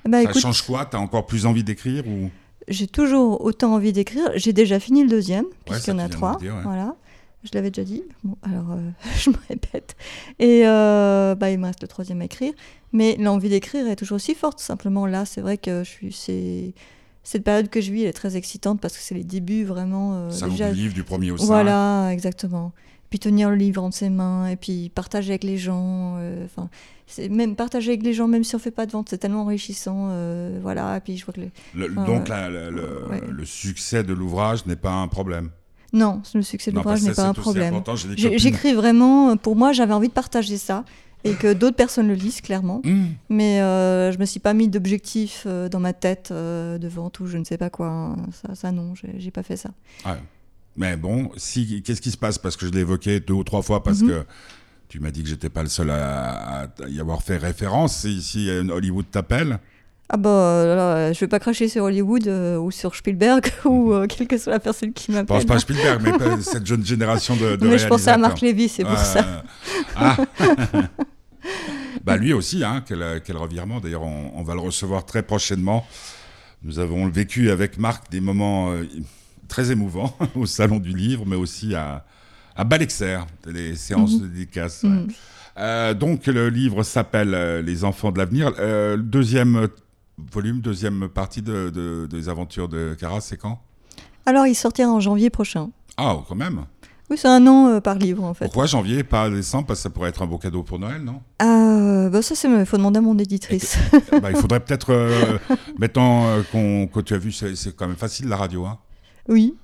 Bah, 0.04 0.22
ça 0.22 0.30
écoute, 0.30 0.40
change 0.42 0.62
quoi? 0.62 0.84
T'as 0.84 0.98
encore 0.98 1.26
plus 1.26 1.44
envie 1.44 1.64
d'écrire 1.64 2.06
ou? 2.06 2.30
J'ai 2.68 2.86
toujours 2.86 3.40
autant 3.44 3.74
envie 3.74 3.92
d'écrire. 3.92 4.30
J'ai 4.36 4.52
déjà 4.52 4.78
fini 4.78 5.02
le 5.02 5.08
deuxième, 5.08 5.46
puisqu'il 5.64 5.86
ça, 5.86 5.92
y 5.92 5.94
en 5.96 5.98
a 5.98 6.08
trois. 6.08 6.34
le 6.34 6.38
dire, 6.38 6.54
ouais. 6.54 6.62
Voilà. 6.62 6.94
Je 7.42 7.50
l'avais 7.54 7.70
déjà 7.70 7.84
dit. 7.84 8.02
Bon, 8.22 8.36
alors, 8.42 8.72
euh, 8.72 8.90
je 9.18 9.30
me 9.30 9.36
répète. 9.48 9.96
Et 10.38 10.62
euh, 10.66 11.34
bah, 11.34 11.50
il 11.50 11.58
me 11.58 11.66
reste 11.66 11.82
le 11.82 11.88
troisième 11.88 12.20
à 12.20 12.24
écrire. 12.26 12.52
Mais 12.92 13.16
l'envie 13.18 13.48
d'écrire 13.48 13.86
est 13.88 13.96
toujours 13.96 14.16
aussi 14.16 14.34
forte. 14.34 14.58
Simplement, 14.60 15.06
là, 15.06 15.24
c'est 15.24 15.40
vrai 15.40 15.56
que 15.58 15.82
je 15.84 15.88
suis. 15.88 16.12
C'est... 16.12 16.74
Cette 17.22 17.44
période 17.44 17.68
que 17.68 17.80
je 17.82 17.92
vis, 17.92 18.02
elle 18.02 18.08
est 18.08 18.12
très 18.14 18.36
excitante 18.36 18.80
parce 18.80 18.96
que 18.96 19.02
c'est 19.02 19.14
les 19.14 19.24
débuts 19.24 19.64
vraiment. 19.64 20.14
euh, 20.14 20.30
Salon 20.30 20.52
déjà- 20.52 20.70
du 20.72 20.80
livre 20.80 20.94
du 20.94 21.04
premier 21.04 21.30
au 21.30 21.36
cinq. 21.36 21.46
Voilà, 21.46 22.08
exactement. 22.12 22.72
Puis 23.10 23.18
tenir 23.18 23.50
le 23.50 23.56
livre 23.56 23.82
entre 23.82 23.96
ses 23.96 24.08
mains 24.08 24.46
et 24.46 24.56
puis 24.56 24.90
partager 24.94 25.30
avec 25.32 25.44
les 25.44 25.58
gens. 25.58 26.16
euh, 26.18 26.44
Enfin, 26.46 26.68
même 27.28 27.56
partager 27.56 27.90
avec 27.92 28.02
les 28.04 28.12
gens, 28.14 28.26
même 28.28 28.44
si 28.44 28.54
on 28.54 28.58
fait 28.58 28.70
pas 28.70 28.86
de 28.86 28.92
vente, 28.92 29.08
c'est 29.10 29.18
tellement 29.18 29.42
enrichissant. 29.42 30.08
voilà. 30.62 30.96
Et 30.96 31.00
puis 31.00 31.16
je 31.18 31.24
vois 31.24 31.34
que 31.34 31.40
les- 31.40 31.50
Le- 31.74 31.88
donc 31.88 32.28
Ouais. 32.28 33.20
le 33.28 33.44
succès 33.44 34.02
de 34.04 34.12
l'ouvrage 34.14 34.64
n'est 34.66 34.76
pas 34.76 34.92
un 34.92 35.08
problème. 35.08 35.50
Non, 35.92 36.22
le 36.34 36.42
succès 36.42 36.70
de 36.70 36.76
l'ouvrage 36.76 37.02
n'est 37.02 37.12
pas 37.12 37.26
un 37.28 37.34
problème. 37.34 37.82
J'écris 38.16 38.72
vraiment. 38.74 39.36
Pour 39.36 39.56
moi, 39.56 39.72
j'avais 39.72 39.92
envie 39.94 40.08
de 40.08 40.12
partager 40.12 40.56
ça 40.56 40.84
et 41.24 41.34
que 41.34 41.52
d'autres 41.52 41.76
personnes 41.76 42.08
le 42.08 42.14
lisent 42.14 42.40
clairement. 42.40 42.80
Mmh. 42.84 43.04
Mais 43.28 43.60
euh, 43.60 44.10
je 44.12 44.18
me 44.18 44.24
suis 44.24 44.40
pas 44.40 44.54
mis 44.54 44.68
d'objectif 44.68 45.42
euh, 45.46 45.68
dans 45.68 45.80
ma 45.80 45.92
tête 45.92 46.30
euh, 46.30 46.78
de 46.78 46.88
vente 46.88 47.20
ou 47.20 47.26
je 47.26 47.36
ne 47.38 47.44
sais 47.44 47.58
pas 47.58 47.68
quoi. 47.70 47.88
hein. 47.88 48.16
Ça, 48.32 48.54
ça 48.54 48.72
non, 48.72 48.94
j'ai 49.18 49.30
pas 49.30 49.42
fait 49.42 49.56
ça. 49.56 49.70
Ouais. 50.06 50.12
Mais 50.76 50.96
bon, 50.96 51.30
si, 51.36 51.82
qu'est-ce 51.82 52.00
qui 52.00 52.10
se 52.10 52.16
passe? 52.16 52.38
Parce 52.38 52.56
que 52.56 52.64
je 52.66 52.70
l'ai 52.70 52.80
évoqué 52.80 53.20
deux 53.20 53.34
ou 53.34 53.44
trois 53.44 53.60
fois, 53.62 53.82
parce 53.82 54.00
Mhm. 54.00 54.08
que 54.08 54.24
Tu 54.88 54.98
m'as 54.98 55.10
dit 55.12 55.22
que 55.22 55.28
j'étais 55.28 55.50
pas 55.50 55.62
le 55.62 55.68
seul 55.68 55.88
à, 55.90 56.62
à 56.62 56.88
y 56.88 56.98
avoir 56.98 57.22
fait 57.22 57.36
référence. 57.36 57.98
Si, 57.98 58.20
si 58.22 58.48
euh, 58.50 58.64
Hollywood 58.70 59.06
t'appelle, 59.10 59.60
Ah 60.12 60.16
bah, 60.16 60.28
euh, 60.28 60.74
là, 60.76 61.12
je 61.12 61.20
vais 61.20 61.28
pas 61.28 61.38
cracher 61.38 61.68
sur 61.68 61.84
Hollywood 61.84 62.26
euh, 62.26 62.56
ou 62.58 62.72
sur 62.72 62.96
Spielberg 62.96 63.46
ou 63.64 63.92
euh, 63.92 64.08
quelle 64.08 64.26
que 64.26 64.36
soit 64.38 64.52
la 64.52 64.58
personne 64.58 64.92
qui 64.92 65.06
je 65.12 65.12
m'appelle. 65.12 65.36
pense 65.36 65.44
pas 65.44 65.54
à 65.54 65.58
Spielberg, 65.60 66.00
mais 66.02 66.12
pas 66.12 66.40
cette 66.40 66.66
jeune 66.66 66.84
génération 66.84 67.36
de, 67.36 67.54
de 67.54 67.68
Mais 67.68 67.78
je 67.78 67.86
pensais 67.86 68.10
à 68.10 68.18
Marc. 68.18 68.40
Lévy, 68.40 68.68
c'est 68.68 68.82
pour 68.84 68.98
ça. 68.98 69.44
Ah. 69.94 70.16
bah 72.04 72.16
lui 72.16 72.32
aussi, 72.32 72.64
hein, 72.64 72.82
quel, 72.86 73.22
quel 73.24 73.36
revirement. 73.36 73.80
D'ailleurs, 73.80 74.02
on, 74.02 74.32
on 74.34 74.42
va 74.42 74.54
le 74.54 74.60
recevoir 74.60 75.04
très 75.06 75.22
prochainement. 75.22 75.86
Nous 76.62 76.78
avons 76.78 77.08
vécu 77.08 77.50
avec 77.50 77.78
Marc 77.78 78.10
des 78.10 78.20
moments 78.20 78.72
euh, 78.72 78.84
très 79.48 79.70
émouvants 79.70 80.14
au 80.34 80.44
Salon 80.46 80.78
du 80.78 80.90
Livre, 80.90 81.24
mais 81.26 81.36
aussi 81.36 81.74
à, 81.74 82.04
à 82.56 82.64
Balexer, 82.64 83.18
les 83.46 83.76
séances 83.76 84.14
Mhm. 84.14 84.20
de 84.22 84.26
dédicaces. 84.26 84.82
ouais. 84.82 84.88
Mhm. 84.90 85.08
Euh, 85.58 85.94
donc 85.94 86.26
le 86.26 86.48
livre 86.48 86.82
s'appelle 86.84 87.34
euh, 87.34 87.60
Les 87.60 87.84
enfants 87.84 88.12
de 88.12 88.18
l'avenir. 88.18 88.52
Euh, 88.60 88.96
le 88.96 89.02
deuxième 89.02 89.68
volume, 90.32 90.60
deuxième 90.60 91.08
partie 91.08 91.42
de, 91.42 91.70
de- 91.70 92.06
des 92.10 92.28
aventures 92.28 92.68
de 92.68 92.94
Cara, 92.98 93.20
c'est 93.20 93.36
quand? 93.36 93.60
Alors, 94.26 94.46
il 94.46 94.54
sortira 94.54 94.90
en 94.90 95.00
janvier 95.00 95.30
prochain. 95.30 95.70
Ah, 95.96 96.16
quand 96.28 96.34
même. 96.34 96.64
Oui, 97.10 97.16
c'est 97.18 97.26
un 97.28 97.44
an 97.48 97.66
euh, 97.68 97.80
par 97.80 97.96
livre 97.96 98.22
en 98.22 98.34
fait. 98.34 98.44
Pourquoi 98.44 98.66
janvier, 98.66 99.02
pas 99.02 99.28
décembre 99.28 99.66
Parce 99.66 99.80
que 99.80 99.82
ça 99.84 99.90
pourrait 99.90 100.10
être 100.10 100.22
un 100.22 100.26
beau 100.26 100.38
cadeau 100.38 100.62
pour 100.62 100.78
Noël, 100.78 101.02
non? 101.02 101.20
Ah, 101.40 102.08
bah 102.08 102.22
ça, 102.22 102.34
il 102.48 102.64
faut 102.66 102.76
demander 102.76 102.98
à 102.98 103.00
mon 103.00 103.18
éditrice. 103.18 103.76
Bah, 104.22 104.30
Il 104.30 104.36
faudrait 104.36 104.60
peut-être, 104.60 104.90
euh, 104.92 105.38
maintenant 105.78 106.26
euh, 106.28 106.42
qu'on- 106.52 106.86
que 106.86 107.00
tu 107.00 107.14
as 107.14 107.18
vu, 107.18 107.32
c'est 107.32 107.56
c'est 107.56 107.74
quand 107.74 107.88
même 107.88 107.96
facile 107.96 108.28
la 108.28 108.36
radio. 108.36 108.64
Hein? 108.64 108.78
Oui. 109.28 109.54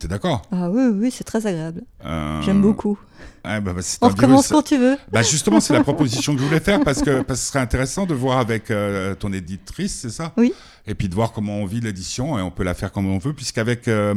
T'es 0.00 0.08
d'accord? 0.08 0.42
Ah 0.50 0.68
oui, 0.68 0.82
oui, 0.92 1.10
c'est 1.12 1.22
très 1.24 1.46
agréable. 1.46 1.82
Euh, 2.04 2.42
J'aime 2.42 2.60
beaucoup. 2.60 2.98
Ouais, 3.46 3.60
bah, 3.60 3.72
bah, 3.74 3.80
On 4.02 4.08
recommence 4.08 4.48
quand 4.48 4.62
tu 4.62 4.76
veux. 4.78 4.96
Bah, 5.12 5.22
justement, 5.22 5.60
c'est 5.60 5.72
la 5.72 5.82
proposition 5.84 6.34
que 6.34 6.40
je 6.40 6.44
voulais 6.44 6.60
faire 6.60 6.80
parce 6.84 7.02
que, 7.02 7.22
parce 7.22 7.40
que 7.40 7.44
ce 7.44 7.50
serait 7.52 7.60
intéressant 7.60 8.06
de 8.06 8.14
voir 8.14 8.38
avec 8.38 8.70
euh, 8.70 9.14
ton 9.14 9.32
éditrice, 9.32 9.94
c'est 10.02 10.10
ça? 10.10 10.32
Oui. 10.36 10.52
Et 10.86 10.94
puis 10.94 11.08
de 11.08 11.14
voir 11.14 11.32
comment 11.32 11.56
on 11.58 11.66
vit 11.66 11.80
l'édition 11.80 12.38
et 12.38 12.42
on 12.42 12.50
peut 12.50 12.62
la 12.64 12.74
faire 12.74 12.92
comme 12.92 13.06
on 13.06 13.18
veut, 13.18 13.32
puisqu'avec 13.32 13.88
euh, 13.88 14.14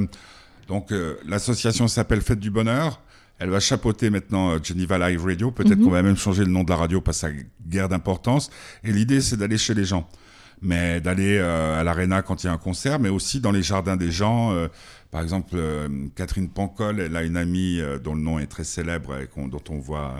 donc 0.68 0.92
euh, 0.92 1.16
l'association 1.28 1.88
s'appelle 1.88 2.22
Fête 2.22 2.40
du 2.40 2.52
Bonheur. 2.52 3.02
Elle 3.42 3.50
va 3.50 3.60
chapeauter 3.62 4.10
maintenant 4.10 4.52
euh, 4.52 4.60
Geneva 4.62 4.98
Live 5.10 5.24
Radio. 5.26 5.50
Peut-être 5.52 5.78
Mhm. 5.78 5.86
qu'on 5.86 5.92
va 5.92 6.02
même 6.04 6.18
changer 6.18 6.44
le 6.44 6.52
nom 6.52 6.64
de 6.64 6.70
la 6.70 6.76
radio 6.76 7.00
parce 7.02 7.22
que 7.22 7.28
ça 7.28 7.34
a 7.34 7.38
guère 7.68 7.88
d'importance. 7.90 8.50
Et 8.84 8.92
l'idée, 8.92 9.22
c'est 9.22 9.38
d'aller 9.38 9.58
chez 9.58 9.74
les 9.74 9.86
gens. 9.86 10.08
Mais 10.62 11.00
d'aller 11.00 11.38
euh, 11.40 11.80
à 11.80 11.84
l'Arena 11.86 12.22
quand 12.22 12.44
il 12.44 12.48
y 12.48 12.50
a 12.50 12.52
un 12.54 12.58
concert, 12.58 13.00
mais 13.00 13.08
aussi 13.08 13.40
dans 13.40 13.52
les 13.52 13.64
jardins 13.64 13.96
des 13.96 14.12
gens. 14.12 14.52
euh, 14.52 14.68
par 15.12 15.22
exemple, 15.22 15.56
euh, 15.56 15.88
Catherine 16.16 16.50
Pancol, 16.50 17.00
elle 17.00 17.16
a 17.16 17.24
une 17.24 17.38
amie 17.38 17.80
euh, 17.80 17.98
dont 18.00 18.14
le 18.16 18.22
nom 18.22 18.40
est 18.40 18.48
très 18.48 18.64
célèbre 18.64 19.18
et 19.20 19.28
qu'on- 19.28 19.48
dont 19.48 19.64
on 19.70 19.80
voit 19.80 20.14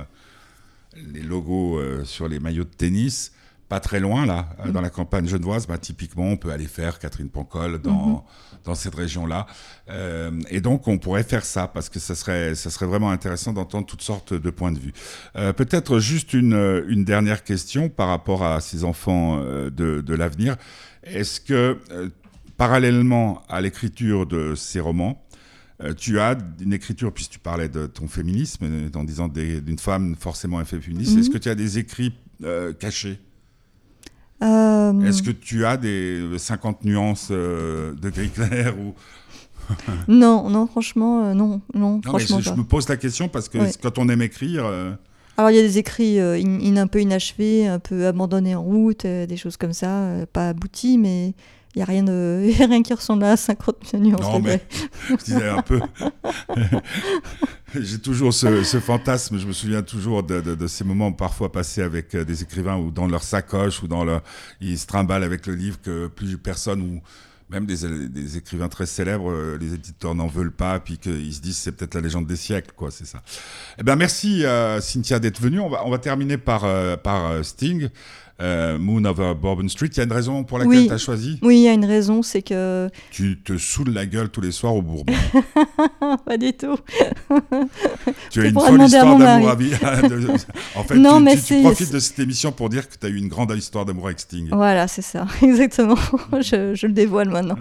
euh, 0.98 1.00
les 1.14 1.22
logos 1.22 1.80
sur 2.06 2.28
les 2.28 2.40
maillots 2.40 2.64
de 2.64 2.70
tennis. 2.76 3.32
Pas 3.70 3.80
très 3.80 4.00
loin, 4.00 4.26
là, 4.26 4.50
euh, 4.66 4.72
dans 4.72 4.82
la 4.82 4.90
campagne 4.90 5.28
genevoise, 5.28 5.68
bah, 5.68 5.78
typiquement, 5.78 6.24
on 6.26 6.38
peut 6.38 6.50
aller 6.50 6.66
faire 6.66 6.98
Catherine 6.98 7.30
Pancol 7.30 7.80
dans, 7.80 8.26
dans 8.64 8.74
cette 8.74 8.96
région-là. 8.96 9.46
Euh, 9.92 10.32
et 10.50 10.60
donc, 10.60 10.88
on 10.88 10.98
pourrait 10.98 11.22
faire 11.22 11.46
ça, 11.46 11.68
parce 11.68 11.88
que 11.88 12.00
ça 12.00 12.16
serait, 12.16 12.56
ça 12.56 12.72
serait 12.72 12.88
vraiment 12.88 13.12
intéressant 13.12 13.54
d'entendre 13.54 13.86
toutes 13.86 14.02
sortes 14.02 14.34
de 14.34 14.50
points 14.50 14.72
de 14.72 14.80
vue. 14.80 14.92
Euh, 15.36 15.54
Peut-être 15.54 16.00
juste 16.00 16.34
une, 16.34 16.84
une 16.88 17.06
dernière 17.06 17.44
question 17.44 17.90
par 17.90 18.08
rapport 18.08 18.44
à 18.44 18.60
ces 18.60 18.84
enfants 18.84 19.38
de, 19.40 19.70
de 20.02 20.14
l'avenir. 20.16 20.56
Est-ce 21.04 21.40
que, 21.40 21.78
parallèlement 22.60 23.42
à 23.50 23.62
l'écriture 23.62 24.26
de 24.28 24.54
ces 24.54 24.80
romans, 24.80 25.24
euh, 25.82 25.94
tu 25.94 26.20
as 26.20 26.38
une 26.62 26.74
écriture, 26.74 27.12
puisque 27.14 27.32
tu 27.32 27.40
parlais 27.40 27.70
de 27.70 27.88
ton 27.88 28.08
féminisme, 28.08 28.66
euh, 28.66 28.90
en 28.96 29.04
disant 29.06 29.30
d'une 29.30 29.80
femme 29.80 30.16
forcément 30.20 30.60
un 30.60 30.66
féministe, 30.66 31.14
Mhm. 31.14 31.20
est-ce 31.22 31.30
que 31.30 31.38
tu 31.38 31.50
as 31.50 31.56
des 31.56 31.78
écrits 31.80 32.14
euh, 32.44 32.74
cachés? 32.74 33.18
Euh, 34.44 34.94
Est-ce 35.06 35.22
que 35.24 35.32
tu 35.32 35.66
as 35.66 35.76
des 35.78 36.22
50 36.38 36.86
nuances 36.86 37.30
euh, 37.32 37.94
de 37.96 38.10
gris 38.10 38.30
clair 38.30 38.74
ou... 38.80 38.94
Non, 40.08 40.50
non, 40.50 40.66
franchement, 40.68 41.26
euh, 41.26 41.34
non, 41.34 41.62
non, 41.74 42.02
franchement 42.02 42.40
je, 42.40 42.46
je 42.46 42.50
pas. 42.52 42.56
me 42.56 42.64
pose 42.64 42.88
la 42.90 42.98
question 42.98 43.28
parce 43.30 43.50
que 43.50 43.58
Ouais. 43.58 43.72
quand 43.82 43.98
on 44.00 44.08
aime 44.10 44.22
écrire, 44.22 44.66
euh, 44.66 44.92
Alors, 45.38 45.52
il 45.52 45.56
y 45.58 45.60
a 45.60 45.62
des 45.62 45.78
écrits 45.78 46.20
euh, 46.20 46.36
in- 46.36 46.60
in- 46.62 46.78
un 46.78 46.88
peu 46.88 47.02
inachevés, 47.02 47.68
un 47.68 47.80
peu 47.80 48.08
abandonnés 48.08 48.56
en 48.56 48.64
route, 48.64 49.06
euh, 49.06 49.26
des 49.26 49.38
choses 49.38 49.58
comme 49.58 49.74
ça, 49.74 49.90
euh, 50.04 50.26
pas 50.26 50.50
aboutis, 50.50 50.98
mais 50.98 51.34
il 51.76 51.80
n'y 51.80 51.82
a, 51.84 51.86
rien 51.86 52.04
de- 52.04 52.52
y 52.60 52.64
a 52.64 52.68
rien 52.68 52.82
qui 52.84 52.94
ressemble 52.94 53.24
à 53.24 53.38
50 53.38 53.94
nuances 53.96 54.22
Non, 54.22 54.40
mais- 54.40 54.62
je 55.10 55.16
disais 55.16 55.50
un 55.50 55.62
peu. 55.62 55.80
J'ai 57.80 58.00
toujours 58.00 58.34
ce, 58.34 58.64
ce 58.64 58.80
fantasme, 58.80 59.38
je 59.38 59.46
me 59.46 59.54
souviens 59.54 59.84
toujours 59.84 60.24
de, 60.24 60.42
de- 60.42 60.56
de 60.56 60.68
ces 60.68 60.84
moments 60.84 61.12
parfois 61.12 61.52
passés 61.52 61.84
avec 61.84 62.16
euh, 62.16 62.26
des 62.26 62.42
écrivains 62.42 62.78
ou 62.78 62.90
dans 62.90 63.06
leur 63.08 63.22
sacoche 63.24 63.84
ou 63.84 63.88
dans 63.88 64.04
leur. 64.04 64.24
Ils 64.60 64.80
se 64.80 64.88
trimballent 64.88 65.24
avec 65.24 65.46
le 65.46 65.54
livre 65.54 65.80
que 65.82 66.08
plus 66.08 66.38
personne 66.40 66.82
ou 66.82 67.02
même 67.52 67.66
des, 67.68 68.10
des 68.10 68.38
écrivains 68.38 68.70
très 68.70 68.86
célèbres, 68.88 69.32
euh, 69.32 69.58
les 69.60 69.74
éditeurs 69.76 70.14
n'en 70.16 70.28
veulent 70.28 70.52
pas, 70.52 70.80
puis 70.80 70.98
qu'ils 70.98 71.34
se 71.34 71.42
disent 71.42 71.58
c'est 71.58 71.72
peut-être 71.72 71.94
la 71.96 72.02
légende 72.02 72.26
des 72.28 72.36
siècles, 72.36 72.72
quoi, 72.76 72.90
c'est 72.92 73.06
ça. 73.08 73.22
Eh 73.80 73.84
ben 73.84 73.96
merci 73.96 74.46
euh, 74.46 74.80
Cynthia 74.82 75.20
d'être 75.20 75.40
venue. 75.42 75.60
On 75.60 75.70
va, 75.70 75.86
on 75.86 75.90
va 75.92 75.98
terminer 76.00 76.38
par, 76.38 76.66
euh, 76.66 76.96
par 76.98 77.44
Sting, 77.46 77.90
euh, 78.42 78.78
Moon 78.78 79.04
over 79.06 79.34
Bourbon 79.40 79.68
Street. 79.68 79.90
Il 79.92 79.98
y 79.98 80.02
a 80.02 80.04
une 80.04 80.12
raison 80.14 80.44
pour 80.44 80.58
laquelle 80.60 80.78
Oui. 80.78 80.88
tu 80.88 80.94
as 80.94 80.98
choisi? 80.98 81.40
Oui, 81.42 81.58
il 81.58 81.64
y 81.64 81.68
a 81.68 81.74
une 81.74 81.86
raison, 81.86 82.22
c'est 82.24 82.42
que. 82.42 82.90
Tu 83.12 83.40
te 83.44 83.58
saoules 83.58 83.92
la 83.94 84.06
gueule 84.06 84.30
tous 84.30 84.42
les 84.42 84.52
soirs 84.52 84.76
au 84.76 84.82
Bourbon. 84.82 85.14
pas 86.26 86.38
du 86.38 86.54
tout. 86.54 86.76
Tu 88.30 88.42
as 88.42 88.46
une 88.46 88.54
folle 88.60 88.82
histoire 88.82 89.18
d'amour 89.18 89.50
à 89.50 89.56
vie. 89.56 89.72
En 90.76 90.84
fait, 90.84 90.96
Non, 90.96 91.18
tu, 91.18 91.24
mais 91.24 91.36
tu- 91.36 91.42
tu 91.42 91.46
c'est- 91.48 91.62
profites 91.62 91.92
de 91.94 92.00
cette 92.00 92.20
émission 92.20 92.52
pour 92.52 92.70
dire 92.70 92.88
que 92.88 92.96
tu 93.00 93.06
as 93.06 93.10
eu 93.10 93.16
une 93.18 93.28
grande 93.28 93.52
histoire 93.58 93.86
d'amour 93.86 94.06
avec 94.06 94.20
Sting. 94.20 94.50
Voilà, 94.52 94.88
c'est 94.88 95.02
ça, 95.02 95.26
exactement. 95.42 95.96
je, 96.40 96.74
je 96.76 96.88
le 96.88 96.94
dévoile 96.94 97.30
maintenant. 97.30 97.56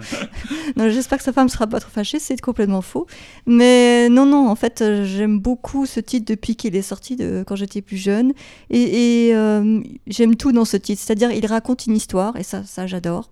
J'espère 0.77 1.17
que 1.17 1.23
sa 1.23 1.33
femme 1.33 1.45
ne 1.47 1.51
sera 1.51 1.67
pas 1.67 1.79
trop 1.79 1.89
fâchée, 1.91 2.19
c'est 2.19 2.39
complètement 2.39 2.81
faux. 2.81 3.07
Mais 3.45 4.09
non, 4.09 4.25
non, 4.25 4.47
en 4.49 4.55
fait, 4.55 4.81
euh, 4.81 5.05
j'aime 5.05 5.39
beaucoup 5.39 5.85
ce 5.85 5.99
titre 5.99 6.25
depuis 6.31 6.55
qu'il 6.55 6.75
est 6.75 6.81
sorti 6.81 7.15
de, 7.15 7.43
quand 7.45 7.55
j'étais 7.55 7.81
plus 7.81 7.97
jeune. 7.97 8.33
Et, 8.69 9.27
et, 9.27 9.35
euh, 9.35 9.81
j'aime 10.07 10.35
tout 10.35 10.51
dans 10.51 10.65
ce 10.69 10.77
titre. 10.77 11.01
C'est-à-dire, 11.03 11.31
il 11.31 11.45
raconte 11.45 11.85
une 11.87 11.95
histoire, 11.95 12.35
et 12.37 12.43
ça, 12.43 12.63
ça 12.63 12.87
j'adore. 12.87 13.29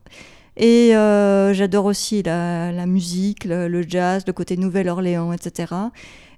Et 0.60 0.96
euh, 0.96 1.54
j'adore 1.54 1.86
aussi 1.86 2.24
la, 2.24 2.72
la 2.72 2.86
musique, 2.88 3.46
le, 3.46 3.68
le 3.68 3.84
jazz, 3.88 4.24
le 4.26 4.34
côté 4.34 4.58
Nouvelle-Orléans, 4.58 5.32
etc. 5.32 5.74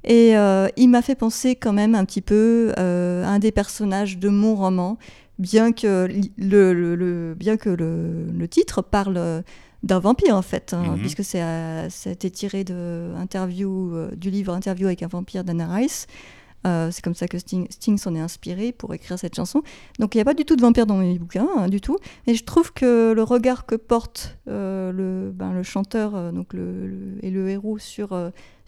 Et 0.03 0.37
euh, 0.37 0.67
il 0.77 0.89
m'a 0.89 1.01
fait 1.01 1.15
penser 1.15 1.55
quand 1.55 1.73
même 1.73 1.95
un 1.95 2.03
petit 2.05 2.21
peu 2.21 2.73
euh, 2.77 3.23
à 3.25 3.29
un 3.29 3.39
des 3.39 3.51
personnages 3.51 4.17
de 4.17 4.29
mon 4.29 4.55
roman, 4.55 4.97
bien 5.39 5.71
que 5.71 6.07
le, 6.37 6.73
le- 6.73 6.95
le- 6.95 7.33
bien 7.37 7.55
que 7.57 7.69
le, 7.69 8.47
titre 8.47 8.81
parle 8.81 9.43
d'un 9.83 9.99
vampire 9.99 10.35
en 10.35 10.41
fait, 10.41 10.73
hein, 10.73 10.83
Mhm. 10.95 10.99
puisque 10.99 11.23
c'est 11.23 11.41
euh, 11.41 11.89
c'était 11.89 12.29
tiré 12.29 12.65
de 12.65 13.13
interview, 13.17 13.93
du 14.17 14.29
livre 14.29 14.53
Interview 14.53 14.87
avec 14.87 15.01
un 15.03 15.07
vampire 15.07 15.45
d'Anna 15.45 15.67
Rice. 15.73 16.07
Euh, 16.67 16.89
c'est 16.91 17.03
comme 17.03 17.15
ça 17.15 17.27
que 17.27 17.37
Sting, 17.37 17.97
s'en 17.97 18.15
est 18.15 18.19
inspiré 18.19 18.71
pour 18.71 18.93
écrire 18.93 19.17
cette 19.17 19.35
chanson. 19.35 19.63
Donc 19.99 20.13
il 20.13 20.17
n'y 20.17 20.21
a 20.21 20.25
pas 20.25 20.33
du 20.33 20.45
tout 20.45 20.55
de 20.55 20.61
vampire 20.61 20.85
dans 20.85 20.97
mes 20.97 21.17
bouquins, 21.17 21.47
hein, 21.57 21.67
du 21.67 21.81
tout. 21.81 21.97
Mais 22.27 22.35
je 22.35 22.43
trouve 22.43 22.73
que 22.73 23.13
le 23.13 23.23
regard 23.23 23.65
que 23.65 23.75
porte 23.75 24.37
euh, 24.47 24.91
le, 24.91 25.31
ben, 25.31 25.53
le 25.53 25.63
chanteur 25.63 26.15
euh, 26.15 26.31
et 27.21 27.29
le 27.29 27.49
héros 27.49 27.77
sur, 27.77 28.09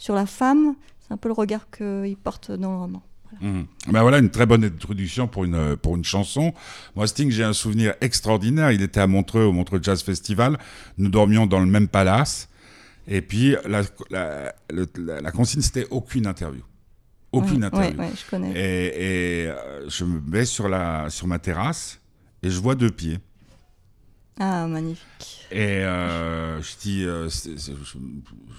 la 0.09 0.25
femme, 0.25 0.75
c'est 0.99 1.13
un 1.13 1.17
peu 1.17 1.29
le 1.29 1.33
regard 1.33 1.69
qu'il 1.69 2.17
porte 2.17 2.51
dans 2.51 2.71
le 2.71 2.77
roman. 2.77 3.03
Mhm. 3.39 3.65
Ben 3.87 4.01
voilà 4.01 4.19
une 4.19 4.29
très 4.29 4.45
bonne 4.45 4.63
introduction 4.63 5.27
pour 5.27 5.45
une, 5.45 6.03
chanson. 6.03 6.53
Moi, 6.95 7.07
Sting, 7.07 7.31
j'ai 7.31 7.43
un 7.43 7.53
souvenir 7.53 7.93
extraordinaire. 8.01 8.71
Il 8.71 8.81
était 8.81 8.99
à 8.99 9.07
Montreux, 9.07 9.43
au 9.43 9.53
Montreux 9.53 9.79
Jazz 9.81 10.01
Festival. 10.03 10.57
Nous 10.97 11.09
dormions 11.09 11.45
dans 11.45 11.59
le 11.59 11.65
même 11.65 11.87
palace. 11.87 12.49
Et 13.07 13.21
puis, 13.21 13.55
la 13.69 15.31
consigne, 15.31 15.61
c'était 15.61 15.87
aucune 15.89 16.27
interview. 16.27 16.61
Aucune 17.31 17.61
Ouais, 17.61 17.65
interview. 17.67 17.99
ouais, 17.99 18.05
ouais, 18.07 18.11
je 18.15 18.29
connais. 18.29 18.51
Et, 18.51 19.43
et, 19.43 19.47
euh, 19.47 19.89
je 19.89 20.03
me 20.05 20.19
mets 20.21 20.45
sur, 20.45 20.67
la, 20.67 21.09
sur 21.09 21.27
ma 21.27 21.39
terrasse 21.39 21.99
et 22.43 22.49
je 22.49 22.59
vois 22.59 22.75
deux 22.75 22.91
pieds. 22.91 23.19
Ah, 24.39 24.65
magnifique. 24.67 25.47
Et 25.51 25.83
euh, 25.83 26.61
je 26.61 26.71
dis, 26.81 27.03
euh, 27.05 27.29
je, 27.29 27.51
je 27.57 27.97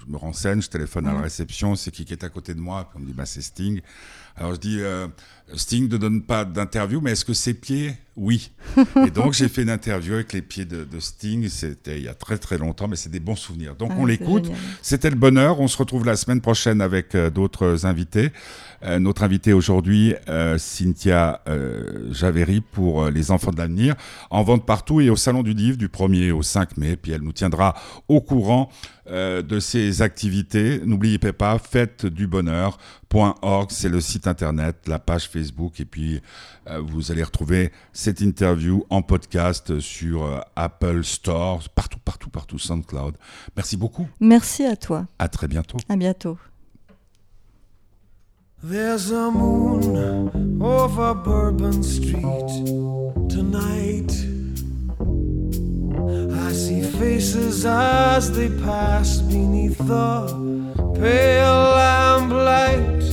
me 0.07 0.17
renseigne, 0.17 0.61
je 0.61 0.69
téléphone 0.69 1.07
à 1.07 1.13
la 1.13 1.21
réception, 1.21 1.75
c'est 1.75 1.91
qui 1.91 2.05
qui 2.05 2.13
est 2.13 2.23
à 2.23 2.29
côté 2.29 2.53
de 2.53 2.59
moi 2.59 2.85
Puis 2.89 2.97
on 2.97 2.99
me 3.01 3.05
dit, 3.07 3.13
bah, 3.13 3.25
c'est 3.25 3.41
Sting. 3.41 3.81
Alors 4.35 4.55
je 4.55 4.59
dis, 4.59 4.77
euh, 4.79 5.07
Sting 5.55 5.87
ne 5.89 5.97
donne 5.97 6.23
pas 6.23 6.43
d'interview, 6.43 7.01
mais 7.01 7.11
est-ce 7.11 7.25
que 7.25 7.33
ses 7.33 7.53
pieds? 7.53 7.93
Oui. 8.15 8.51
Et 9.05 9.11
donc 9.11 9.33
j'ai 9.33 9.47
fait 9.47 9.61
une 9.63 9.69
interview 9.69 10.15
avec 10.15 10.33
les 10.33 10.41
pieds 10.41 10.65
de, 10.65 10.83
de 10.83 10.99
Sting, 10.99 11.47
c'était 11.49 11.97
il 11.97 12.03
y 12.03 12.07
a 12.07 12.13
très 12.13 12.37
très 12.37 12.57
longtemps, 12.57 12.87
mais 12.87 12.95
c'est 12.95 13.09
des 13.09 13.19
bons 13.19 13.35
souvenirs. 13.35 13.75
Donc 13.75 13.91
Ah, 13.93 13.97
on 13.99 14.05
l'écoute. 14.05 14.51
C'était 14.81 15.09
le 15.09 15.15
bonheur. 15.15 15.59
On 15.59 15.67
se 15.67 15.77
retrouve 15.77 16.05
la 16.05 16.15
semaine 16.15 16.41
prochaine 16.41 16.81
avec 16.81 17.15
euh, 17.15 17.29
d'autres 17.29 17.85
invités. 17.85 18.31
Euh, 18.83 18.99
notre 18.99 19.23
invité 19.23 19.53
aujourd'hui, 19.53 20.13
Cynthia 20.57 21.41
Javeri 22.11 22.61
pour 22.61 23.05
Les 23.09 23.31
Enfants 23.31 23.51
de 23.51 23.57
l'avenir, 23.57 23.95
en 24.29 24.43
vente 24.43 24.65
partout 24.65 24.99
et 24.99 25.09
au 25.09 25.15
Salon 25.15 25.41
du 25.43 25.53
Livre 25.53 25.77
du 25.77 25.87
1er 25.87 26.31
au 26.31 26.41
5 26.41 26.77
mai. 26.77 26.95
Puis 26.97 27.11
elle 27.11 27.21
nous 27.21 27.31
tiendra 27.31 27.75
au 28.07 28.19
courant 28.21 28.69
euh, 29.07 29.41
de 29.41 29.59
ces 29.59 30.01
activités. 30.01 30.79
N'oubliez 30.85 31.19
pas, 31.19 31.59
faites 31.59 32.05
du 32.05 32.25
bonheur.org, 32.25 33.69
c'est 33.69 33.89
le 33.89 33.99
site 33.99 34.27
internet, 34.27 34.87
la 34.87 34.97
page 34.97 35.27
Facebook, 35.27 35.81
et 35.81 35.85
puis 35.85 36.21
euh, 36.69 36.79
vous 36.79 37.11
allez 37.11 37.23
retrouver 37.23 37.73
cette 37.91 38.21
interview 38.21 38.85
en 38.89 39.01
podcast 39.01 39.79
sur 39.81 40.23
euh, 40.23 40.39
Apple 40.55 41.03
Store, 41.03 41.61
partout, 41.75 41.99
partout, 41.99 42.29
partout, 42.29 42.57
SoundCloud. 42.57 43.15
Merci 43.57 43.75
beaucoup. 43.75 44.07
Merci 44.21 44.63
à 44.63 44.77
toi. 44.77 45.05
À 45.19 45.27
très 45.27 45.49
bientôt. 45.49 45.77
À 45.89 45.97
bientôt. 45.97 46.37
There's 48.63 49.11
a 49.11 49.29
moon 49.29 50.61
over 50.61 51.13
Bourbon 51.13 51.83
Street 51.83 52.47
tonight. 53.27 54.13
I 56.31 56.42
see 56.53 56.83
faces 56.83 57.65
as 57.65 58.31
they 58.31 58.49
pass 58.61 59.21
beneath 59.21 59.77
the 59.79 60.27
pale 60.99 61.63
lamplight. 61.81 63.03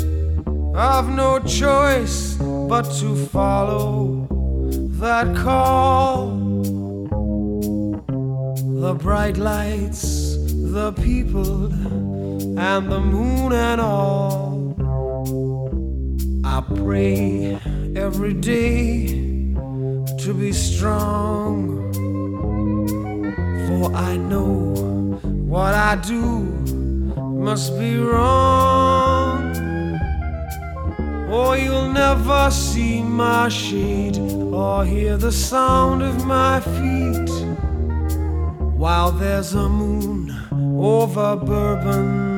I've 0.77 1.09
no 1.09 1.39
choice 1.41 2.35
but 2.69 2.83
to 3.01 3.17
follow 3.27 4.27
that 5.01 5.35
call. 5.37 6.37
The 8.83 8.95
bright 8.95 9.39
lights, 9.39 10.37
the 10.77 10.93
people, 10.93 11.73
and 12.59 12.93
the 12.93 13.01
moon 13.01 13.53
and 13.53 13.81
all. 13.81 14.75
I 16.45 16.61
pray 16.61 17.59
every 17.97 18.35
day 18.35 19.07
to 20.19 20.35
be 20.35 20.53
strong. 20.53 21.90
For 23.71 23.95
I 23.95 24.17
know 24.17 24.75
what 25.23 25.75
I 25.75 25.95
do 25.95 26.25
must 27.47 27.79
be 27.79 27.99
wrong. 27.99 29.55
Or 31.31 31.57
you'll 31.57 31.93
never 31.93 32.51
see 32.51 33.01
my 33.01 33.49
shade 33.49 34.19
or 34.19 34.85
hear 34.85 35.17
the 35.17 35.31
sound 35.31 36.03
of 36.03 36.27
my 36.27 36.59
feet 36.59 37.31
while 38.77 39.13
there's 39.13 39.55
a 39.55 39.69
moon 39.69 40.35
over 40.77 41.37
Bourbon 41.37 42.30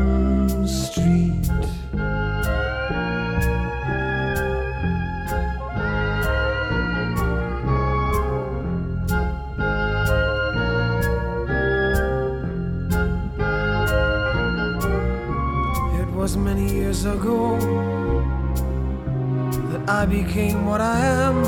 I 20.03 20.05
became 20.05 20.67
what 20.67 20.81
I 20.81 20.99
am. 20.99 21.45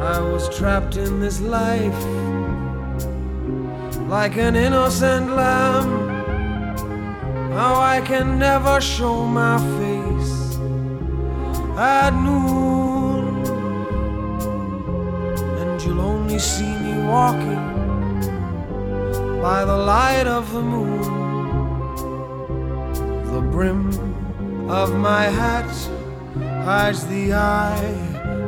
I 0.00 0.20
was 0.20 0.48
trapped 0.56 0.96
in 0.96 1.18
this 1.18 1.40
life 1.40 2.04
like 4.08 4.36
an 4.36 4.54
innocent 4.54 5.34
lamb. 5.34 5.88
Now 7.50 7.80
I 7.80 8.00
can 8.00 8.38
never 8.38 8.80
show 8.80 9.26
my 9.26 9.58
face 9.80 10.56
at 11.76 12.10
noon, 12.10 13.44
and 15.58 15.82
you'll 15.82 16.00
only 16.00 16.38
see 16.38 16.74
me 16.84 16.94
walking 17.08 17.64
by 19.42 19.64
the 19.64 19.76
light 19.76 20.28
of 20.28 20.52
the 20.52 20.62
moon. 20.62 21.02
The 23.32 23.40
brim 23.40 23.90
of 24.70 24.94
my 24.94 25.24
hat 25.24 25.97
hides 26.64 27.06
the 27.06 27.32
eye 27.32 27.94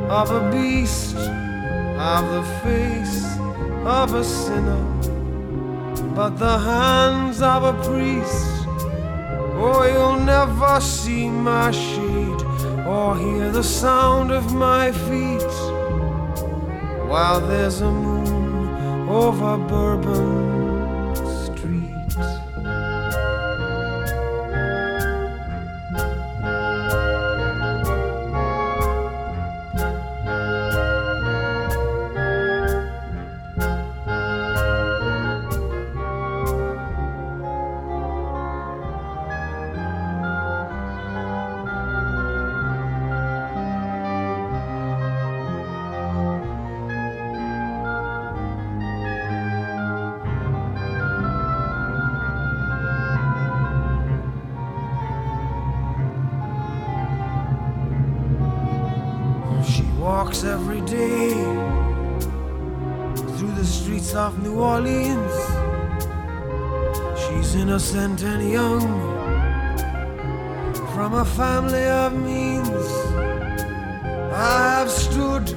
of 0.09 0.31
a 0.31 0.51
beast, 0.51 1.15
of 1.15 2.23
the 2.35 2.43
face 2.63 3.37
of 3.85 4.13
a 4.13 4.23
sinner, 4.23 4.83
but 6.15 6.31
the 6.37 6.57
hands 6.59 7.41
of 7.41 7.63
a 7.63 7.73
priest. 7.83 8.67
Oh, 9.63 9.83
you'll 9.91 10.25
never 10.25 10.79
see 10.81 11.29
my 11.29 11.71
shade 11.71 12.41
or 12.85 13.17
hear 13.17 13.51
the 13.51 13.63
sound 13.63 14.31
of 14.31 14.53
my 14.53 14.91
feet 14.91 15.53
while 17.07 17.39
there's 17.41 17.81
a 17.81 17.91
moon 17.91 19.07
over 19.09 19.57
Bourbon 19.57 20.60
walks 60.31 60.43
every 60.45 60.79
day 60.81 61.33
through 63.35 63.53
the 63.55 63.65
streets 63.65 64.13
of 64.15 64.41
New 64.41 64.59
Orleans. 64.59 65.33
She's 67.19 67.55
innocent 67.55 68.23
and 68.23 68.49
young 68.49 68.81
from 70.93 71.15
a 71.15 71.25
family 71.25 71.83
of 71.83 72.13
means. 72.13 72.87
I 74.31 74.77
have 74.77 74.89
stood 74.89 75.53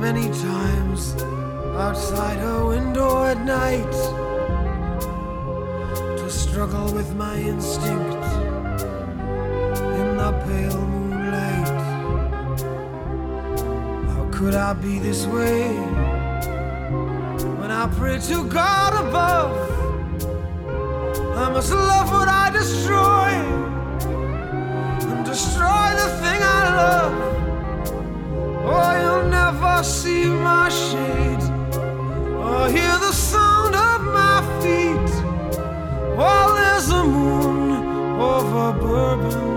many 0.00 0.26
times 0.42 1.14
outside 1.76 2.38
her 2.38 2.66
window 2.66 3.24
at 3.24 3.38
night 3.44 3.92
to 6.18 6.28
struggle 6.28 6.92
with 6.92 7.14
my 7.14 7.36
instinct 7.36 8.24
in 10.00 10.16
the 10.16 10.32
pale 10.46 10.80
moonlight. 10.80 10.99
Could 14.40 14.54
I 14.54 14.72
be 14.72 14.98
this 14.98 15.26
way 15.26 15.68
when 17.60 17.70
I 17.70 17.86
pray 17.98 18.18
to 18.20 18.44
God 18.48 18.92
above? 19.04 19.52
I 21.36 21.50
must 21.52 21.70
love 21.70 22.10
what 22.10 22.26
I 22.26 22.48
destroy 22.50 23.28
and 25.10 25.26
destroy 25.26 25.86
the 26.02 26.08
thing 26.22 26.40
I 26.58 26.62
love. 26.82 27.16
Oh, 28.72 28.92
you'll 29.02 29.28
never 29.28 29.84
see 29.84 30.24
my 30.24 30.70
shade 30.70 31.44
or 32.46 32.70
hear 32.70 32.96
the 33.06 33.12
sound 33.12 33.74
of 33.74 34.00
my 34.20 34.38
feet 34.62 35.10
while 36.16 36.54
there's 36.54 36.88
a 36.88 37.04
moon 37.04 37.72
over 38.18 38.72
Bourbon 38.80 39.49